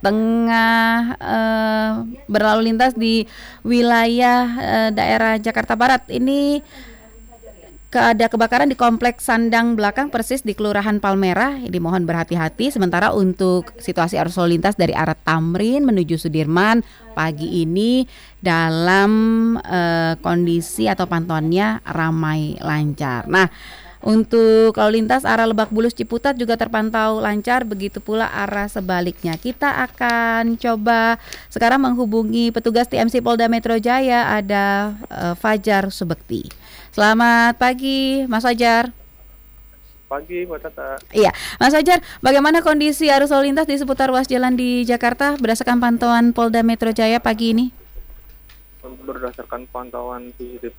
tengah 0.00 1.18
eh, 1.18 1.90
berlalu 2.30 2.72
lintas 2.72 2.94
di 2.94 3.26
wilayah 3.66 4.42
eh, 4.62 4.88
daerah 4.94 5.36
Jakarta 5.42 5.74
Barat 5.74 6.06
ini 6.14 6.62
ada 7.98 8.30
kebakaran 8.30 8.70
di 8.70 8.78
kompleks 8.78 9.26
sandang 9.26 9.74
belakang 9.74 10.14
persis 10.14 10.46
di 10.46 10.54
Kelurahan 10.54 11.02
Palmerah. 11.02 11.58
Dimohon 11.66 12.06
berhati-hati. 12.06 12.70
Sementara 12.70 13.10
untuk 13.10 13.74
situasi 13.82 14.14
arus 14.14 14.38
lalu 14.38 14.58
lintas 14.58 14.78
dari 14.78 14.94
arah 14.94 15.18
Tamrin 15.18 15.82
menuju 15.82 16.14
Sudirman 16.14 16.86
pagi 17.18 17.66
ini 17.66 18.06
dalam 18.38 19.10
uh, 19.58 20.14
kondisi 20.22 20.86
atau 20.86 21.10
pantauannya 21.10 21.82
ramai 21.82 22.54
lancar. 22.62 23.26
Nah, 23.26 23.50
untuk 24.00 24.72
lalu 24.78 25.02
lintas 25.02 25.28
arah 25.28 25.44
Lebak 25.44 25.74
Bulus 25.74 25.92
Ciputat 25.92 26.38
juga 26.38 26.54
terpantau 26.56 27.20
lancar, 27.20 27.68
begitu 27.68 27.98
pula 28.00 28.30
arah 28.30 28.70
sebaliknya. 28.70 29.34
Kita 29.34 29.82
akan 29.90 30.56
coba 30.56 31.18
sekarang 31.52 31.84
menghubungi 31.84 32.48
petugas 32.54 32.88
TMC 32.88 33.20
Polda 33.20 33.50
Metro 33.50 33.76
Jaya 33.76 34.30
ada 34.38 34.96
uh, 35.10 35.34
Fajar 35.34 35.92
Subekti. 35.92 36.59
Selamat 37.00 37.56
pagi, 37.56 38.28
Mas 38.28 38.44
Fajar. 38.44 38.92
Pagi, 40.04 40.44
Mbak 40.44 40.60
Tata. 40.68 41.00
Iya, 41.16 41.32
Mas 41.56 41.72
Fajar, 41.72 42.04
bagaimana 42.20 42.60
kondisi 42.60 43.08
arus 43.08 43.32
lalu 43.32 43.48
lintas 43.48 43.64
di 43.64 43.80
seputar 43.80 44.12
ruas 44.12 44.28
jalan 44.28 44.52
di 44.52 44.84
Jakarta 44.84 45.32
berdasarkan 45.40 45.80
pantauan 45.80 46.36
Polda 46.36 46.60
Metro 46.60 46.92
Jaya 46.92 47.16
pagi 47.16 47.56
ini? 47.56 47.66
Berdasarkan 48.84 49.64
pantauan 49.72 50.28
CCTV 50.36 50.76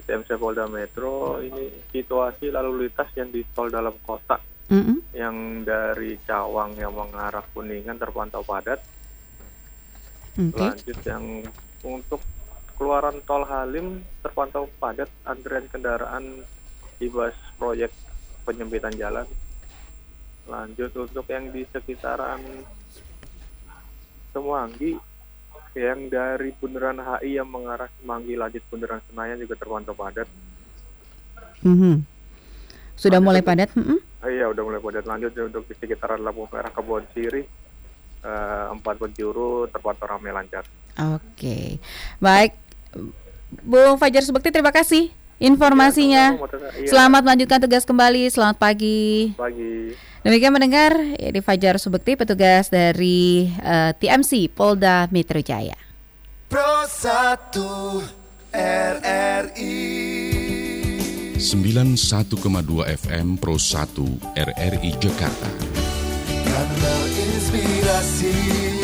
TMC 0.00 0.40
Polda 0.40 0.64
Metro 0.64 1.44
ini 1.44 1.68
situasi 1.92 2.48
lalu 2.48 2.88
lintas 2.88 3.12
yang 3.12 3.28
di 3.28 3.44
tol 3.52 3.68
dalam 3.68 3.92
kota 4.00 4.40
mm 4.72 4.80
-hmm. 4.80 4.96
yang 5.12 5.36
dari 5.60 6.16
Cawang 6.24 6.72
yang 6.80 6.96
mengarah 6.96 7.44
Kuningan 7.52 8.00
terpantau 8.00 8.40
padat. 8.40 8.80
Okay. 10.40 10.56
Lanjut 10.56 10.98
yang 11.04 11.44
untuk 11.84 12.24
keluaran 12.82 13.22
tol 13.22 13.46
Halim 13.46 14.02
terpantau 14.26 14.66
padat 14.82 15.06
antrian 15.22 15.70
kendaraan 15.70 16.42
ibas 16.98 17.30
proyek 17.54 17.94
penyempitan 18.42 18.90
jalan. 18.98 19.22
Lanjut 20.50 20.90
untuk 20.98 21.22
yang 21.30 21.46
di 21.54 21.62
sekitaran 21.70 22.42
Semanggi 24.34 24.98
yang 25.78 26.10
dari 26.10 26.50
Bundaran 26.58 26.98
HI 26.98 27.38
yang 27.38 27.46
mengarah 27.46 27.86
Semanggi 28.02 28.34
lanjut 28.34 28.66
Bundaran 28.66 28.98
Senayan 29.06 29.38
juga 29.38 29.54
terpantau 29.54 29.94
padat. 29.94 30.26
Mm 31.62 31.76
-hmm. 31.78 31.94
Sudah 32.98 33.22
lanjut 33.22 33.26
mulai 33.30 33.42
padat? 33.46 33.70
Mm 33.78 33.84
-hmm. 33.86 33.98
Iya, 34.26 34.50
udah 34.50 34.62
mulai 34.66 34.82
padat. 34.82 35.06
Lanjut 35.06 35.30
untuk 35.38 35.70
di 35.70 35.74
sekitaran 35.78 36.18
lampu 36.18 36.50
merah 36.50 36.74
Kebon 36.74 37.06
Siri, 37.14 37.46
uh, 38.26 38.74
empat 38.74 38.98
penjuru 38.98 39.70
terpantau 39.70 40.10
ramai 40.10 40.34
lancar. 40.34 40.66
Oke, 40.92 41.24
okay. 41.32 41.68
baik, 42.20 42.52
Bu 43.62 44.00
Fajar 44.00 44.24
Subekti, 44.24 44.48
terima 44.48 44.72
kasih 44.72 45.12
informasinya. 45.42 46.38
Ya, 46.38 46.88
Selamat 46.88 47.26
melanjutkan 47.26 47.58
tugas 47.58 47.82
kembali. 47.82 48.30
Selamat 48.30 48.56
pagi. 48.56 49.34
Pagi. 49.34 49.92
Demikian 50.22 50.54
mendengar 50.54 50.94
ya, 51.18 51.34
di 51.34 51.42
Fajar 51.42 51.82
Subekti 51.82 52.14
petugas 52.14 52.70
dari 52.70 53.50
uh, 53.58 53.90
eh, 53.90 53.98
TMC 53.98 54.54
Polda 54.54 55.10
Metro 55.10 55.42
Jaya. 55.42 55.74
Pro 56.46 56.86
1 56.86 58.54
RRI 58.54 59.80
91,2 61.42 61.98
FM 62.86 63.34
Pro 63.40 63.58
1 63.58 64.38
RRI 64.38 64.90
Jakarta. 65.02 65.50
Kanal 66.46 67.02
Inspirasi 67.10 68.81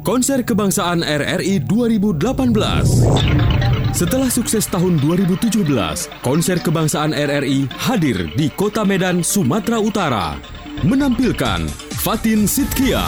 Konser 0.00 0.40
Kebangsaan 0.40 1.04
RRI 1.04 1.60
2018 1.68 3.92
setelah 3.92 4.32
sukses 4.32 4.64
tahun 4.64 4.96
2017, 5.02 5.76
konser 6.24 6.56
kebangsaan 6.62 7.12
RRI 7.12 7.68
hadir 7.68 8.32
di 8.32 8.48
kota 8.48 8.80
Medan, 8.80 9.20
Sumatera 9.20 9.76
Utara. 9.76 10.40
Menampilkan 10.80 11.68
Fatin 12.00 12.48
Sidkia, 12.48 13.04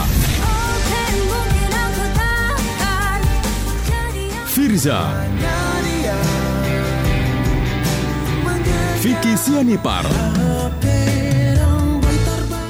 Firza, 4.52 5.08
Vicky 9.00 9.32
Sianipar, 9.40 10.04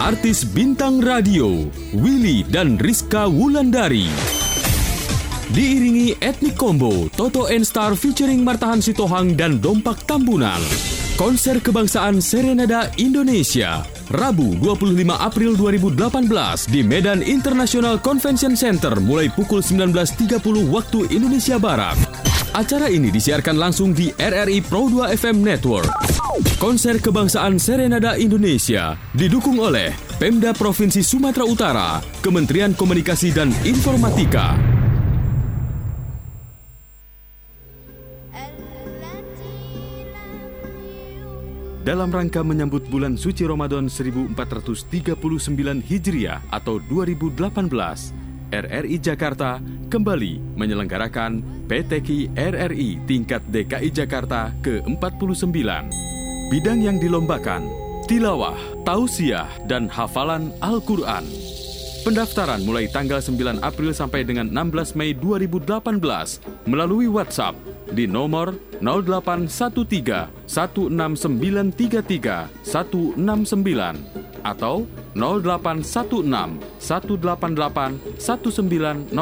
artis 0.02 0.42
bintang 0.42 0.98
radio 0.98 1.62
Willy 1.94 2.42
dan 2.50 2.74
Rizka 2.74 3.30
Wulandari. 3.30 4.10
Diiringi 5.54 6.18
etnik 6.18 6.58
combo, 6.58 7.06
Toto 7.14 7.46
and 7.46 7.62
Star 7.62 7.94
featuring 7.94 8.42
Martahan 8.42 8.82
Sitohang 8.82 9.38
dan 9.38 9.62
Dompak 9.62 10.02
Tambunan. 10.02 10.58
Konser 11.14 11.62
Kebangsaan 11.62 12.18
Serenada 12.18 12.90
Indonesia, 12.98 13.86
Rabu 14.10 14.58
25 14.58 15.06
April 15.06 15.54
2018 15.54 16.66
di 16.66 16.82
Medan 16.82 17.22
International 17.22 17.94
Convention 18.02 18.58
Center 18.58 18.98
mulai 18.98 19.30
pukul 19.30 19.62
19.30 19.62 20.66
waktu 20.66 21.14
Indonesia 21.14 21.62
Barat. 21.62 22.11
Acara 22.52 22.92
ini 22.92 23.08
disiarkan 23.08 23.56
langsung 23.56 23.96
di 23.96 24.12
RRI 24.12 24.60
Pro 24.60 24.84
2 24.84 25.16
FM 25.16 25.40
Network. 25.40 25.88
Konser 26.60 27.00
Kebangsaan 27.00 27.56
Serenada 27.56 28.20
Indonesia 28.20 28.92
didukung 29.16 29.56
oleh 29.56 29.96
Pemda 30.20 30.52
Provinsi 30.52 31.00
Sumatera 31.00 31.48
Utara, 31.48 31.88
Kementerian 32.20 32.76
Komunikasi 32.76 33.32
dan 33.32 33.48
Informatika. 33.64 34.52
dalam 41.82 42.14
rangka 42.14 42.46
menyambut 42.46 42.86
bulan 42.86 43.18
suci 43.18 43.42
Ramadan 43.42 43.90
1439 43.90 45.18
Hijriah 45.82 46.38
atau 46.54 46.78
2018, 46.78 48.31
RRI 48.52 49.00
Jakarta 49.00 49.64
kembali 49.88 50.60
menyelenggarakan 50.60 51.40
PTK 51.72 52.36
RRI 52.36 53.00
tingkat 53.08 53.40
DKI 53.48 53.88
Jakarta 53.88 54.52
ke-49. 54.60 55.56
Bidang 56.52 56.84
yang 56.84 57.00
dilombakan, 57.00 57.64
tilawah, 58.04 58.60
tausiah, 58.84 59.48
dan 59.64 59.88
hafalan 59.88 60.52
Al-Quran. 60.60 61.24
Pendaftaran 62.04 62.60
mulai 62.68 62.92
tanggal 62.92 63.24
9 63.24 63.64
April 63.64 63.96
sampai 63.96 64.26
dengan 64.28 64.52
16 64.52 65.00
Mei 65.00 65.16
2018 65.16 66.68
melalui 66.68 67.08
WhatsApp 67.08 67.56
di 67.92 68.08
nomor 68.08 68.56
0813 68.80 70.48
16933 70.48 72.64
169 72.64 73.20
atau 74.42 74.90
0816 75.14 76.58
188 76.80 78.18
1909. 78.18 79.12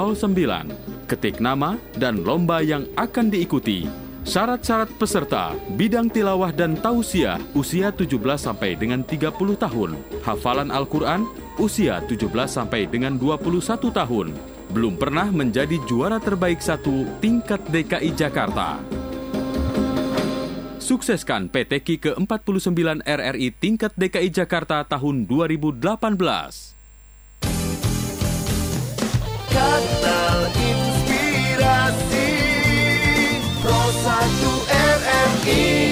Ketik 1.10 1.42
nama 1.42 1.74
dan 1.98 2.22
lomba 2.22 2.62
yang 2.62 2.86
akan 2.94 3.26
diikuti. 3.28 3.90
Syarat-syarat 4.20 5.00
peserta, 5.00 5.56
bidang 5.74 6.12
tilawah 6.12 6.52
dan 6.52 6.76
tausiah 6.76 7.40
usia 7.56 7.88
17 7.90 8.20
sampai 8.36 8.76
dengan 8.76 9.00
30 9.02 9.32
tahun. 9.56 9.96
Hafalan 10.22 10.70
Al-Quran 10.70 11.24
usia 11.58 12.04
17 12.04 12.28
sampai 12.46 12.86
dengan 12.86 13.18
21 13.18 13.90
tahun 13.90 14.59
belum 14.70 14.94
pernah 14.94 15.26
menjadi 15.34 15.82
juara 15.84 16.22
terbaik 16.22 16.62
satu 16.62 17.02
tingkat 17.18 17.58
DKI 17.66 18.14
Jakarta. 18.14 18.78
Sukseskan 20.78 21.46
PTK 21.50 22.02
ke-49 22.02 23.02
RRI 23.06 23.54
tingkat 23.54 23.94
DKI 23.94 24.30
Jakarta 24.34 24.82
tahun 24.82 25.26
2018. 25.26 25.78
Kanal 29.50 30.38
Inspirasi 30.50 32.30
Pro 33.62 33.82
1 34.02 34.98
RRI 34.98 35.89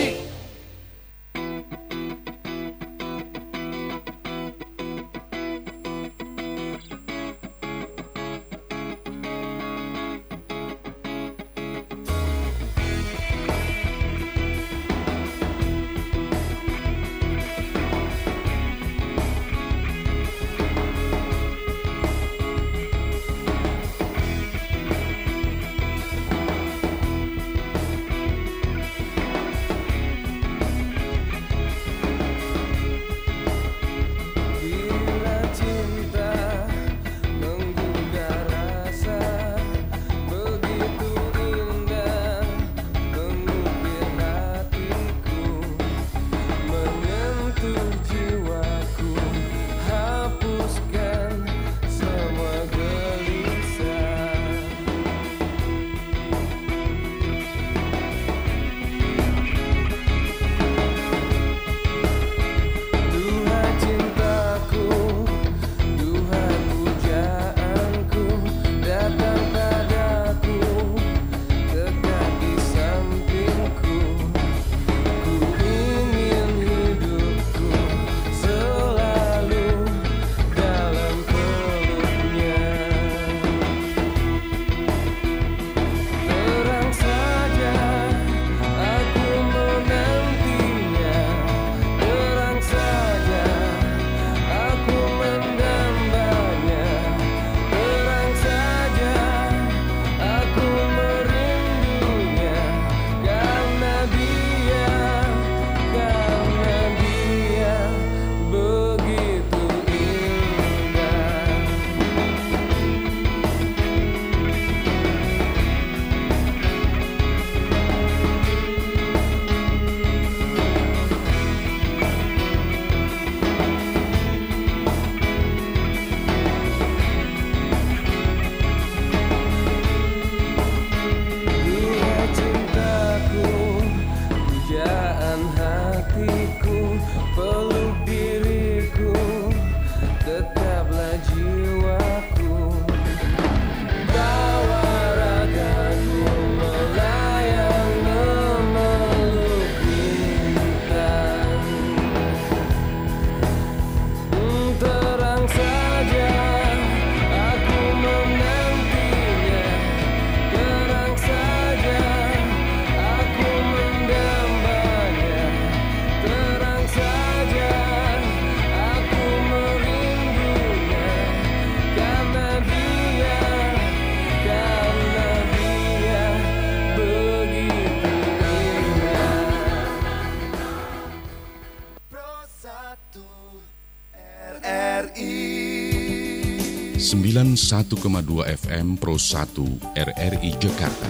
91,2 187.57 188.45
FM 188.45 189.01
Pro 189.01 189.17
1 189.17 189.97
RRI 189.97 190.51
Jakarta. 190.61 191.09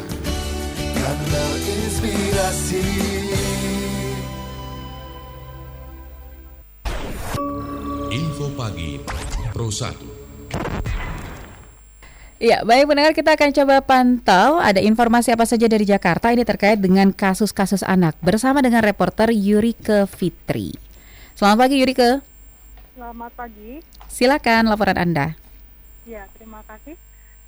Kanal 0.95 1.53
Inspirasi 1.59 2.87
Info 8.15 8.47
pagi 8.55 9.03
Pro 9.51 9.67
1. 9.67 12.39
Ya, 12.39 12.63
baik 12.63 12.87
pendengar 12.87 13.19
kita 13.19 13.35
akan 13.35 13.51
coba 13.51 13.83
pantau 13.83 14.63
ada 14.63 14.79
informasi 14.79 15.35
apa 15.35 15.43
saja 15.43 15.67
dari 15.67 15.83
Jakarta 15.83 16.31
ini 16.31 16.47
terkait 16.47 16.79
dengan 16.79 17.11
kasus-kasus 17.11 17.83
anak 17.83 18.15
bersama 18.23 18.63
dengan 18.63 18.87
reporter 18.87 19.35
Yurike 19.35 20.07
Fitri. 20.07 20.71
Selamat 21.35 21.67
pagi 21.67 21.83
Yurike. 21.83 22.23
Selamat 22.95 23.35
pagi. 23.35 23.83
Silakan 24.07 24.71
laporan 24.71 25.03
Anda. 25.03 25.48
Ya, 26.09 26.25
terima 26.33 26.65
kasih. 26.65 26.97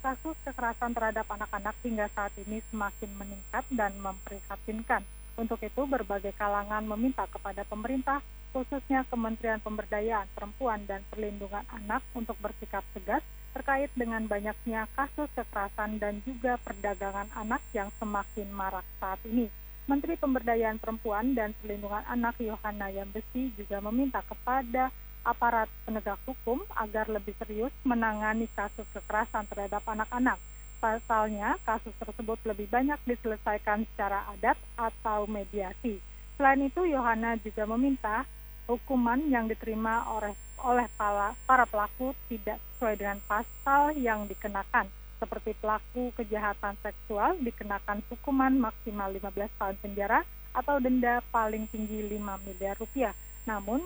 Kasus 0.05 0.37
kekerasan 0.45 0.93
terhadap 0.93 1.25
anak-anak 1.33 1.73
hingga 1.81 2.13
saat 2.13 2.37
ini 2.37 2.61
semakin 2.69 3.09
meningkat 3.17 3.65
dan 3.73 3.97
memprihatinkan. 3.97 5.01
Untuk 5.41 5.65
itu, 5.65 5.89
berbagai 5.89 6.37
kalangan 6.37 6.85
meminta 6.85 7.25
kepada 7.25 7.65
pemerintah, 7.65 8.21
khususnya 8.53 9.09
Kementerian 9.09 9.65
Pemberdayaan 9.65 10.29
Perempuan 10.37 10.85
dan 10.85 11.01
Perlindungan 11.09 11.65
Anak 11.73 12.05
untuk 12.13 12.37
bersikap 12.37 12.85
tegas 12.93 13.25
terkait 13.57 13.89
dengan 13.97 14.29
banyaknya 14.29 14.85
kasus 14.93 15.33
kekerasan 15.33 15.97
dan 15.97 16.21
juga 16.29 16.61
perdagangan 16.61 17.33
anak 17.41 17.65
yang 17.73 17.89
semakin 17.97 18.53
marak 18.53 18.85
saat 19.01 19.19
ini. 19.25 19.49
Menteri 19.89 20.21
Pemberdayaan 20.21 20.77
Perempuan 20.77 21.33
dan 21.33 21.57
Perlindungan 21.57 22.05
Anak 22.07 22.37
Yohana 22.45 22.93
Yambesi 22.93 23.57
juga 23.57 23.81
meminta 23.81 24.21
kepada 24.21 24.93
aparat 25.27 25.69
penegak 25.85 26.19
hukum 26.25 26.61
agar 26.77 27.07
lebih 27.09 27.37
serius 27.41 27.73
menangani 27.85 28.49
kasus 28.57 28.87
kekerasan 28.95 29.47
terhadap 29.49 29.85
anak-anak. 29.85 30.41
Pasalnya, 30.81 31.61
kasus 31.69 31.93
tersebut 32.01 32.41
lebih 32.49 32.67
banyak 32.73 32.97
diselesaikan 33.05 33.85
secara 33.93 34.25
adat 34.33 34.57
atau 34.81 35.29
mediasi. 35.29 36.01
Selain 36.41 36.61
itu, 36.65 36.89
Yohana 36.89 37.37
juga 37.37 37.69
meminta 37.69 38.25
hukuman 38.65 39.21
yang 39.29 39.45
diterima 39.45 40.09
oleh 40.17 40.33
oleh 40.61 40.89
para, 40.97 41.37
pelaku 41.47 42.13
tidak 42.29 42.61
sesuai 42.77 42.97
dengan 43.01 43.19
pasal 43.25 43.97
yang 43.97 44.29
dikenakan 44.29 44.89
seperti 45.21 45.53
pelaku 45.61 46.17
kejahatan 46.17 46.81
seksual 46.81 47.37
dikenakan 47.45 48.01
hukuman 48.09 48.57
maksimal 48.57 49.13
15 49.13 49.61
tahun 49.61 49.77
penjara 49.85 50.25
atau 50.57 50.81
denda 50.81 51.21
paling 51.29 51.69
tinggi 51.69 52.09
5 52.09 52.41
miliar 52.49 52.75
rupiah. 52.81 53.13
Namun, 53.45 53.85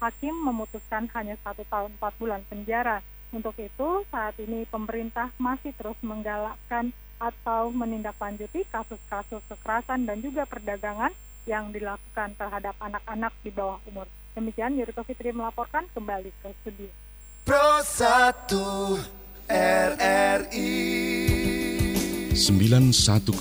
hakim 0.00 0.32
memutuskan 0.32 1.06
hanya 1.12 1.36
satu 1.44 1.62
tahun 1.68 1.92
4 2.00 2.20
bulan 2.20 2.40
penjara. 2.48 3.04
Untuk 3.30 3.54
itu, 3.60 4.02
saat 4.10 4.34
ini 4.42 4.66
pemerintah 4.66 5.30
masih 5.38 5.70
terus 5.78 5.94
menggalakkan 6.02 6.90
atau 7.20 7.68
menindaklanjuti 7.70 8.64
kasus-kasus 8.72 9.44
kekerasan 9.46 10.08
dan 10.08 10.18
juga 10.24 10.48
perdagangan 10.48 11.12
yang 11.44 11.68
dilakukan 11.70 12.32
terhadap 12.34 12.74
anak-anak 12.80 13.32
di 13.44 13.52
bawah 13.52 13.78
umur. 13.86 14.08
Demikian 14.32 14.74
Yuriko 14.80 15.04
Fitri 15.04 15.30
melaporkan 15.36 15.84
kembali 15.92 16.32
ke 16.40 16.48
studio. 16.64 16.88
Pro 17.44 17.84
1 17.84 18.56
RRI 19.50 20.72
91,2 22.30 23.34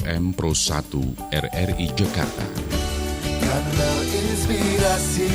FM 0.00 0.22
Pro 0.32 0.54
1 0.54 1.34
RRI 1.34 1.86
Jakarta. 1.98 2.46
Kanal 3.42 3.98
Inspirasi 4.06 5.34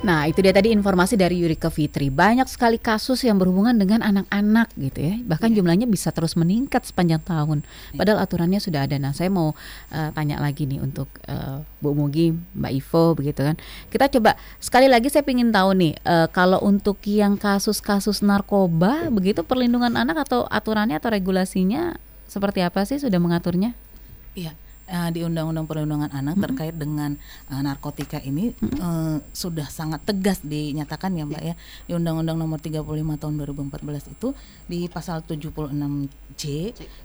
Nah, 0.00 0.24
itu 0.24 0.40
dia 0.40 0.48
tadi 0.48 0.72
informasi 0.72 1.12
dari 1.12 1.44
Yurika 1.44 1.68
Fitri. 1.68 2.08
Banyak 2.08 2.48
sekali 2.48 2.80
kasus 2.80 3.20
yang 3.20 3.36
berhubungan 3.36 3.76
dengan 3.76 4.00
anak-anak 4.00 4.72
gitu 4.80 4.96
ya. 4.96 5.20
Bahkan 5.20 5.52
yeah. 5.52 5.56
jumlahnya 5.60 5.84
bisa 5.84 6.08
terus 6.08 6.40
meningkat 6.40 6.88
sepanjang 6.88 7.20
tahun. 7.20 7.60
Yeah. 7.92 8.00
Padahal 8.00 8.24
aturannya 8.24 8.64
sudah 8.64 8.88
ada. 8.88 8.96
Nah, 8.96 9.12
saya 9.12 9.28
mau 9.28 9.52
uh, 9.92 10.10
tanya 10.16 10.40
lagi 10.40 10.64
nih 10.64 10.80
untuk 10.80 11.12
uh, 11.28 11.60
Bu 11.84 11.92
Mugi, 11.92 12.32
Mbak 12.32 12.72
Ivo 12.80 13.04
begitu 13.12 13.44
kan. 13.44 13.60
Kita 13.92 14.08
coba 14.08 14.40
sekali 14.56 14.88
lagi 14.88 15.12
saya 15.12 15.20
ingin 15.20 15.52
tahu 15.52 15.76
nih 15.76 15.92
uh, 16.08 16.32
kalau 16.32 16.64
untuk 16.64 16.96
yang 17.04 17.36
kasus-kasus 17.36 18.24
narkoba 18.24 19.12
begitu 19.12 19.44
perlindungan 19.44 20.00
anak 20.00 20.24
atau 20.24 20.48
aturannya 20.48 20.96
atau 20.96 21.12
regulasinya 21.12 22.00
seperti 22.24 22.64
apa 22.64 22.88
sih 22.88 22.96
sudah 22.96 23.20
mengaturnya? 23.20 23.76
Iya 24.32 24.56
uh, 24.90 25.08
di 25.14 25.22
Undang-Undang 25.22 25.70
Perlindungan 25.70 26.10
Anak 26.10 26.36
hmm. 26.36 26.44
terkait 26.44 26.74
dengan 26.74 27.14
uh, 27.48 27.60
narkotika 27.62 28.18
ini 28.20 28.50
hmm. 28.52 28.78
uh, 28.82 29.16
sudah 29.30 29.70
sangat 29.70 30.02
tegas 30.02 30.42
dinyatakan 30.42 31.14
ya 31.14 31.24
Mbak 31.24 31.42
ya 31.42 31.54
di 31.86 31.92
Undang-Undang 31.94 32.36
Nomor 32.36 32.58
35 32.58 32.82
Tahun 33.22 33.34
2014 33.38 34.14
itu 34.18 34.28
di 34.66 34.90
pasal 34.90 35.22
76C 35.22 36.44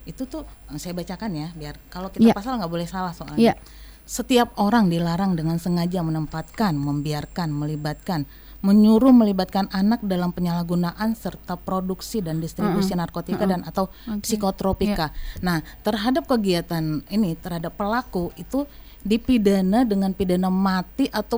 itu 0.09 0.21
tuh 0.25 0.43
uh, 0.43 0.77
saya 0.81 0.97
bacakan 0.97 1.31
ya 1.37 1.47
biar 1.53 1.77
kalau 1.93 2.09
kita 2.09 2.33
yeah. 2.33 2.35
pasal 2.35 2.57
nggak 2.57 2.71
boleh 2.71 2.87
salah 2.89 3.13
soalnya. 3.13 3.53
Yeah. 3.53 3.57
Setiap 4.05 4.53
orang 4.61 4.93
dilarang 4.93 5.33
dengan 5.33 5.57
sengaja 5.57 6.05
menempatkan, 6.05 6.77
membiarkan, 6.77 7.49
melibatkan 7.49 8.29
menyuruh 8.65 9.13
melibatkan 9.13 9.69
anak 9.69 10.01
dalam 10.01 10.33
penyalahgunaan 10.33 11.13
serta 11.13 11.53
produksi 11.53 12.25
dan 12.25 12.41
distribusi 12.41 12.91
uh 12.91 12.97
-uh. 12.97 13.01
narkotika 13.05 13.45
uh 13.45 13.45
-uh. 13.45 13.51
dan 13.53 13.61
atau 13.61 13.85
okay. 14.09 14.25
psikotropika. 14.25 15.13
Yeah. 15.13 15.45
Nah, 15.45 15.57
terhadap 15.85 16.25
kegiatan 16.25 17.05
ini 17.13 17.37
terhadap 17.37 17.77
pelaku 17.77 18.33
itu 18.41 18.65
dipidana 19.05 19.85
dengan 19.85 20.17
pidana 20.17 20.49
mati 20.49 21.05
atau 21.13 21.37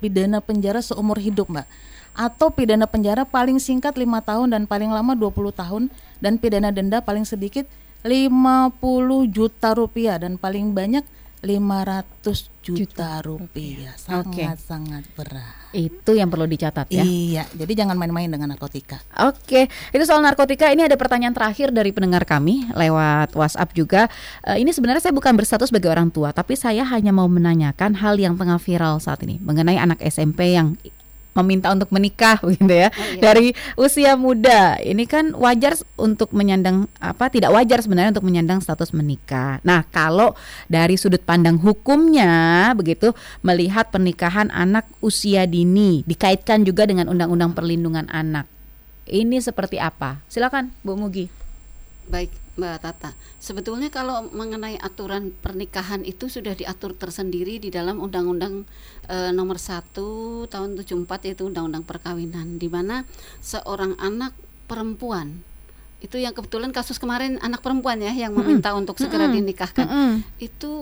pidana 0.00 0.40
penjara 0.40 0.80
seumur 0.80 1.20
hidup, 1.20 1.52
Mbak. 1.52 1.68
Atau 2.16 2.48
pidana 2.52 2.88
penjara 2.88 3.28
paling 3.28 3.60
singkat 3.60 4.00
lima 4.00 4.24
tahun 4.24 4.56
dan 4.56 4.64
paling 4.64 4.88
lama 4.88 5.12
20 5.12 5.52
tahun 5.52 5.82
dan 6.24 6.40
pidana 6.40 6.72
denda 6.72 7.04
paling 7.04 7.28
sedikit 7.28 7.68
50 8.02 8.74
juta 9.30 9.76
rupiah 9.76 10.16
dan 10.18 10.40
paling 10.40 10.72
banyak 10.72 11.04
500 11.42 12.54
juta, 12.62 12.78
juta 12.86 13.10
rupiah. 13.26 13.98
Sangat-sangat 13.98 15.02
okay. 15.10 15.14
berat. 15.18 15.54
Itu 15.74 16.14
yang 16.14 16.30
perlu 16.30 16.46
dicatat 16.46 16.86
ya. 16.86 17.02
Iya, 17.02 17.50
jadi 17.50 17.82
jangan 17.82 17.98
main-main 17.98 18.30
dengan 18.30 18.54
narkotika. 18.54 19.02
Oke, 19.26 19.66
itu 19.66 20.04
soal 20.06 20.22
narkotika 20.22 20.70
ini 20.70 20.86
ada 20.86 20.94
pertanyaan 20.94 21.34
terakhir 21.34 21.74
dari 21.74 21.90
pendengar 21.90 22.22
kami 22.22 22.70
lewat 22.70 23.34
WhatsApp 23.34 23.74
juga. 23.74 24.06
Uh, 24.46 24.54
ini 24.54 24.70
sebenarnya 24.70 25.02
saya 25.02 25.14
bukan 25.18 25.34
berstatus 25.34 25.74
sebagai 25.74 25.90
orang 25.90 26.14
tua, 26.14 26.30
tapi 26.30 26.54
saya 26.54 26.86
hanya 26.86 27.10
mau 27.10 27.26
menanyakan 27.26 27.98
hal 27.98 28.14
yang 28.22 28.38
tengah 28.38 28.62
viral 28.62 29.02
saat 29.02 29.18
ini 29.26 29.42
mengenai 29.42 29.82
anak 29.82 29.98
SMP 29.98 30.54
yang 30.54 30.78
meminta 31.32 31.72
untuk 31.72 31.88
menikah 31.92 32.40
begitu 32.44 32.72
ya 32.72 32.88
oh, 32.88 33.04
iya. 33.16 33.20
dari 33.20 33.46
usia 33.76 34.16
muda. 34.16 34.80
Ini 34.80 35.04
kan 35.04 35.36
wajar 35.36 35.76
untuk 36.00 36.32
menyandang 36.32 36.88
apa 37.00 37.28
tidak 37.28 37.52
wajar 37.52 37.84
sebenarnya 37.84 38.16
untuk 38.16 38.26
menyandang 38.26 38.64
status 38.64 38.92
menikah. 38.96 39.60
Nah 39.66 39.84
kalau 39.88 40.32
dari 40.70 40.96
sudut 40.96 41.20
pandang 41.24 41.60
hukumnya 41.60 42.72
begitu 42.72 43.12
melihat 43.44 43.92
pernikahan 43.92 44.48
anak 44.54 44.88
usia 45.04 45.44
dini 45.44 46.06
dikaitkan 46.08 46.64
juga 46.64 46.88
dengan 46.88 47.10
undang-undang 47.10 47.52
perlindungan 47.52 48.08
anak. 48.08 48.48
Ini 49.02 49.42
seperti 49.42 49.82
apa? 49.82 50.22
Silakan 50.30 50.70
Bu 50.86 50.94
Mugi 50.94 51.41
baik 52.10 52.32
Mbak 52.52 52.84
Tata. 52.84 53.10
Sebetulnya 53.40 53.88
kalau 53.88 54.28
mengenai 54.28 54.76
aturan 54.76 55.32
pernikahan 55.32 56.04
itu 56.04 56.28
sudah 56.28 56.52
diatur 56.52 56.92
tersendiri 56.92 57.56
di 57.56 57.72
dalam 57.72 57.96
Undang-Undang 58.02 58.68
e, 59.08 59.16
Nomor 59.32 59.56
1 59.56 59.96
Tahun 60.52 60.70
74 60.76 61.26
yaitu 61.28 61.48
Undang-Undang 61.48 61.88
Perkawinan 61.88 62.60
di 62.60 62.68
mana 62.68 63.08
seorang 63.40 63.96
anak 63.96 64.36
perempuan 64.68 65.40
itu 66.02 66.18
yang 66.18 66.34
kebetulan 66.34 66.74
kasus 66.74 66.98
kemarin 66.98 67.38
anak 67.40 67.62
perempuan 67.62 68.02
ya 68.02 68.10
yang 68.10 68.34
meminta 68.34 68.68
mm 68.68 68.74
-hmm. 68.74 68.80
untuk 68.84 68.96
segera 68.98 69.24
mm 69.24 69.30
-hmm. 69.30 69.38
dinikahkan 69.38 69.86
mm 69.86 69.94
-hmm. 69.94 70.16
itu 70.42 70.72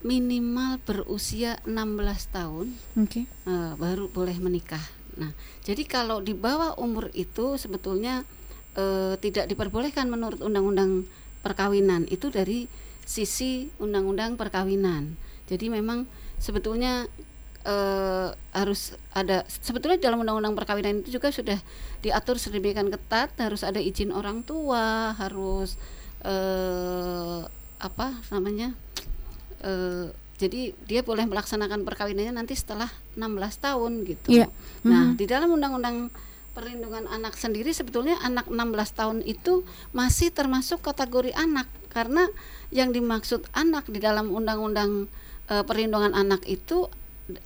minimal 0.00 0.80
berusia 0.88 1.60
16 1.68 2.34
tahun 2.34 2.66
okay. 2.96 3.28
e, 3.46 3.52
baru 3.76 4.08
boleh 4.08 4.34
menikah. 4.40 4.80
Nah, 5.20 5.36
jadi 5.60 5.84
kalau 5.84 6.24
di 6.24 6.32
bawah 6.32 6.72
umur 6.80 7.12
itu 7.12 7.60
sebetulnya 7.60 8.24
e, 8.74 9.16
tidak 9.18 9.50
diperbolehkan 9.50 10.06
menurut 10.10 10.40
undang-undang 10.42 11.06
perkawinan 11.40 12.04
itu 12.12 12.28
dari 12.28 12.68
sisi 13.06 13.72
undang-undang 13.82 14.36
perkawinan. 14.38 15.16
Jadi 15.50 15.66
memang 15.72 16.06
sebetulnya 16.38 17.10
e, 17.66 17.76
harus 18.54 18.94
ada 19.10 19.42
sebetulnya 19.48 19.98
dalam 19.98 20.22
undang-undang 20.22 20.54
perkawinan 20.54 21.02
itu 21.02 21.18
juga 21.18 21.34
sudah 21.34 21.58
diatur 22.00 22.38
sedemikian 22.38 22.88
ketat 22.88 23.34
harus 23.36 23.66
ada 23.66 23.82
izin 23.82 24.14
orang 24.14 24.46
tua 24.46 25.16
harus 25.18 25.74
e, 26.22 26.34
apa 27.80 28.12
namanya 28.30 28.76
e, 29.64 29.72
jadi 30.40 30.72
dia 30.88 31.04
boleh 31.04 31.28
melaksanakan 31.28 31.84
perkawinannya 31.84 32.32
nanti 32.32 32.56
setelah 32.56 32.88
16 33.12 33.60
tahun 33.60 33.92
gitu. 34.08 34.32
Yeah. 34.32 34.48
Nah, 34.88 35.12
mm 35.12 35.12
-hmm. 35.12 35.18
di 35.20 35.24
dalam 35.28 35.52
undang-undang 35.52 36.08
perlindungan 36.50 37.06
anak 37.06 37.38
sendiri 37.38 37.70
sebetulnya 37.70 38.18
anak 38.20 38.50
16 38.50 38.98
tahun 38.98 39.18
itu 39.22 39.62
masih 39.94 40.34
termasuk 40.34 40.82
kategori 40.82 41.30
anak 41.34 41.70
karena 41.90 42.26
yang 42.74 42.90
dimaksud 42.90 43.46
anak 43.54 43.86
di 43.86 44.02
dalam 44.02 44.30
undang-undang 44.34 45.06
e, 45.46 45.54
perlindungan 45.62 46.14
anak 46.14 46.42
itu 46.46 46.90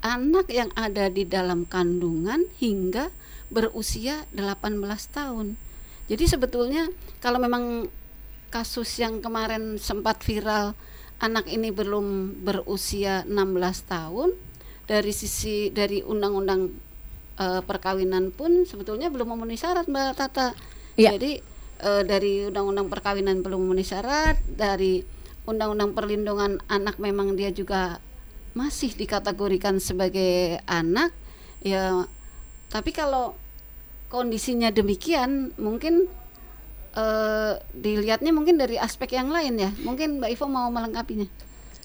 anak 0.00 0.48
yang 0.48 0.72
ada 0.72 1.12
di 1.12 1.28
dalam 1.28 1.68
kandungan 1.68 2.48
hingga 2.56 3.12
berusia 3.52 4.24
18 4.32 4.80
tahun. 5.12 5.60
Jadi 6.08 6.24
sebetulnya 6.24 6.88
kalau 7.20 7.40
memang 7.40 7.88
kasus 8.48 8.88
yang 9.00 9.20
kemarin 9.20 9.76
sempat 9.80 10.20
viral 10.24 10.72
anak 11.20 11.48
ini 11.48 11.72
belum 11.72 12.40
berusia 12.44 13.24
16 13.24 13.32
tahun 13.88 14.30
dari 14.84 15.12
sisi 15.16 15.72
dari 15.72 16.04
undang-undang 16.04 16.83
e, 17.38 17.46
perkawinan 17.62 18.30
pun 18.34 18.66
sebetulnya 18.66 19.10
belum 19.10 19.34
memenuhi 19.34 19.58
syarat 19.58 19.86
Mbak 19.86 20.10
Tata. 20.18 20.54
Ya. 20.98 21.14
Jadi 21.14 21.40
e, 21.82 21.90
dari 22.06 22.48
undang-undang 22.48 22.90
perkawinan 22.90 23.42
belum 23.42 23.68
memenuhi 23.68 23.86
syarat, 23.86 24.38
dari 24.48 25.02
undang-undang 25.44 25.92
perlindungan 25.92 26.62
anak 26.72 26.96
memang 26.96 27.36
dia 27.36 27.52
juga 27.52 28.00
masih 28.54 28.94
dikategorikan 28.94 29.82
sebagai 29.82 30.62
anak 30.70 31.10
ya 31.58 32.06
tapi 32.70 32.94
kalau 32.94 33.34
kondisinya 34.10 34.70
demikian 34.70 35.50
mungkin 35.58 36.06
uh, 36.94 37.58
dilihatnya 37.74 38.30
mungkin 38.30 38.58
dari 38.58 38.78
aspek 38.78 39.18
yang 39.18 39.30
lain 39.30 39.58
ya. 39.58 39.70
Mungkin 39.82 40.22
Mbak 40.22 40.30
Ivo 40.38 40.46
mau 40.46 40.70
melengkapinya. 40.70 41.26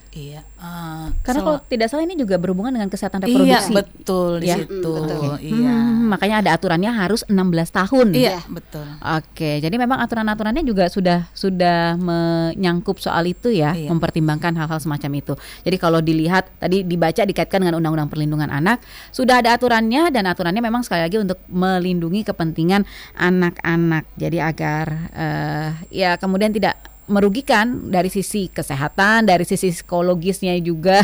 Iya. 0.10 0.41
Uh, 0.57 1.14
Karena 1.22 1.45
kalau 1.45 1.60
tidak 1.70 1.88
salah 1.93 2.01
ini 2.01 2.18
juga 2.18 2.41
berhubungan 2.41 2.74
dengan 2.74 2.89
kesehatan 2.89 3.22
reproduksi. 3.22 3.53
Iya, 3.53 3.60
betul 3.70 4.30
di 4.41 4.49
ya? 4.49 4.57
situ. 4.57 4.89
Mm, 4.89 4.97
betul. 5.05 5.34
Iya. 5.38 5.74
Hmm, 5.78 6.05
makanya 6.10 6.36
ada 6.41 6.49
aturannya 6.57 6.91
harus 6.91 7.22
16 7.30 7.70
tahun. 7.70 8.07
Iya, 8.18 8.41
betul. 8.49 8.86
Oke, 9.05 9.62
jadi 9.62 9.76
memang 9.78 10.01
aturan-aturannya 10.01 10.66
juga 10.66 10.89
sudah 10.89 11.30
sudah 11.38 11.93
menyangkup 12.01 12.97
soal 12.97 13.30
itu 13.30 13.53
ya, 13.53 13.78
iya. 13.78 13.89
mempertimbangkan 13.93 14.57
hal-hal 14.57 14.82
semacam 14.82 15.12
itu. 15.22 15.34
Jadi 15.62 15.78
kalau 15.78 16.01
dilihat 16.01 16.49
tadi 16.57 16.82
dibaca 16.82 17.22
dikaitkan 17.22 17.62
dengan 17.62 17.78
Undang-Undang 17.78 18.10
Perlindungan 18.10 18.49
Anak, 18.49 18.82
sudah 19.14 19.45
ada 19.45 19.53
aturannya 19.53 20.10
dan 20.10 20.26
aturannya 20.26 20.62
memang 20.66 20.82
sekali 20.82 21.05
lagi 21.05 21.22
untuk 21.22 21.38
melindungi 21.53 22.26
kepentingan 22.26 22.82
anak-anak. 23.14 24.10
Jadi 24.18 24.41
agar 24.41 24.86
uh, 25.14 25.70
ya 25.93 26.18
kemudian 26.18 26.49
tidak 26.49 26.89
merugikan 27.10 27.89
dari 27.89 28.07
sisi 28.14 28.47
kesehatan, 28.47 29.26
dari 29.26 29.41
sisi 29.43 29.74
psikologisnya 29.74 30.53
juga 30.62 31.01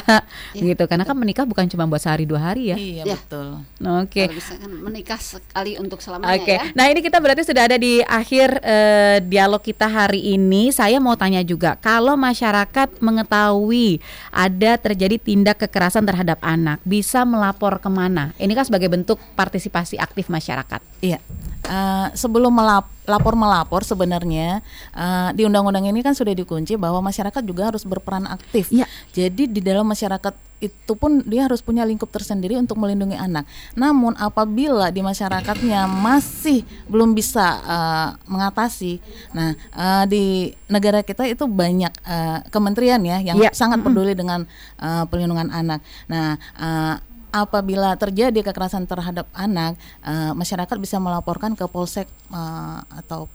ya, 0.54 0.62
gitu. 0.62 0.86
Karena 0.86 1.04
kan 1.04 1.18
menikah 1.18 1.44
bukan 1.50 1.66
cuma 1.66 1.90
buat 1.90 2.00
sehari 2.00 2.30
dua 2.30 2.54
hari 2.54 2.72
ya. 2.72 2.78
Iya, 2.78 3.04
ya. 3.04 3.16
betul. 3.18 3.48
Oke. 3.82 4.24
Okay. 4.24 4.26
bisa 4.30 4.54
kan 4.62 4.70
menikah 4.70 5.18
sekali 5.18 5.82
untuk 5.82 6.00
selamanya 6.00 6.38
Oke. 6.38 6.54
Okay. 6.54 6.58
ya. 6.62 6.78
Nah, 6.78 6.86
ini 6.94 7.02
kita 7.02 7.18
berarti 7.18 7.42
sudah 7.42 7.64
ada 7.66 7.78
di 7.82 8.06
akhir 8.06 8.62
uh, 8.62 9.18
dialog 9.26 9.60
kita 9.66 9.90
hari 9.90 10.38
ini. 10.38 10.70
Saya 10.70 11.02
mau 11.02 11.18
tanya 11.18 11.42
juga, 11.42 11.74
kalau 11.82 12.14
masyarakat 12.14 13.02
mengetahui 13.02 13.98
ada 14.30 14.78
terjadi 14.78 15.18
tindak 15.18 15.66
kekerasan 15.66 16.06
terhadap 16.06 16.38
anak, 16.46 16.78
bisa 16.86 17.26
melapor 17.26 17.82
ke 17.82 17.90
mana? 17.90 18.32
Ini 18.38 18.54
kan 18.54 18.70
sebagai 18.70 18.94
bentuk 18.94 19.18
partisipasi 19.34 19.98
aktif 19.98 20.30
masyarakat. 20.30 20.82
Iya. 21.02 21.18
Uh, 21.66 22.14
sebelum 22.14 22.54
melap 22.54 22.86
lapor 23.06 23.34
melapor 23.38 23.82
sebenarnya 23.86 24.60
uh, 24.94 25.30
di 25.34 25.46
undang-undang 25.46 25.86
ini 25.86 26.02
kan 26.02 26.14
sudah 26.14 26.34
dikunci 26.34 26.76
bahwa 26.76 27.02
masyarakat 27.06 27.42
juga 27.46 27.70
harus 27.74 27.86
berperan 27.86 28.26
aktif. 28.30 28.70
Ya. 28.74 28.86
Jadi 29.14 29.50
di 29.50 29.62
dalam 29.62 29.86
masyarakat 29.86 30.34
itu 30.64 30.94
pun 30.96 31.20
dia 31.28 31.46
harus 31.46 31.60
punya 31.60 31.84
lingkup 31.84 32.08
tersendiri 32.10 32.56
untuk 32.56 32.80
melindungi 32.80 33.20
anak. 33.20 33.44
Namun 33.76 34.16
apabila 34.16 34.88
di 34.90 35.04
masyarakatnya 35.04 35.86
masih 35.86 36.64
belum 36.88 37.12
bisa 37.12 37.60
uh, 37.62 38.10
mengatasi, 38.26 39.04
nah 39.36 39.52
uh, 39.76 40.04
di 40.08 40.56
negara 40.72 41.04
kita 41.04 41.28
itu 41.28 41.44
banyak 41.46 41.92
uh, 42.08 42.40
kementerian 42.50 43.04
ya 43.04 43.20
yang 43.20 43.38
ya. 43.38 43.52
sangat 43.52 43.84
peduli 43.84 44.16
dengan 44.16 44.48
uh, 44.80 45.04
perlindungan 45.06 45.52
anak. 45.52 45.84
Nah 46.08 46.40
uh, 46.56 46.96
apabila 47.36 48.00
terjadi 48.00 48.40
kekerasan 48.40 48.88
terhadap 48.88 49.28
anak, 49.36 49.76
uh, 50.08 50.32
masyarakat 50.32 50.78
bisa 50.80 50.96
melaporkan 51.04 51.52
ke 51.60 51.68
polsek 51.68 52.08
uh, 52.32 52.80
atau 52.96 53.28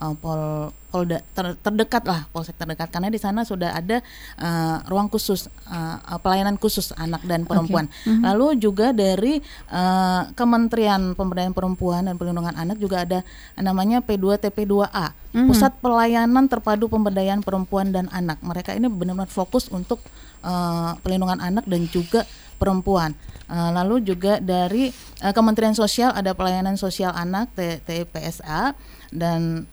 uh, 0.00 0.14
pol 0.16 0.72
polda 0.96 1.20
ter, 1.36 1.52
terdekat 1.60 2.08
lah 2.08 2.24
polsek 2.32 2.56
terdekat 2.56 2.88
karena 2.88 3.12
di 3.12 3.20
sana 3.20 3.44
sudah 3.44 3.76
ada 3.76 4.00
uh, 4.40 4.80
ruang 4.88 5.12
khusus 5.12 5.52
uh, 5.68 6.00
pelayanan 6.24 6.56
khusus 6.56 6.96
anak 6.96 7.20
dan 7.28 7.44
perempuan. 7.44 7.90
Okay. 7.90 8.08
Mm 8.08 8.12
-hmm. 8.16 8.22
Lalu 8.32 8.46
juga 8.56 8.86
dari 8.96 9.44
uh, 9.68 10.30
Kementerian 10.32 11.12
Pemberdayaan 11.12 11.52
Perempuan 11.52 12.08
dan 12.08 12.16
Perlindungan 12.16 12.56
Anak 12.56 12.80
juga 12.80 13.04
ada 13.04 13.20
namanya 13.60 14.00
P2TP2A, 14.00 15.12
mm 15.12 15.36
-hmm. 15.36 15.46
Pusat 15.52 15.72
Pelayanan 15.84 16.48
Terpadu 16.48 16.88
Pemberdayaan 16.88 17.44
Perempuan 17.44 17.92
dan 17.92 18.08
Anak. 18.08 18.40
Mereka 18.40 18.72
ini 18.72 18.88
benar-benar 18.88 19.28
fokus 19.28 19.68
untuk 19.68 20.00
uh, 20.46 20.96
perlindungan 21.04 21.44
anak 21.44 21.68
dan 21.68 21.84
juga 21.92 22.24
perempuan. 22.56 23.12
Uh, 23.46 23.70
lalu 23.70 24.02
juga 24.02 24.40
dari 24.40 24.90
uh, 25.20 25.32
Kementerian 25.36 25.76
Sosial 25.76 26.10
ada 26.16 26.32
pelayanan 26.32 26.74
sosial 26.80 27.14
anak 27.14 27.52
TPSA 27.54 28.74
dan 29.14 29.70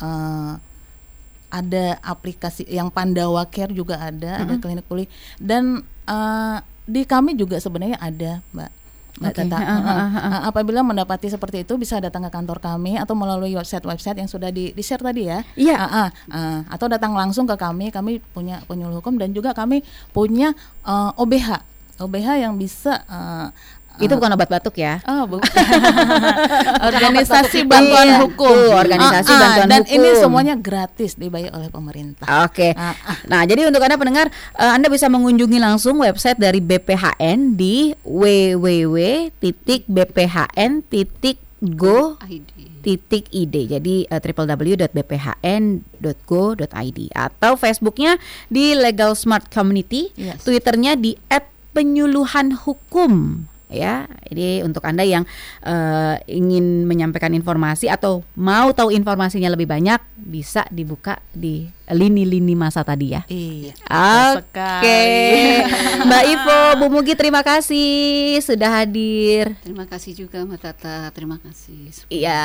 uh, 0.00 0.56
ada 1.52 2.00
aplikasi 2.00 2.64
yang 2.64 2.88
Pandawa 2.88 3.44
Care 3.52 3.76
juga 3.76 4.00
ada, 4.00 4.40
mm 4.40 4.40
-hmm. 4.40 4.44
ada 4.48 4.54
klinik 4.56 4.86
pulih 4.88 5.08
dan 5.36 5.84
uh, 6.08 6.58
di 6.88 7.04
kami 7.04 7.36
juga 7.36 7.60
sebenarnya 7.60 8.00
ada, 8.00 8.40
Mbak. 8.56 8.70
Mbak 9.12 9.32
okay. 9.36 9.44
Tata. 9.44 9.56
Uh, 9.60 9.68
uh, 9.68 9.86
uh, 9.86 10.18
uh. 10.18 10.40
Apabila 10.48 10.80
mendapati 10.80 11.28
seperti 11.28 11.68
itu 11.68 11.76
bisa 11.76 12.00
datang 12.00 12.24
ke 12.26 12.30
kantor 12.32 12.58
kami 12.58 12.96
atau 12.96 13.12
melalui 13.12 13.52
website-website 13.52 14.18
yang 14.18 14.30
sudah 14.30 14.48
di, 14.48 14.72
di 14.72 14.82
share 14.82 15.04
tadi 15.04 15.28
ya. 15.28 15.44
Iya. 15.54 15.76
Uh, 15.76 15.84
uh, 15.84 16.08
uh, 16.32 16.58
atau 16.72 16.88
datang 16.88 17.12
langsung 17.12 17.44
ke 17.44 17.54
kami. 17.54 17.92
Kami 17.92 18.24
punya 18.32 18.64
penyuluh 18.64 19.04
hukum 19.04 19.20
dan 19.20 19.36
juga 19.36 19.52
kami 19.52 19.84
punya 20.16 20.56
uh, 20.88 21.12
OBH 21.20 21.72
OBH 22.00 22.28
yang 22.40 22.58
bisa 22.58 23.04
uh, 23.06 23.52
itu 24.00 24.12
bukan 24.16 24.32
obat 24.32 24.48
batuk 24.48 24.80
ya? 24.80 25.04
Oh, 25.04 25.28
bukan. 25.28 25.44
organisasi 26.88 27.68
bantuan 27.68 28.08
iya. 28.08 28.18
hukum. 28.24 28.48
Tuh, 28.48 28.72
organisasi 28.72 29.28
uh, 29.28 29.36
uh, 29.36 29.40
bantuan 29.42 29.68
dan 29.68 29.82
hukum. 29.84 29.94
ini 29.98 30.08
semuanya 30.16 30.54
gratis 30.56 31.18
dibayar 31.18 31.52
oleh 31.52 31.68
pemerintah. 31.68 32.24
Oke. 32.48 32.72
Okay. 32.72 32.78
Uh, 32.78 32.94
uh. 32.96 33.16
Nah, 33.28 33.44
jadi 33.44 33.68
untuk 33.68 33.84
Anda 33.84 34.00
pendengar, 34.00 34.32
uh, 34.56 34.72
Anda 34.72 34.88
bisa 34.88 35.12
mengunjungi 35.12 35.58
langsung 35.60 36.00
website 36.00 36.40
dari 36.40 36.64
BPHN 36.64 37.58
di 37.58 37.92
www.bphn.go 38.00 39.36
titik 42.82 43.30
id 43.30 43.54
jadi 43.54 44.10
uh, 44.10 44.18
www.bphn.go.id 44.18 44.90
atau 47.14 47.54
Facebooknya 47.54 48.18
di 48.50 48.74
Legal 48.74 49.14
Smart 49.14 49.46
Community, 49.46 50.10
yes. 50.18 50.42
Twitternya 50.42 50.98
di 50.98 51.14
penyuluhan 51.72 52.52
hukum 52.52 53.46
ya. 53.72 54.06
Jadi 54.28 54.62
untuk 54.62 54.84
Anda 54.84 55.02
yang 55.02 55.24
uh, 55.64 56.16
ingin 56.28 56.84
menyampaikan 56.84 57.32
informasi 57.32 57.88
atau 57.88 58.22
mau 58.38 58.70
tahu 58.70 58.92
informasinya 58.92 59.50
lebih 59.50 59.66
banyak 59.66 60.00
bisa 60.16 60.68
dibuka 60.70 61.18
di 61.32 61.66
lini-lini 61.92 62.56
masa 62.56 62.82
tadi 62.82 63.14
ya. 63.14 63.22
Iya. 63.28 63.72
Oke. 64.36 64.56
Okay. 64.56 65.62
Mbak 66.08 66.24
Ivo, 66.28 66.60
Bu 66.80 66.86
Mugi 66.88 67.14
terima 67.14 67.44
kasih 67.44 68.40
sudah 68.40 68.82
hadir. 68.82 69.54
Terima 69.62 69.84
kasih 69.84 70.16
juga 70.16 70.42
Mbak 70.42 70.60
Tata, 70.60 71.12
terima 71.12 71.38
kasih. 71.38 71.92
Iya, 72.08 72.42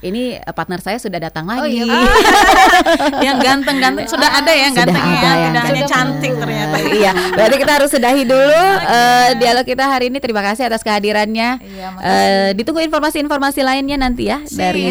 ini 0.00 0.38
partner 0.54 0.80
saya 0.80 0.98
sudah 1.02 1.18
datang 1.18 1.44
lagi. 1.50 1.60
Oh 1.60 1.68
iya. 1.68 1.84
yang 3.26 3.36
ganteng-ganteng 3.42 4.06
sudah 4.06 4.30
ada 4.40 4.52
ya, 4.54 4.70
yang 4.70 4.74
ganteng 4.74 5.04
ada 5.04 5.18
ya, 5.18 5.32
yang 5.36 5.54
tidak 5.54 5.90
cantik 5.90 6.32
ternyata. 6.38 6.76
iya, 6.94 7.12
berarti 7.34 7.56
kita 7.60 7.72
harus 7.74 7.90
sudahi 7.90 8.22
dulu 8.24 8.62
uh, 8.86 9.30
dialog 9.36 9.66
kita 9.66 9.84
hari 9.84 10.08
ini. 10.08 10.18
Terima 10.22 10.40
kasih 10.40 10.70
atas 10.70 10.80
kehadirannya. 10.86 11.60
Iya, 11.60 11.88
uh, 11.98 12.48
ditunggu 12.54 12.80
informasi-informasi 12.86 13.60
lainnya 13.66 13.98
nanti 13.98 14.30
ya 14.30 14.40
Siap. 14.46 14.58
dari 14.58 14.84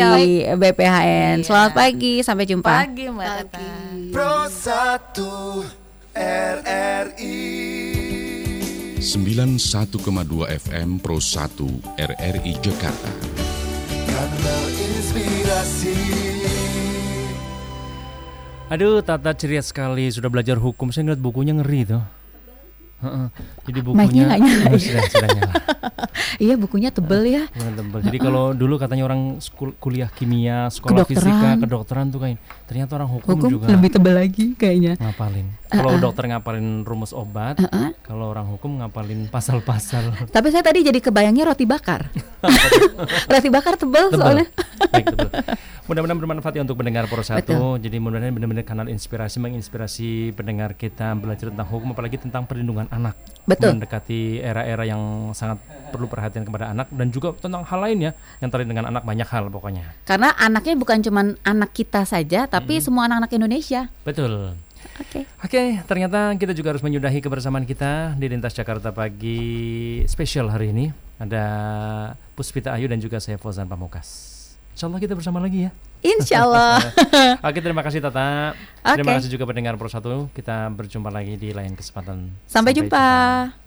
BPHN. 0.53 1.41
Iya. 1.41 1.47
Selamat 1.47 1.71
pagi, 1.73 2.21
sampai 2.21 2.45
jumpa. 2.45 2.73
Pagi 2.85 3.05
Mbak 3.09 3.27
Tata. 3.47 3.92
Pro 3.93 4.49
1 4.49 5.21
RRI 6.17 7.45
91,2 8.97 8.97
FM 10.49 10.97
Pro 10.97 11.21
1 11.21 12.01
RRI 12.01 12.53
Jakarta 12.57 13.11
Karena 14.09 14.55
inspirasi 14.73 15.93
Aduh, 18.73 19.05
Tata 19.05 19.37
ceria 19.37 19.61
sekali. 19.61 20.09
Sudah 20.09 20.33
belajar 20.33 20.57
hukum. 20.57 20.89
Saya 20.89 21.05
ngeliat 21.05 21.21
bukunya 21.21 21.53
ngeri 21.53 21.85
tuh. 21.85 22.01
Jadi 23.67 23.79
bukunya 23.83 24.25
oh, 24.39 24.79
sudah, 24.79 25.03
sudah 25.11 25.29
nyala. 25.35 25.53
iya 26.43 26.55
bukunya 26.55 26.89
tebel 26.91 27.23
ya. 27.27 27.43
tebel. 27.51 27.99
Jadi 27.99 28.17
kalau 28.19 28.55
dulu 28.55 28.79
katanya 28.79 29.03
orang 29.07 29.43
kuliah 29.83 30.07
kimia, 30.07 30.71
sekolah 30.71 31.03
kedokteran. 31.03 31.19
fisika, 31.19 31.49
kedokteran 31.59 32.05
tuh 32.15 32.19
kayak 32.23 32.37
ternyata 32.63 32.95
orang 32.95 33.09
hukum, 33.11 33.35
hukum 33.35 33.49
juga 33.49 33.67
lebih 33.71 33.89
tebel 33.91 34.15
lagi 34.15 34.45
kayaknya. 34.55 34.93
Ngapalin. 34.97 35.47
Kalau 35.73 35.89
uh-uh. 35.97 36.03
dokter 36.05 36.23
ngapalin 36.29 36.85
rumus 36.85 37.11
obat, 37.11 37.57
uh-uh. 37.57 37.97
kalau 38.05 38.29
orang 38.29 38.45
hukum 38.45 38.77
ngapalin 38.79 39.25
pasal-pasal. 39.27 40.13
Tapi 40.35 40.47
saya 40.53 40.61
tadi 40.61 40.85
jadi 40.85 40.99
kebayangnya 41.01 41.49
roti 41.49 41.65
bakar. 41.65 42.07
roti 43.33 43.49
bakar 43.49 43.75
tebel, 43.75 44.13
tebel. 44.13 44.19
soalnya. 44.21 44.47
Baik. 44.93 45.05
Mudah-mudahan 45.83 46.15
bermanfaat 46.15 46.55
ya 46.55 46.63
untuk 46.63 46.79
pendengar 46.79 47.11
Pro 47.11 47.19
Satu. 47.27 47.75
Jadi 47.75 47.99
mudah-mudahan 47.99 48.31
benar-benar 48.31 48.63
kanal 48.63 48.87
inspirasi 48.87 49.43
menginspirasi 49.43 50.31
pendengar 50.31 50.79
kita 50.79 51.11
belajar 51.19 51.51
tentang 51.51 51.67
hukum 51.67 51.91
apalagi 51.91 52.23
tentang 52.23 52.47
perlindungan 52.47 52.87
anak. 52.87 53.19
Betul. 53.43 53.75
Mendekati 53.75 54.39
era-era 54.39 54.87
yang 54.87 55.35
sangat 55.35 55.59
perlu 55.91 56.07
perhatian 56.07 56.47
kepada 56.47 56.71
anak 56.71 56.87
dan 56.87 57.11
juga 57.11 57.35
tentang 57.35 57.67
hal 57.67 57.79
lainnya 57.83 58.15
yang 58.39 58.47
terkait 58.47 58.71
dengan 58.71 58.87
anak 58.87 59.03
banyak 59.03 59.27
hal 59.27 59.51
pokoknya. 59.51 59.91
Karena 60.07 60.31
anaknya 60.39 60.79
bukan 60.79 61.03
cuma 61.03 61.21
anak 61.43 61.75
kita 61.75 62.07
saja 62.07 62.47
tapi 62.47 62.62
hmm. 62.67 62.85
semua 62.85 63.03
anak-anak 63.09 63.31
Indonesia. 63.35 63.91
Betul. 64.07 64.55
Oke. 64.99 65.09
Okay. 65.09 65.23
Oke, 65.23 65.25
okay, 65.47 65.67
ternyata 65.87 66.35
kita 66.35 66.53
juga 66.53 66.75
harus 66.75 66.83
menyudahi 66.83 67.19
kebersamaan 67.23 67.63
kita 67.63 68.13
di 68.19 68.25
Lintas 68.27 68.53
Jakarta 68.53 68.91
pagi 68.91 70.01
spesial 70.05 70.51
hari 70.51 70.71
ini. 70.75 70.91
Ada 71.17 71.45
Puspita 72.35 72.75
Ayu 72.75 72.91
dan 72.91 72.99
juga 72.99 73.17
saya 73.23 73.39
Fauzan 73.39 73.69
Pamukas. 73.69 74.33
Insya 74.73 74.89
Allah 74.89 74.99
kita 74.99 75.13
bersama 75.13 75.37
lagi 75.39 75.69
ya. 75.69 75.71
Insya 76.03 76.43
Allah. 76.43 76.81
Oke 77.47 77.63
terima 77.63 77.79
kasih 77.85 78.03
Tata. 78.03 78.57
Okay. 78.83 78.99
Terima 78.99 79.15
kasih 79.15 79.31
juga 79.31 79.47
pendengar 79.47 79.79
Pro 79.79 79.87
Satu. 79.87 80.27
Kita 80.35 80.67
berjumpa 80.67 81.07
lagi 81.07 81.39
di 81.39 81.55
lain 81.55 81.77
kesempatan. 81.79 82.33
Sampai, 82.43 82.51
Sampai 82.51 82.71
jumpa. 82.75 83.05
jumpa. 83.07 83.62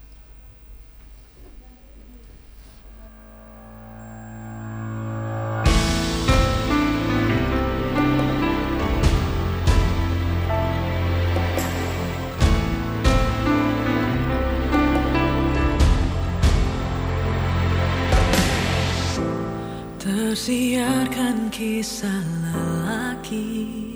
Tersiarkan 20.27 21.47
kisah 21.47 22.19
lelaki 22.43 23.86